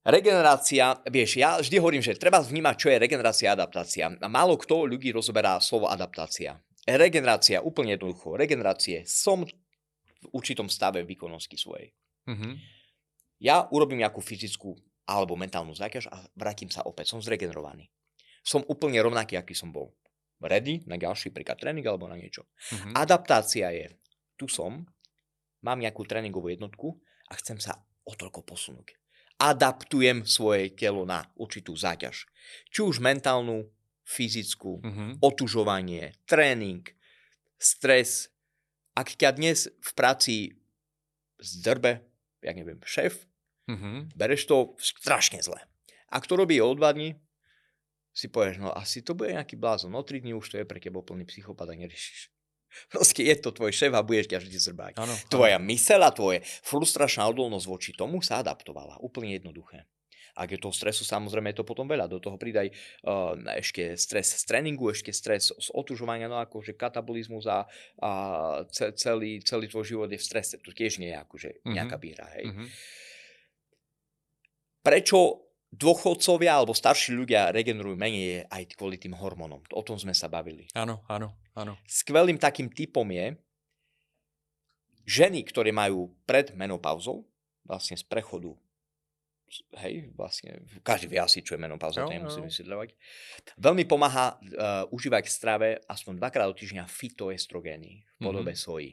Regenerácia, 0.07 1.03
vieš, 1.11 1.35
ja 1.35 1.59
vždy 1.59 1.75
hovorím, 1.75 2.03
že 2.03 2.15
treba 2.15 2.39
vnímať, 2.39 2.75
čo 2.79 2.87
je 2.87 3.01
regenerácia 3.03 3.51
a 3.51 3.59
adaptácia. 3.59 4.07
Málo 4.23 4.55
kto 4.55 4.87
ľudí 4.87 5.11
rozoberá 5.11 5.59
slovo 5.59 5.91
adaptácia. 5.91 6.63
Regenerácia, 6.89 7.61
úplne 7.61 7.93
jednoducho. 7.93 8.33
Regenerácie. 8.33 9.05
Som 9.05 9.45
v 9.45 10.25
určitom 10.33 10.65
stave 10.65 11.05
výkonnosti 11.05 11.53
svojej. 11.53 11.93
Mm-hmm. 12.25 12.53
Ja 13.45 13.69
urobím 13.69 14.01
nejakú 14.01 14.19
fyzickú 14.19 14.73
alebo 15.05 15.37
mentálnu 15.37 15.73
záťaž 15.73 16.09
a 16.09 16.25
vrátim 16.33 16.69
sa 16.69 16.85
opäť. 16.85 17.13
Som 17.13 17.21
zregenerovaný. 17.21 17.89
Som 18.41 18.65
úplne 18.65 18.99
rovnaký, 19.01 19.37
aký 19.37 19.53
som 19.53 19.69
bol. 19.69 19.93
Ready 20.39 20.87
na 20.87 20.95
ďalší 20.95 21.35
príklad 21.35 21.59
tréning 21.59 21.83
alebo 21.85 22.07
na 22.07 22.15
niečo. 22.15 22.47
Mm-hmm. 22.71 22.93
Adaptácia 22.95 23.67
je, 23.75 23.91
tu 24.39 24.47
som, 24.47 24.87
mám 25.61 25.79
nejakú 25.83 26.07
tréningovú 26.07 26.49
jednotku 26.49 26.95
a 27.27 27.35
chcem 27.37 27.59
sa 27.59 27.83
o 28.07 28.15
toľko 28.15 28.47
posunúť. 28.47 28.95
Adaptujem 29.39 30.27
svoje 30.27 30.75
telo 30.75 31.07
na 31.07 31.23
určitú 31.39 31.75
záťaž. 31.75 32.27
Či 32.71 32.79
už 32.83 32.99
mentálnu, 32.99 33.67
fyzickú, 34.09 34.81
mm-hmm. 34.81 35.09
otužovanie, 35.21 36.17
tréning, 36.25 36.81
stres. 37.61 38.33
Ak 38.97 39.13
ťa 39.13 39.37
dnes 39.37 39.69
v 39.69 39.91
práci 39.93 40.35
zdrbe, 41.37 42.01
ja 42.41 42.51
neviem, 42.57 42.81
šéf, 42.81 43.29
mm-hmm. 43.69 44.17
bereš 44.17 44.49
to 44.49 44.57
strašne 44.81 45.45
zle. 45.45 45.61
Ak 46.09 46.25
to 46.25 46.33
robí 46.33 46.57
o 46.57 46.73
dva 46.73 46.89
dní, 46.89 47.13
si 48.09 48.27
povieš, 48.27 48.57
no 48.65 48.73
asi 48.73 49.05
to 49.05 49.13
bude 49.13 49.29
nejaký 49.29 49.55
blázon, 49.55 49.93
no 49.93 50.01
3 50.01 50.25
dní 50.25 50.33
už 50.33 50.49
to 50.49 50.55
je 50.57 50.65
pre 50.65 50.81
teba 50.81 50.99
plný 51.05 51.29
psychopat 51.29 51.69
a 51.69 51.77
neriešiš. 51.77 52.33
Proste 52.89 53.25
je 53.25 53.35
to 53.37 53.53
tvoj 53.53 53.73
šéf 53.73 53.93
a 53.93 54.05
budeš 54.05 54.29
ťa 54.29 54.41
vždy 54.41 54.57
zrbať. 54.57 54.93
Ano, 55.01 55.13
Tvoja 55.29 55.57
myseľ 55.57 56.01
a 56.05 56.11
tvoje 56.13 56.45
frustračná 56.65 57.25
odolnosť 57.29 57.65
voči 57.65 57.91
tomu 57.97 58.21
sa 58.21 58.41
adaptovala. 58.41 59.01
Úplne 59.01 59.37
jednoduché. 59.41 59.89
Ak 60.39 60.55
je 60.55 60.59
toho 60.63 60.71
stresu, 60.71 61.03
samozrejme 61.03 61.51
je 61.51 61.59
to 61.59 61.67
potom 61.67 61.83
veľa. 61.83 62.07
Do 62.07 62.23
toho 62.23 62.39
pridaj 62.39 62.71
uh, 62.71 63.35
ešte 63.59 63.99
stres 63.99 64.31
z 64.39 64.43
tréningu, 64.47 64.87
ešte 64.87 65.11
stres 65.11 65.51
z 65.51 65.67
otužovania, 65.75 66.31
no 66.31 66.39
akože 66.39 66.79
katabolizmus 66.79 67.43
a, 67.51 67.67
a 67.99 68.11
celý, 68.95 69.43
celý 69.43 69.67
tvoj 69.67 69.83
život 69.83 70.07
je 70.07 70.15
v 70.15 70.23
strese. 70.23 70.55
To 70.63 70.71
tiež 70.71 71.03
nie 71.03 71.11
je 71.11 71.19
akože 71.19 71.49
mm-hmm. 71.59 71.73
nejaká 71.75 71.97
býra. 71.99 72.25
Hej. 72.39 72.47
Mm-hmm. 72.47 72.67
Prečo 74.79 75.19
dôchodcovia 75.69 76.55
alebo 76.55 76.73
starší 76.73 77.13
ľudia 77.13 77.51
regenerujú 77.51 77.99
menej 77.99 78.47
aj 78.47 78.79
kvôli 78.79 78.97
tým 78.97 79.13
hormónom. 79.13 79.61
O 79.75 79.83
tom 79.85 79.99
sme 79.99 80.15
sa 80.15 80.31
bavili. 80.31 80.65
Áno, 80.73 81.05
áno, 81.11 81.35
áno. 81.53 81.77
Skvelým 81.85 82.41
takým 82.41 82.71
typom 82.73 83.05
je, 83.11 83.37
ženy, 85.05 85.45
ktoré 85.45 85.69
majú 85.69 86.15
pred 86.25 86.55
menopauzou, 86.57 87.27
vlastne 87.65 87.93
z 87.93 88.05
prechodu 88.07 88.57
hej, 89.81 90.09
vlastne, 90.13 90.63
každý 90.81 91.11
vie 91.11 91.19
asi, 91.19 91.43
čo 91.43 91.55
je 91.55 91.61
menopauza, 91.61 92.05
to 92.05 92.13
nemusím 92.13 92.47
vysvetľovať. 92.47 92.89
Veľmi 93.59 93.83
pomáha 93.89 94.35
uh, 94.35 94.95
užívať 94.95 95.23
v 95.27 95.33
strave 95.33 95.67
aspoň 95.85 96.21
dvakrát 96.21 96.47
do 96.49 96.55
týždňa 96.57 96.85
fitoestrogény 96.87 97.91
v 98.05 98.13
podobe 98.17 98.53
mm-hmm. 98.53 98.65
soji. 98.65 98.91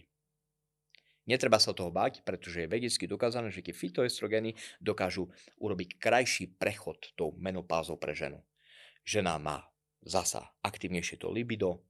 Netreba 1.27 1.59
sa 1.59 1.75
toho 1.75 1.91
báť, 1.91 2.23
pretože 2.23 2.63
je 2.63 2.71
vedecky 2.71 3.11
dokázané, 3.11 3.51
že 3.51 3.59
tie 3.59 3.75
fitoestrogény 3.75 4.55
dokážu 4.79 5.27
urobiť 5.59 5.99
krajší 5.99 6.55
prechod 6.55 7.11
tou 7.19 7.35
menopázou 7.35 7.99
pre 7.99 8.15
ženu. 8.15 8.39
Žena 9.03 9.35
má 9.43 9.67
zasa 10.07 10.55
aktívnejšie 10.63 11.19
to 11.19 11.27
libido, 11.27 11.83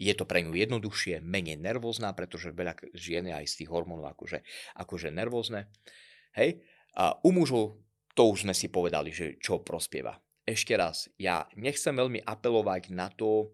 je 0.00 0.14
to 0.16 0.24
pre 0.24 0.40
ňu 0.40 0.56
jednoduchšie, 0.56 1.20
menej 1.20 1.60
nervózna, 1.60 2.16
pretože 2.16 2.56
veľa 2.56 2.72
žien 2.96 3.28
je 3.28 3.34
aj 3.36 3.46
z 3.50 3.54
tých 3.62 3.70
hormónov 3.70 4.08
akože, 4.16 4.40
akože 4.80 5.12
nervózne. 5.12 5.68
Hej? 6.32 6.64
A 6.96 7.20
u 7.20 7.36
mužov 7.36 7.76
to 8.20 8.28
už 8.28 8.44
sme 8.44 8.52
si 8.52 8.68
povedali, 8.68 9.16
že 9.16 9.40
čo 9.40 9.64
prospieva. 9.64 10.12
Ešte 10.44 10.76
raz, 10.76 11.08
ja 11.16 11.48
nechcem 11.56 11.96
veľmi 11.96 12.20
apelovať 12.20 12.92
na 12.92 13.08
to, 13.08 13.48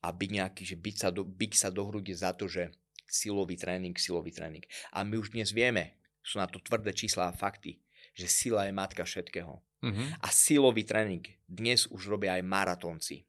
aby 0.00 0.40
nejaký, 0.40 0.64
že 0.64 0.80
byť 0.80 0.96
sa 0.96 1.08
do, 1.12 1.28
byť 1.28 1.52
sa 1.52 1.68
do 1.68 1.84
hrudi 1.84 2.16
za 2.16 2.32
to, 2.32 2.48
že 2.48 2.72
silový 3.04 3.60
tréning, 3.60 3.92
silový 4.00 4.32
tréning. 4.32 4.64
A 4.96 5.04
my 5.04 5.20
už 5.20 5.36
dnes 5.36 5.52
vieme, 5.52 6.00
sú 6.24 6.40
na 6.40 6.48
to 6.48 6.64
tvrdé 6.64 6.96
čísla 6.96 7.28
a 7.28 7.36
fakty, 7.36 7.76
že 8.16 8.24
sila 8.24 8.64
je 8.64 8.72
matka 8.72 9.04
všetkého. 9.04 9.60
Mm-hmm. 9.84 10.24
A 10.24 10.28
silový 10.32 10.88
tréning 10.88 11.36
dnes 11.44 11.84
už 11.92 12.08
robia 12.08 12.40
aj 12.40 12.48
maratónci. 12.48 13.28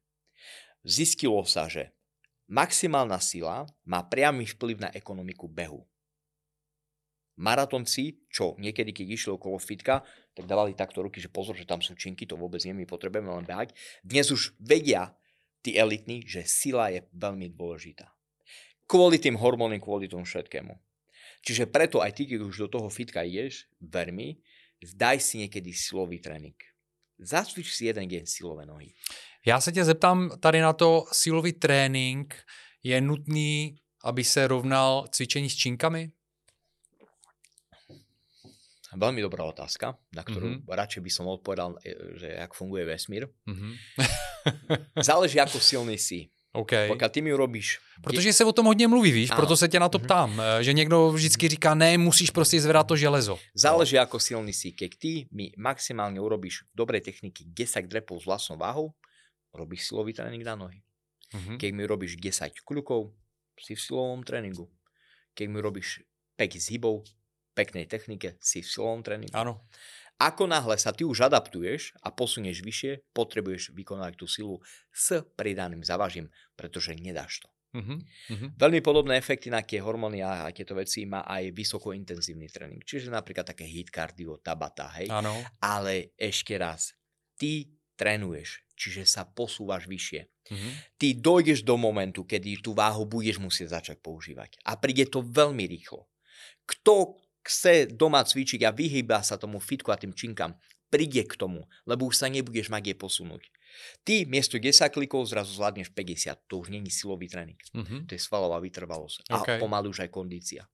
Zistilo 0.88 1.44
sa, 1.44 1.68
že 1.68 1.92
maximálna 2.48 3.20
sila 3.20 3.68
má 3.84 4.08
priamy 4.08 4.48
vplyv 4.48 4.88
na 4.88 4.90
ekonomiku 4.96 5.52
behu 5.52 5.84
maratonci, 7.38 8.28
čo 8.28 8.56
niekedy, 8.60 8.92
keď 8.92 9.08
išli 9.16 9.32
okolo 9.36 9.60
fitka, 9.62 10.04
tak 10.36 10.48
dávali 10.48 10.76
takto 10.76 11.04
ruky, 11.04 11.20
že 11.20 11.32
pozor, 11.32 11.56
že 11.56 11.68
tam 11.68 11.84
sú 11.84 11.96
činky, 11.96 12.28
to 12.28 12.40
vôbec 12.40 12.64
nie, 12.64 12.74
my 12.74 12.88
potrebujeme 12.88 13.32
len 13.32 13.46
behať. 13.48 13.76
Dnes 14.04 14.32
už 14.32 14.56
vedia 14.60 15.16
tí 15.62 15.78
elitní, 15.78 16.26
že 16.26 16.48
sila 16.48 16.90
je 16.90 17.06
veľmi 17.14 17.52
dôležitá. 17.54 18.10
Kvôli 18.88 19.20
tým 19.20 19.40
hormónom, 19.40 19.80
kvôli 19.80 20.12
tomu 20.12 20.28
všetkému. 20.28 20.76
Čiže 21.42 21.72
preto 21.72 22.04
aj 22.04 22.12
ty, 22.18 22.24
keď 22.28 22.40
už 22.44 22.68
do 22.68 22.80
toho 22.80 22.88
fitka 22.92 23.24
ideš, 23.24 23.66
ver 23.82 24.14
mi, 24.14 24.38
daj 24.82 25.22
si 25.22 25.42
niekedy 25.42 25.74
silový 25.74 26.20
tréning. 26.22 26.58
Zacvič 27.22 27.70
si 27.70 27.86
jeden 27.86 28.10
deň 28.10 28.26
silové 28.26 28.66
nohy. 28.66 28.94
Já 29.46 29.62
se 29.62 29.72
tě 29.72 29.86
zeptám 29.86 30.30
tady 30.40 30.62
na 30.62 30.74
to, 30.74 31.06
silový 31.12 31.54
trénink 31.54 32.36
je 32.84 33.02
nutný, 33.02 33.78
aby 34.04 34.24
se 34.24 34.48
rovnal 34.48 35.08
cvičení 35.12 35.50
s 35.50 35.56
činkami? 35.56 36.12
Veľmi 38.92 39.24
dobrá 39.24 39.48
otázka, 39.48 39.96
na 40.12 40.24
ktorú 40.24 40.48
mm-hmm. 40.48 40.68
radšej 40.68 41.02
by 41.02 41.12
som 41.12 41.26
odpovedal, 41.32 41.80
e, 41.80 42.20
že 42.20 42.28
jak 42.28 42.52
funguje 42.52 42.84
vesmír. 42.84 43.32
Mm-hmm. 43.48 43.74
Záleží, 45.10 45.40
ako 45.40 45.64
silný 45.64 45.96
si. 45.96 46.28
Okay. 46.52 46.88
Pokud 46.92 47.12
ty 47.12 47.22
mi 47.22 47.34
urobíš... 47.34 47.80
Protože 48.04 48.34
se 48.34 48.46
o 48.46 48.52
tom 48.52 48.66
hodně 48.66 48.88
mluví, 48.88 49.12
víš, 49.12 49.30
ano. 49.32 49.38
proto 49.38 49.58
se 49.58 49.68
tě 49.68 49.80
na 49.80 49.90
to 49.90 49.98
mhm. 49.98 50.06
ptám, 50.06 50.38
mm-hmm. 50.38 50.60
že 50.60 50.74
někdo 50.74 51.12
vždycky 51.12 51.48
říká, 51.48 51.76
ne, 51.76 51.98
musíš 51.98 52.30
prostě 52.30 52.62
zvedat 52.62 52.88
to 52.88 52.96
železo. 52.96 53.40
Záleží, 53.56 54.00
ako 54.00 54.20
silný 54.20 54.54
si. 54.54 54.72
Keď 54.76 54.92
ty 55.00 55.12
mi 55.32 55.56
maximálne 55.56 56.20
urobíš 56.20 56.68
dobrej 56.76 57.08
techniky 57.08 57.48
10 57.48 57.88
drepov 57.88 58.20
s 58.20 58.26
vlastnou 58.28 58.60
váhou, 58.60 58.92
robíš 59.56 59.88
silový 59.88 60.12
tréning 60.12 60.44
na 60.44 60.56
nohy. 60.60 60.84
Mm-hmm. 61.32 61.58
Keď 61.58 61.72
mi 61.72 61.84
robíš 61.88 62.20
10 62.20 62.52
kľukov, 62.68 63.16
si 63.62 63.78
v 63.78 63.82
silovom 63.82 64.26
tréningu. 64.26 64.68
Keď 65.38 65.48
mi 65.48 65.60
robíš 65.64 66.04
5 66.36 66.58
zhybov, 66.58 67.08
peknej 67.54 67.86
technike, 67.88 68.40
si 68.40 68.64
v 68.64 68.68
silovom 68.68 69.02
tréningu. 69.04 69.36
Áno. 69.36 69.66
Ako 70.22 70.46
náhle 70.46 70.78
sa 70.78 70.94
ty 70.94 71.02
už 71.02 71.26
adaptuješ 71.26 71.98
a 72.06 72.14
posunieš 72.14 72.62
vyššie, 72.62 73.10
potrebuješ 73.10 73.74
vykonať 73.74 74.14
tú 74.22 74.30
silu 74.30 74.62
s 74.94 75.18
pridaným 75.34 75.82
zavažím, 75.82 76.30
pretože 76.54 76.94
nedáš 76.94 77.42
to. 77.42 77.50
Uh-huh, 77.72 77.98
uh-huh. 78.04 78.50
Veľmi 78.60 78.84
podobné 78.84 79.16
efekty 79.16 79.48
na 79.48 79.64
tie 79.64 79.80
hormóny 79.80 80.20
a, 80.22 80.52
tieto 80.52 80.76
veci 80.76 81.08
má 81.08 81.24
aj 81.24 81.56
vysokointenzívny 81.56 82.52
tréning. 82.52 82.84
Čiže 82.84 83.10
napríklad 83.10 83.48
také 83.48 83.64
hit 83.64 83.90
cardio, 83.90 84.38
tabata, 84.44 84.92
hej. 85.00 85.08
Áno. 85.08 85.32
Ale 85.64 86.14
ešte 86.20 86.60
raz, 86.60 86.94
ty 87.40 87.72
trénuješ, 87.96 88.62
čiže 88.76 89.08
sa 89.08 89.24
posúvaš 89.24 89.88
vyššie. 89.88 90.22
Mm-hmm. 90.52 90.72
Ty 91.00 91.08
dojdeš 91.18 91.64
do 91.64 91.80
momentu, 91.80 92.28
kedy 92.28 92.60
tú 92.60 92.76
váhu 92.76 93.08
budeš 93.08 93.40
musieť 93.40 93.80
začať 93.80 93.98
používať. 94.04 94.60
A 94.68 94.76
príde 94.76 95.08
to 95.08 95.24
veľmi 95.24 95.64
rýchlo. 95.64 96.12
Kto 96.68 97.16
chce 97.42 97.90
doma 97.90 98.22
cvičiť 98.22 98.62
a 98.66 98.72
vyhýba 98.74 99.22
sa 99.26 99.38
tomu 99.38 99.58
fitku 99.58 99.90
a 99.90 99.98
tým 99.98 100.14
činkám, 100.14 100.58
príde 100.92 101.24
k 101.24 101.34
tomu, 101.40 101.66
lebo 101.88 102.12
už 102.12 102.20
sa 102.20 102.28
nebudeš 102.28 102.68
mať 102.68 102.92
kde 102.92 102.96
posunúť. 103.00 103.44
Ty 104.04 104.28
miesto 104.28 104.60
10 104.60 104.92
klikov 104.92 105.32
zrazu 105.32 105.56
zvládneš 105.56 105.96
50, 105.96 106.52
to 106.52 106.60
už 106.60 106.76
není 106.76 106.92
silový 106.92 107.32
tréning. 107.32 107.58
Mm-hmm. 107.72 108.00
To 108.08 108.12
je 108.12 108.22
svalová 108.22 108.60
vytrvalosť 108.60 109.32
okay. 109.32 109.56
a 109.56 109.64
pomaly 109.64 109.88
už 109.88 110.04
aj 110.04 110.12
kondícia. 110.12 110.68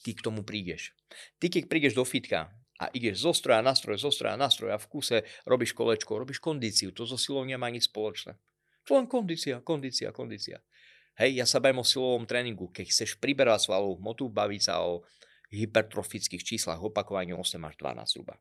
Ty 0.00 0.16
k 0.16 0.24
tomu 0.24 0.40
prídeš. 0.40 0.96
Ty 1.36 1.52
keď 1.52 1.68
prídeš 1.68 1.92
do 1.92 2.08
fitka 2.08 2.48
a 2.80 2.88
ideš 2.96 3.28
zo 3.28 3.36
stroja 3.36 3.60
na 3.60 3.76
stroj, 3.76 4.00
zo 4.00 4.08
stroja 4.08 4.40
na 4.40 4.48
stroj 4.48 4.72
a 4.72 4.80
v 4.80 4.88
kuse 4.88 5.28
robíš 5.44 5.76
kolečko, 5.76 6.16
robíš 6.16 6.40
kondíciu, 6.40 6.96
to 6.96 7.04
so 7.04 7.20
silou 7.20 7.44
nemá 7.44 7.68
nič 7.68 7.92
spoločné. 7.92 8.40
To 8.88 8.96
len 8.96 9.04
kondícia, 9.04 9.60
kondícia, 9.60 10.08
kondícia. 10.08 10.64
Hej, 11.20 11.36
ja 11.36 11.44
sa 11.44 11.60
bavím 11.60 11.84
o 11.84 11.86
silovom 11.86 12.24
tréningu. 12.24 12.72
Keď 12.72 12.86
chceš 12.88 13.20
priberať 13.20 13.68
svalovú 13.68 14.00
motu, 14.00 14.32
baviť 14.32 14.62
sa 14.64 14.80
o 14.80 15.04
hypertrofických 15.50 16.46
číslach, 16.46 16.78
opakovanie 16.78 17.34
8 17.34 17.58
až 17.66 17.74
12 17.78 18.06
zhruba. 18.06 18.38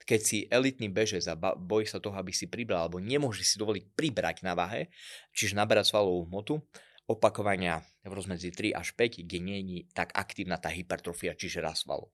Keď 0.00 0.20
si 0.20 0.38
elitný 0.48 0.88
bežec 0.88 1.22
a 1.28 1.36
bojí 1.36 1.84
sa 1.84 2.00
toho, 2.00 2.16
aby 2.16 2.32
si 2.32 2.48
pribral, 2.48 2.88
alebo 2.88 2.98
nemôže 2.98 3.44
si 3.44 3.60
dovoliť 3.60 3.92
pribrať 3.92 4.40
na 4.42 4.56
váhe, 4.56 4.88
čiže 5.36 5.54
naberať 5.54 5.92
svalovú 5.92 6.24
hmotu, 6.24 6.64
opakovania 7.08 7.84
v 8.04 8.12
rozmedzi 8.12 8.52
3 8.52 8.76
až 8.76 8.96
5, 8.96 9.24
kde 9.24 9.38
nie 9.40 9.58
je 9.60 9.78
tak 9.92 10.12
aktívna 10.16 10.60
tá 10.60 10.68
hypertrofia, 10.72 11.36
čiže 11.36 11.64
rast 11.64 11.88
svalov. 11.88 12.12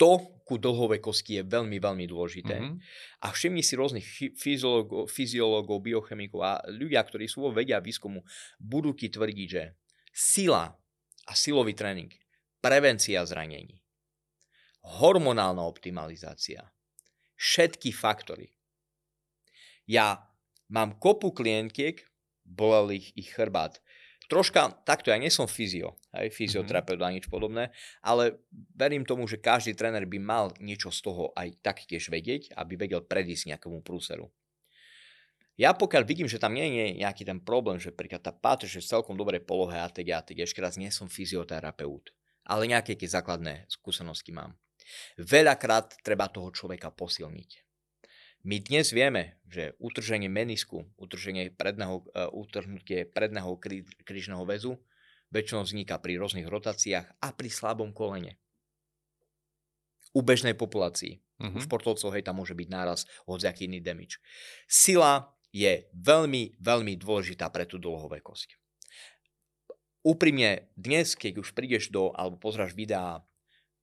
To 0.00 0.40
ku 0.48 0.56
dlhovej 0.56 1.04
kosti 1.04 1.40
je 1.40 1.42
veľmi, 1.44 1.76
veľmi 1.76 2.08
dôležité. 2.08 2.56
Mm-hmm. 2.56 2.76
A 3.24 3.26
všimni 3.28 3.60
si 3.60 3.76
rôznych 3.76 4.06
fyziológov, 4.40 5.04
fyziológov, 5.12 5.84
biochemikov 5.84 6.40
a 6.40 6.64
ľudia, 6.72 7.04
ktorí 7.04 7.28
sú 7.28 7.44
vo 7.44 7.52
vedia 7.52 7.76
výskumu, 7.76 8.24
budú 8.56 8.96
ti 8.96 9.12
tvrdiť, 9.12 9.48
že 9.48 9.76
sila 10.08 10.72
a 11.28 11.32
silový 11.36 11.76
tréning, 11.76 12.08
prevencia 12.62 13.26
zranení, 13.26 13.82
hormonálna 14.86 15.66
optimalizácia, 15.66 16.70
všetky 17.34 17.90
faktory. 17.90 18.54
Ja 19.84 20.30
mám 20.70 20.94
kopu 21.02 21.34
klientiek, 21.34 22.06
bolel 22.46 23.02
ich, 23.02 23.10
ich 23.18 23.34
chrbát. 23.34 23.82
Troška, 24.30 24.72
takto, 24.88 25.12
ja 25.12 25.18
nie 25.20 25.28
som 25.28 25.50
fyzio, 25.50 25.98
aj 26.14 26.32
fyzioterapeut 26.32 26.96
mm-hmm. 26.96 27.12
a 27.12 27.16
nič 27.18 27.26
podobné, 27.28 27.74
ale 28.00 28.40
verím 28.72 29.04
tomu, 29.04 29.28
že 29.28 29.42
každý 29.42 29.76
tréner 29.76 30.08
by 30.08 30.18
mal 30.22 30.54
niečo 30.56 30.88
z 30.88 31.04
toho 31.04 31.34
aj 31.36 31.58
taktiež 31.60 32.08
vedieť, 32.08 32.54
aby 32.56 32.78
vedel 32.78 33.04
predísť 33.04 33.52
nejakému 33.52 33.84
prúseru. 33.84 34.32
Ja 35.60 35.76
pokiaľ 35.76 36.08
vidím, 36.08 36.32
že 36.32 36.40
tam 36.40 36.56
nie 36.56 36.64
je 36.64 37.04
nejaký 37.04 37.28
ten 37.28 37.36
problém, 37.44 37.76
že 37.76 37.92
príklad 37.92 38.24
tá 38.24 38.32
páteř 38.32 38.80
je 38.80 38.82
v 38.82 38.90
celkom 38.96 39.20
dobrej 39.20 39.44
polohe 39.44 39.76
a 39.76 39.84
teď, 39.84 40.06
a 40.16 40.24
teď 40.24 40.48
ešte 40.48 40.64
raz 40.64 40.80
nie 40.80 40.88
som 40.88 41.12
fyzioterapeut, 41.12 42.08
ale 42.46 42.70
nejaké 42.70 42.98
tie 42.98 43.08
základné 43.08 43.66
skúsenosti 43.70 44.34
mám. 44.34 44.58
Veľakrát 45.16 46.02
treba 46.02 46.28
toho 46.28 46.50
človeka 46.50 46.90
posilniť. 46.90 47.50
My 48.42 48.58
dnes 48.58 48.90
vieme, 48.90 49.38
že 49.46 49.78
utrženie 49.78 50.26
menisku, 50.26 50.82
utrženie 50.98 51.54
predného, 51.54 52.02
uh, 52.10 52.26
utrhnutie 52.34 53.06
predného 53.06 53.54
krí, 53.54 53.86
krížneho 54.02 54.42
väzu 54.42 54.82
väčšinou 55.30 55.62
vzniká 55.62 56.02
pri 56.02 56.18
rôznych 56.18 56.50
rotáciách 56.50 57.06
a 57.22 57.28
pri 57.32 57.48
slabom 57.48 57.94
kolene. 57.94 58.36
U 60.12 60.20
bežnej 60.20 60.58
populácii. 60.58 61.22
Mm-hmm. 61.40 61.56
U 61.56 61.58
mhm. 61.58 61.64
športovcov, 61.64 62.12
hej, 62.14 62.22
tam 62.26 62.38
môže 62.38 62.54
byť 62.54 62.68
náraz 62.68 63.08
hodziaký 63.26 63.66
iný 63.70 63.80
damage. 63.80 64.20
Sila 64.68 65.32
je 65.54 65.88
veľmi, 65.94 66.58
veľmi 66.60 66.94
dôležitá 66.98 67.48
pre 67.48 67.64
tú 67.64 67.78
dlhovekosť. 67.78 68.61
Úprimne, 70.02 70.66
dnes, 70.74 71.14
keď 71.14 71.46
už 71.46 71.54
prídeš 71.54 71.86
do, 71.94 72.10
alebo 72.18 72.34
pozráš 72.34 72.74
videá 72.74 73.22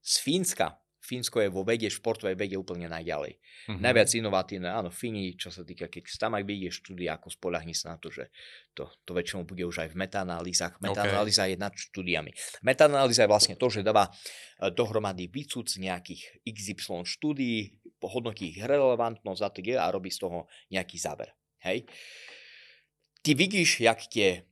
z 0.04 0.20
Fínska, 0.20 0.76
Fínsko 1.00 1.40
je 1.40 1.48
vo 1.48 1.64
vede, 1.64 1.88
športovej 1.88 2.36
vede 2.36 2.60
úplne 2.60 2.84
najďalej. 2.84 3.40
Mm-hmm. 3.40 3.80
Najviac 3.80 4.08
inovatívne, 4.20 4.68
áno, 4.68 4.92
Fíni, 4.92 5.32
čo 5.32 5.48
sa 5.48 5.64
týka, 5.64 5.88
keď 5.88 6.04
tam 6.20 6.36
aj 6.36 6.44
vidieš 6.44 6.84
štúdia, 6.84 7.16
ako 7.16 7.32
spolahni 7.32 7.72
sa 7.72 7.96
na 7.96 7.98
to, 7.98 8.12
že 8.12 8.28
to, 8.76 8.84
to 9.08 9.16
väčšinou 9.16 9.48
bude 9.48 9.64
už 9.64 9.88
aj 9.88 9.96
v 9.96 9.96
metaanalýzach. 9.96 10.76
Metaanalýza 10.84 11.48
okay. 11.48 11.56
je 11.56 11.64
nad 11.64 11.72
štúdiami. 11.72 12.30
Metaanalýza 12.60 13.24
je 13.24 13.32
vlastne 13.32 13.56
to, 13.56 13.72
že 13.72 13.80
dáva 13.80 14.12
e, 14.12 14.68
dohromady 14.68 15.32
výcud 15.32 15.72
z 15.72 15.88
nejakých 15.88 16.44
XY 16.44 17.08
štúdií, 17.08 17.80
hodnotí 18.04 18.52
ich 18.52 18.60
relevantnosť 18.60 19.40
a 19.40 19.50
a 19.80 19.86
robí 19.88 20.12
z 20.12 20.20
toho 20.20 20.52
nejaký 20.68 21.00
záver. 21.00 21.32
Hej. 21.64 21.88
Ty 23.24 23.30
vidíš, 23.40 23.80
jak 23.80 24.04
tie 24.04 24.44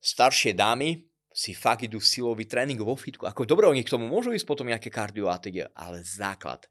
staršie 0.00 0.56
dámy 0.56 1.09
si 1.30 1.54
fakt 1.54 1.86
idú 1.86 2.02
silový 2.02 2.44
tréning 2.44 2.78
vo 2.82 2.98
fitku. 2.98 3.26
Ako 3.26 3.46
dobre, 3.46 3.70
oni 3.70 3.86
k 3.86 3.94
tomu 3.94 4.10
môžu 4.10 4.34
ísť 4.34 4.46
potom 4.46 4.66
nejaké 4.66 4.90
kardio 4.90 5.30
a 5.30 5.38
teda, 5.38 5.70
ale 5.74 6.02
základ. 6.02 6.66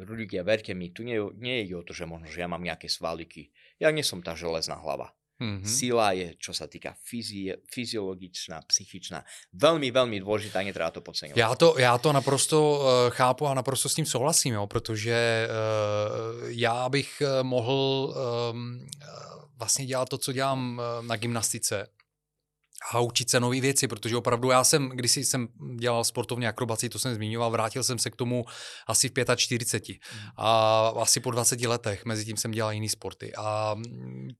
Ľudia, 0.00 0.42
verte 0.42 0.74
mi, 0.74 0.90
tu 0.90 1.04
nie, 1.04 1.20
nie 1.38 1.66
je 1.68 1.76
o 1.76 1.84
to, 1.84 1.92
že 1.92 2.08
možno, 2.08 2.26
že 2.26 2.40
ja 2.40 2.48
mám 2.48 2.64
nejaké 2.64 2.88
svaliky. 2.88 3.52
Ja 3.78 3.92
nie 3.92 4.02
som 4.02 4.24
tá 4.24 4.32
železná 4.32 4.80
hlava. 4.80 5.12
Mm-hmm. 5.40 5.64
Sila 5.64 6.12
je, 6.12 6.36
čo 6.36 6.52
sa 6.52 6.68
týka 6.68 6.92
fyzi- 7.00 7.56
fyziologická, 7.64 8.60
psychičná, 8.68 9.24
veľmi, 9.56 9.88
veľmi 9.88 10.20
dôležitá, 10.20 10.60
netreba 10.60 10.92
to 10.92 11.00
podceňovať. 11.00 11.40
Já 11.40 11.54
to, 11.56 11.78
já 11.78 11.98
to 11.98 12.12
naprosto 12.12 12.58
uh, 12.60 13.10
chápu 13.10 13.46
a 13.46 13.54
naprosto 13.54 13.88
s 13.88 13.94
tím 13.94 14.06
souhlasím, 14.06 14.54
jo, 14.54 14.66
protože 14.66 15.48
uh, 15.48 16.48
já 16.48 16.88
bych 16.88 17.22
uh, 17.22 17.42
mohl 17.42 18.14
um, 18.52 18.86
vlastně 19.56 19.86
dělat 19.86 20.08
to, 20.08 20.18
co 20.18 20.32
dělám 20.32 20.80
uh, 20.80 21.06
na 21.06 21.16
gymnastice, 21.16 21.86
a 22.92 23.00
učit 23.00 23.30
se 23.30 23.40
nové 23.40 23.60
věci, 23.60 23.88
protože 23.88 24.16
opravdu 24.16 24.50
já 24.50 24.64
jsem, 24.64 24.88
když 24.88 25.12
jsem 25.16 25.48
dělal 25.78 26.04
sportovní 26.04 26.46
akrobaci, 26.46 26.88
to 26.88 26.98
jsem 26.98 27.14
zmiňoval, 27.14 27.50
vrátil 27.50 27.84
jsem 27.84 27.98
se 27.98 28.10
k 28.10 28.16
tomu 28.16 28.44
asi 28.86 29.08
v 29.08 29.36
45 29.36 29.98
hmm. 30.10 30.30
a 30.36 30.88
asi 30.88 31.20
po 31.20 31.30
20 31.30 31.60
letech, 31.60 32.04
mezi 32.04 32.24
tím 32.24 32.36
jsem 32.36 32.50
dělal 32.50 32.72
jiný 32.72 32.88
sporty 32.88 33.32
a 33.36 33.76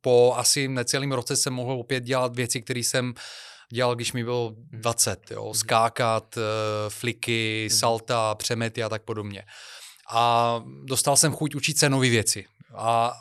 po 0.00 0.34
asi 0.36 0.68
necelým 0.68 1.12
roce 1.12 1.36
jsem 1.36 1.52
mohl 1.52 1.72
opět 1.72 2.04
dělat 2.04 2.36
věci, 2.36 2.62
které 2.62 2.80
jsem 2.80 3.14
dělal, 3.72 3.94
když 3.94 4.12
mi 4.12 4.24
bylo 4.24 4.54
20, 4.56 5.10
hmm. 5.10 5.36
jo, 5.36 5.44
hmm. 5.44 5.54
skákat, 5.54 6.36
eh, 6.36 6.40
fliky, 6.90 7.68
salta, 7.72 8.34
přemety 8.34 8.82
a 8.82 8.88
tak 8.88 9.02
podobně. 9.02 9.42
A 10.12 10.62
dostal 10.84 11.16
jsem 11.16 11.32
chuť 11.32 11.54
učit 11.54 11.78
se 11.78 11.90
nové 11.90 12.08
věci. 12.08 12.44
A 12.74 13.12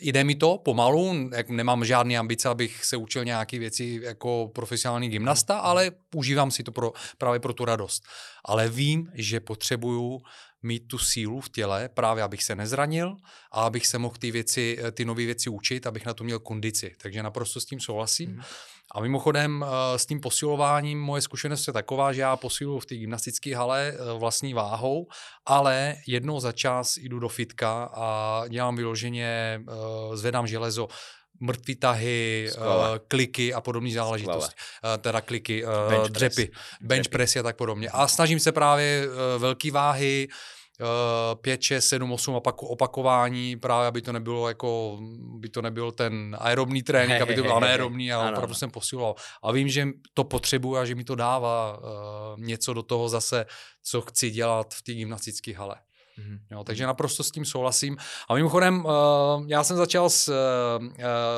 Jde 0.00 0.24
mi 0.24 0.34
to 0.34 0.58
pomalu, 0.58 1.30
jak 1.36 1.50
nemám 1.50 1.84
žádné 1.84 2.18
ambice, 2.18 2.48
abych 2.48 2.84
se 2.84 2.96
učil 2.96 3.24
nějaké 3.24 3.58
věci 3.58 4.00
jako 4.02 4.50
profesionální 4.54 5.08
gymnasta, 5.08 5.54
hmm. 5.54 5.66
ale 5.66 5.90
užívám 6.14 6.50
si 6.50 6.62
to 6.62 6.72
pro, 6.72 6.92
právě 7.18 7.40
pro 7.40 7.52
tu 7.52 7.64
radost. 7.64 8.02
Ale 8.44 8.68
vím, 8.68 9.10
že 9.14 9.40
potřebuju 9.40 10.20
mít 10.62 10.80
tu 10.80 10.98
sílu 10.98 11.40
v 11.40 11.48
těle, 11.48 11.88
právě 11.88 12.22
abych 12.22 12.44
se 12.44 12.54
nezranil 12.54 13.16
a 13.52 13.62
abych 13.62 13.86
se 13.86 13.98
mohl 13.98 14.16
ty, 14.18 14.30
věci, 14.30 14.78
ty 14.92 15.04
nové 15.04 15.24
věci 15.24 15.50
učit, 15.50 15.86
abych 15.86 16.06
na 16.06 16.14
to 16.14 16.24
měl 16.24 16.38
kondici. 16.38 16.94
Takže 17.02 17.22
naprosto 17.22 17.60
s 17.60 17.64
tím 17.64 17.80
souhlasím. 17.80 18.30
Mm. 18.30 18.42
A 18.94 19.00
mimochodem 19.00 19.64
eh, 19.64 19.98
s 19.98 20.06
tím 20.06 20.20
posilováním 20.20 21.00
moje 21.00 21.22
zkušenost 21.22 21.66
je 21.66 21.72
taková, 21.72 22.12
že 22.12 22.20
já 22.20 22.36
posiluju 22.36 22.78
v 22.78 22.86
té 22.86 22.94
gymnastické 22.96 23.56
hale 23.56 23.92
eh, 23.94 24.18
vlastní 24.18 24.54
váhou, 24.54 25.06
ale 25.46 25.94
jednou 26.06 26.40
za 26.40 26.52
čas 26.52 26.96
jdu 26.96 27.18
do 27.18 27.28
fitka 27.28 27.90
a 27.94 28.44
dělám 28.48 28.76
vyloženě, 28.76 29.60
eh, 29.60 30.16
zvedám 30.16 30.46
železo, 30.46 30.88
mrtvý 31.40 31.76
tahy, 31.76 32.50
uh, 32.56 32.64
kliky 33.08 33.54
a 33.54 33.60
podobné 33.60 33.90
záležitosti. 33.90 34.54
Uh, 34.84 35.02
teda 35.02 35.20
kliky, 35.20 35.64
uh, 35.64 35.70
bench 35.88 36.10
dřepy, 36.10 36.46
press. 36.46 36.58
bench 36.80 37.08
press 37.08 37.36
a 37.36 37.42
tak 37.42 37.56
podobně. 37.56 37.88
A 37.90 38.08
snažím 38.08 38.40
se 38.40 38.52
právě 38.52 39.06
velký 39.38 39.70
váhy, 39.70 40.28
5, 41.40 41.62
6, 41.62 41.88
7, 41.88 42.12
8 42.12 42.34
opaku, 42.34 42.66
opakování, 42.66 43.56
právě 43.56 43.88
aby 43.88 44.02
to 44.02 44.12
nebylo 44.12 44.48
jako, 44.48 44.98
by 45.38 45.48
to 45.48 45.62
nebyl 45.62 45.92
ten 45.92 46.36
aerobní 46.40 46.82
trénink, 46.82 47.20
aby 47.20 47.34
to 47.34 47.42
byl 47.42 47.52
anaerobní, 47.56 48.12
ale 48.12 48.32
opravdu 48.32 48.54
jsem 48.54 48.70
posiloval. 48.70 49.14
A 49.42 49.52
vím, 49.52 49.68
že 49.68 49.88
to 50.14 50.24
potřebuji 50.24 50.76
a 50.76 50.84
že 50.84 50.94
mi 50.94 51.04
to 51.04 51.14
dává 51.14 51.78
uh, 51.78 52.40
něco 52.40 52.74
do 52.74 52.82
toho 52.82 53.08
zase, 53.08 53.46
co 53.82 54.00
chci 54.00 54.30
dělat 54.30 54.74
v 54.74 54.82
té 54.82 54.92
gymnastické 54.92 55.56
hale. 55.56 55.76
Mm-hmm. 56.18 56.38
Jo, 56.50 56.64
takže 56.64 56.86
naprosto 56.86 57.22
s 57.22 57.30
tím 57.30 57.44
souhlasím. 57.44 57.96
A 58.28 58.34
mimochodem, 58.34 58.84
uh, 58.84 58.92
já 59.46 59.64
jsem 59.64 59.76
začal 59.76 60.10
s 60.10 60.28
uh, 60.28 60.34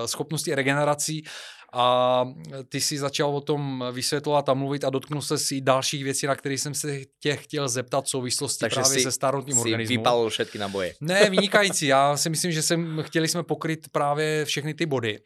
schopností 0.07 0.55
regenerací 0.55 1.25
a 1.73 2.25
ty 2.69 2.81
si 2.81 2.99
začal 2.99 3.37
o 3.37 3.41
tom 3.41 3.85
vysvětlovat 3.93 4.49
a 4.49 4.55
mluvit 4.55 4.85
a 4.85 4.91
dotknul 4.91 5.23
se 5.23 5.39
si 5.39 5.61
dalších 5.61 6.05
věcí, 6.05 6.27
na 6.27 6.37
které 6.37 6.55
jsem 6.55 6.75
se 6.75 7.01
tě 7.21 7.37
chtěl 7.37 7.69
zeptat 7.69 8.05
v 8.05 8.09
souvislosti 8.09 8.61
Takže 8.61 8.75
právě 8.75 8.99
si, 8.99 9.03
se 9.03 9.13
starnutím 9.13 9.55
si 9.55 9.61
organismu. 9.61 9.97
vypalil 9.97 10.31
všetky 10.31 10.59
naboje. 10.59 10.95
Ne, 11.01 11.31
vynikající. 11.31 11.87
Já 11.87 12.17
si 12.17 12.31
myslím, 12.31 12.53
že 12.53 12.63
jsem, 12.63 13.03
chtěli 13.03 13.29
jsme 13.29 13.43
pokryt 13.43 13.89
právě 13.93 14.45
všechny 14.45 14.75
ty 14.75 14.87
body. 14.87 15.19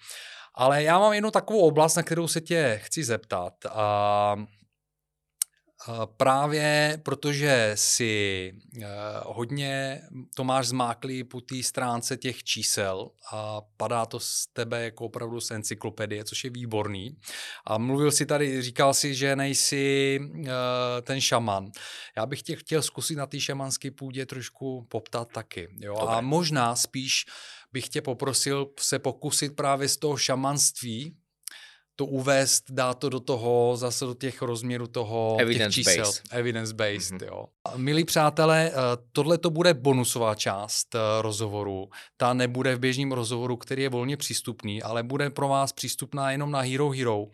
Ale 0.54 0.82
já 0.82 0.98
mám 0.98 1.12
jednu 1.12 1.30
takovou 1.30 1.60
oblast, 1.60 1.94
na 1.96 2.02
kterou 2.02 2.28
se 2.28 2.40
tě 2.40 2.80
chci 2.82 3.04
zeptat. 3.04 3.52
A 3.70 4.36
Právě 6.16 6.98
protože 7.02 7.72
si 7.74 8.52
hodně 9.26 10.00
to 10.34 10.44
máš 10.44 10.66
zmáklý 10.68 11.24
po 11.24 11.40
té 11.40 11.62
stránce 11.62 12.16
těch 12.16 12.44
čísel 12.44 13.10
a 13.32 13.60
padá 13.76 14.06
to 14.06 14.20
z 14.20 14.46
tebe 14.52 14.84
jako 14.84 15.04
opravdu 15.04 15.40
z 15.40 15.50
encyklopedie, 15.50 16.24
což 16.24 16.44
je 16.44 16.50
výborný. 16.50 17.16
A 17.66 17.78
mluvil 17.78 18.12
si 18.12 18.26
tady, 18.26 18.62
říkal 18.62 18.94
si, 18.94 19.14
že 19.14 19.36
nejsi 19.36 20.20
ten 21.02 21.20
šaman. 21.20 21.70
Já 22.16 22.26
bych 22.26 22.42
tě 22.42 22.56
chtěl 22.56 22.82
zkusit 22.82 23.16
na 23.16 23.26
té 23.26 23.40
šamanské 23.40 23.90
půdě 23.90 24.26
trošku 24.26 24.86
poptat 24.88 25.28
taky. 25.32 25.68
Jo? 25.80 25.96
A 25.96 26.20
možná 26.20 26.76
spíš 26.76 27.24
bych 27.72 27.88
tě 27.88 28.02
poprosil 28.02 28.70
se 28.80 28.98
pokusit 28.98 29.56
právě 29.56 29.88
z 29.88 29.96
toho 29.96 30.16
šamanství 30.16 31.16
to 31.96 32.06
uvést, 32.06 32.64
dá 32.70 32.94
to 32.94 33.08
do 33.08 33.20
toho, 33.20 33.76
zase 33.76 34.04
do 34.04 34.14
těch 34.14 34.42
rozměrů 34.42 34.86
toho 34.86 35.36
Evidence 35.40 35.82
těch 35.82 35.84
čísel. 35.84 36.04
Based. 36.04 36.22
Evidence-based. 36.30 37.12
Mm-hmm. 37.12 37.26
Jo. 37.26 37.46
Milí 37.76 38.04
přátelé, 38.04 38.70
eh, 38.70 38.74
tohle 39.12 39.38
to 39.38 39.50
bude 39.50 39.74
bonusová 39.74 40.34
část 40.34 40.94
eh, 40.94 40.98
rozhovoru. 41.22 41.88
Ta 42.16 42.34
nebude 42.34 42.76
v 42.76 42.78
běžném 42.78 43.12
rozhovoru, 43.12 43.56
který 43.56 43.82
je 43.82 43.88
volně 43.88 44.16
přístupný, 44.16 44.82
ale 44.82 45.02
bude 45.02 45.30
pro 45.30 45.48
vás 45.48 45.72
přístupná 45.72 46.30
jenom 46.30 46.50
na 46.50 46.60
Hero 46.60 46.90
Hero. 46.90 47.26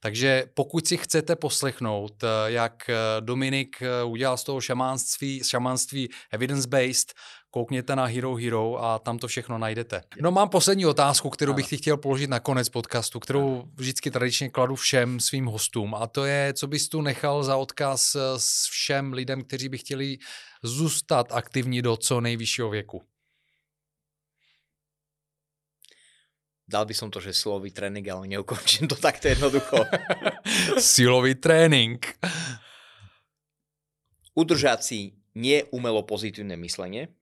Takže 0.00 0.44
pokud 0.54 0.86
si 0.86 0.96
chcete 0.96 1.36
poslechnout, 1.36 2.24
eh, 2.24 2.26
jak 2.46 2.90
Dominik 3.20 3.76
udělal 4.04 4.36
z 4.36 4.44
toho 4.44 4.60
šamanství, 4.60 5.42
šamanství 5.44 6.08
evidence-based, 6.32 7.12
koukněte 7.56 7.96
na 7.96 8.04
Hero 8.04 8.36
Hero 8.36 8.84
a 8.84 8.98
tam 8.98 9.18
to 9.18 9.28
všechno 9.28 9.58
najdete. 9.58 10.02
No 10.20 10.30
mám 10.30 10.48
poslední 10.48 10.86
otázku, 10.86 11.30
kterou 11.30 11.52
bych 11.56 11.68
ti 11.68 11.76
chtěl 11.76 11.96
položit 11.96 12.30
na 12.30 12.40
konec 12.40 12.68
podcastu, 12.68 13.20
kterou 13.20 13.64
vždycky 13.74 14.10
tradičně 14.10 14.48
kladu 14.52 14.76
všem 14.76 15.20
svým 15.20 15.46
hostům 15.46 15.94
a 15.94 16.06
to 16.06 16.24
je, 16.24 16.52
co 16.52 16.66
bys 16.66 16.88
tu 16.88 17.00
nechal 17.00 17.44
za 17.44 17.56
odkaz 17.56 18.14
eh, 18.14 18.20
s 18.36 18.68
všem 18.68 19.12
lidem, 19.12 19.44
kteří 19.44 19.68
by 19.68 19.78
chtěli 19.78 20.18
zůstat 20.62 21.32
aktivní 21.32 21.82
do 21.82 21.96
co 21.96 22.20
nejvyššího 22.20 22.70
věku. 22.70 23.02
Dal 26.68 26.84
by 26.84 26.94
som 26.94 27.08
to, 27.14 27.22
že 27.22 27.32
silový 27.32 27.70
trénink, 27.70 28.08
ale 28.08 28.26
neukončím 28.26 28.90
to 28.90 28.98
takto 28.98 29.28
jednoducho. 29.28 29.86
silový 30.82 31.38
trénink. 31.38 32.18
Udržať 34.34 34.82
si 34.82 34.98
nie 35.38 35.62
umelo 35.70 36.02
pozitívne 36.02 36.58
myslenie, 36.58 37.14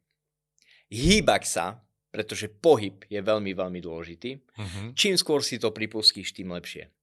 hýbať 0.94 1.42
sa, 1.42 1.66
pretože 2.14 2.46
pohyb 2.46 3.02
je 3.10 3.18
veľmi, 3.18 3.50
veľmi 3.50 3.82
dôležitý. 3.82 4.38
Uh-huh. 4.38 4.94
Čím 4.94 5.18
skôr 5.18 5.42
si 5.42 5.58
to 5.58 5.74
pripustíš, 5.74 6.30
tým 6.30 6.54
lepšie. 6.54 6.94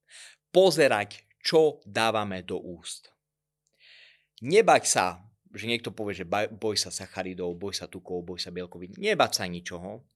Pozerať, 0.56 1.28
čo 1.44 1.84
dávame 1.84 2.48
do 2.48 2.56
úst. 2.56 3.12
Nebať 4.40 4.84
sa, 4.88 5.20
že 5.52 5.68
niekto 5.68 5.92
povie, 5.92 6.16
že 6.16 6.26
boj 6.56 6.80
sa 6.80 6.90
sacharidov, 6.90 7.60
boj 7.60 7.76
sa 7.76 7.92
tukov, 7.92 8.24
boj 8.24 8.40
sa 8.40 8.56
bielkovín. 8.56 8.96
Nebať 8.96 9.32
sa 9.36 9.46
ničoho. 9.52 10.08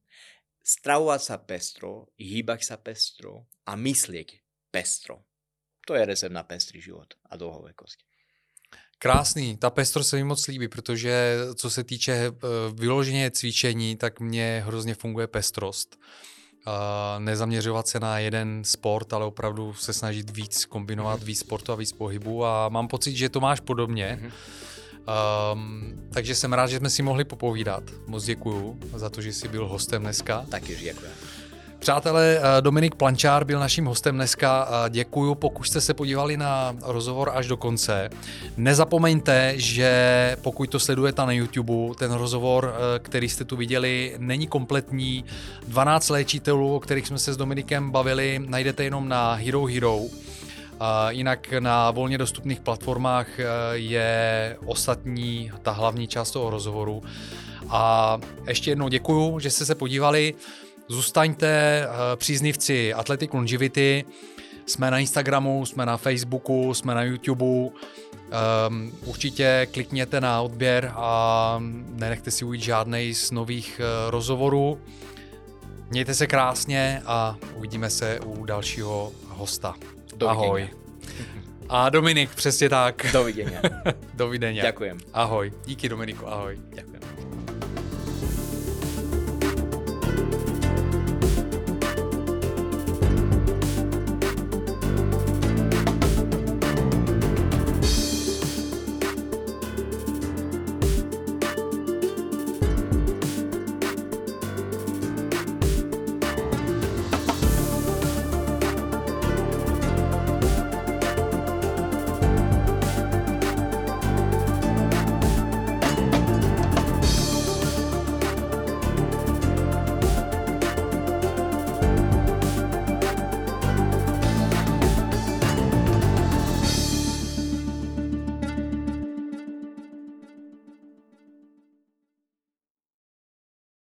Stravovať 0.66 1.22
sa 1.22 1.36
pestro, 1.44 2.10
hýbať 2.18 2.66
sa 2.66 2.80
pestro 2.80 3.46
a 3.68 3.78
myslieť 3.78 4.42
pestro. 4.72 5.28
To 5.86 5.94
je 5.94 6.02
recept 6.02 6.34
na 6.34 6.42
pestrý 6.42 6.82
život 6.82 7.14
a 7.30 7.38
dlhovekosť. 7.38 8.15
Krásný, 9.00 9.58
ta 9.58 9.70
pestrost 9.70 10.10
se 10.10 10.16
mi 10.16 10.24
moc 10.24 10.48
líbí, 10.48 10.68
protože 10.68 11.38
co 11.56 11.70
se 11.70 11.84
týče 11.84 12.14
eh, 12.14 12.32
vyloženě 12.74 13.32
cvičení, 13.32 13.96
tak 13.96 14.20
mně 14.20 14.64
hrozně 14.66 14.96
funguje 14.96 15.28
pestrost. 15.28 15.98
Uh, 16.68 16.74
nezaměřovat 17.24 17.88
se 17.88 18.00
na 18.00 18.20
jeden 18.20 18.64
sport, 18.64 19.14
ale 19.14 19.26
opravdu 19.26 19.74
se 19.74 19.94
snažit 19.94 20.30
víc 20.30 20.66
kombinovat, 20.66 21.24
víc 21.24 21.40
sportu 21.40 21.72
a 21.72 21.76
víc 21.76 21.92
pohybu 21.92 22.46
a 22.46 22.70
mám 22.70 22.88
pocit, 22.88 23.16
že 23.16 23.30
to 23.30 23.40
máš 23.40 23.60
podobně. 23.60 24.20
Mm-hmm. 24.22 24.32
Um, 25.54 26.10
takže 26.14 26.36
jsem 26.36 26.54
rád, 26.54 26.68
že 26.68 26.78
jsme 26.78 26.90
si 26.90 27.04
mohli 27.04 27.24
popovídat. 27.24 27.84
Moc 28.08 28.24
děkuju 28.24 28.80
za 28.96 29.10
to, 29.10 29.22
že 29.22 29.34
jsi 29.34 29.48
byl 29.48 29.68
hostem 29.68 30.02
dneska. 30.02 30.46
Taky 30.50 30.76
děkuji. 30.76 31.12
Přátelé, 31.86 32.40
eh, 32.40 32.62
Dominik 32.62 32.96
Plančár 32.96 33.44
byl 33.44 33.60
naším 33.60 33.86
hostem 33.86 34.16
dneska. 34.16 34.68
Děkuju, 34.90 35.36
pokud 35.36 35.64
jste 35.64 35.82
se 35.82 35.94
podívali 35.94 36.38
na 36.38 36.76
rozhovor 36.82 37.32
až 37.34 37.48
do 37.48 37.58
konce. 37.58 38.10
Nezapomeňte, 38.58 39.54
že 39.56 40.38
pokud 40.42 40.70
to 40.70 40.80
sledujete 40.80 41.22
na 41.26 41.32
YouTube, 41.32 41.96
ten 41.96 42.12
rozhovor, 42.12 42.76
eh, 42.76 43.00
který 43.00 43.30
jste 43.30 43.46
tu 43.46 43.56
viděli, 43.56 44.16
není 44.18 44.48
kompletní. 44.48 45.26
12 45.68 46.10
léčitelů, 46.10 46.76
o 46.76 46.80
kterých 46.80 47.08
jsme 47.08 47.20
se 47.20 47.34
s 47.34 47.38
Dominikem 47.38 47.92
bavili, 47.92 48.42
najdete 48.48 48.84
jenom 48.84 49.10
na 49.10 49.34
Hero 49.34 49.66
Hero. 49.66 50.00
Jinak 51.10 51.54
na 51.60 51.92
volně 51.92 52.18
dostupných 52.18 52.60
platformách 52.60 53.40
eh, 53.40 53.46
je 53.74 54.58
ostatní, 54.66 55.52
ta 55.62 55.72
hlavní 55.72 56.08
část 56.08 56.32
toho 56.32 56.50
rozhovoru. 56.50 57.04
A 57.70 58.18
ještě 58.48 58.72
jednou 58.72 58.88
děkuju, 58.90 59.40
že 59.40 59.50
jste 59.50 59.66
se 59.66 59.76
podívali. 59.76 60.34
Zůstaňte 60.88 61.84
uh, 61.88 61.96
příznivci 62.16 62.94
Athletic 62.94 63.34
Longevity. 63.34 64.06
Jsme 64.66 64.92
na 64.92 65.00
Instagramu, 65.00 65.66
jsme 65.66 65.86
na 65.86 65.98
Facebooku, 65.98 66.74
jsme 66.74 66.96
na 66.96 67.04
YouTube. 67.04 67.46
Um, 67.46 67.72
určitě 69.06 69.68
klikněte 69.72 70.22
na 70.22 70.42
odběr 70.42 70.92
a 70.96 71.56
nenechte 71.90 72.32
si 72.32 72.46
ujít 72.46 72.62
žádný 72.62 73.14
z 73.14 73.32
nových 73.32 73.82
uh, 73.82 74.12
rozhovorů. 74.12 74.82
Mějte 75.90 76.14
se 76.14 76.28
krásně 76.28 77.02
a 77.06 77.36
uvidíme 77.56 77.90
se 77.90 78.20
u 78.20 78.46
dalšího 78.46 79.12
hosta. 79.28 79.76
Dovidenia. 80.16 80.48
Ahoj. 80.48 80.70
A 81.70 81.90
Dominik, 81.90 82.36
přesně 82.36 82.70
tak. 82.70 83.06
Dovidenia. 83.14 83.62
Dovidenia. 84.14 84.64
Ďakujem. 84.64 84.98
Ahoj. 85.14 85.54
Díky 85.66 85.90
Dominiku, 85.90 86.28
ahoj. 86.28 86.60
Ďakujem. 86.70 86.95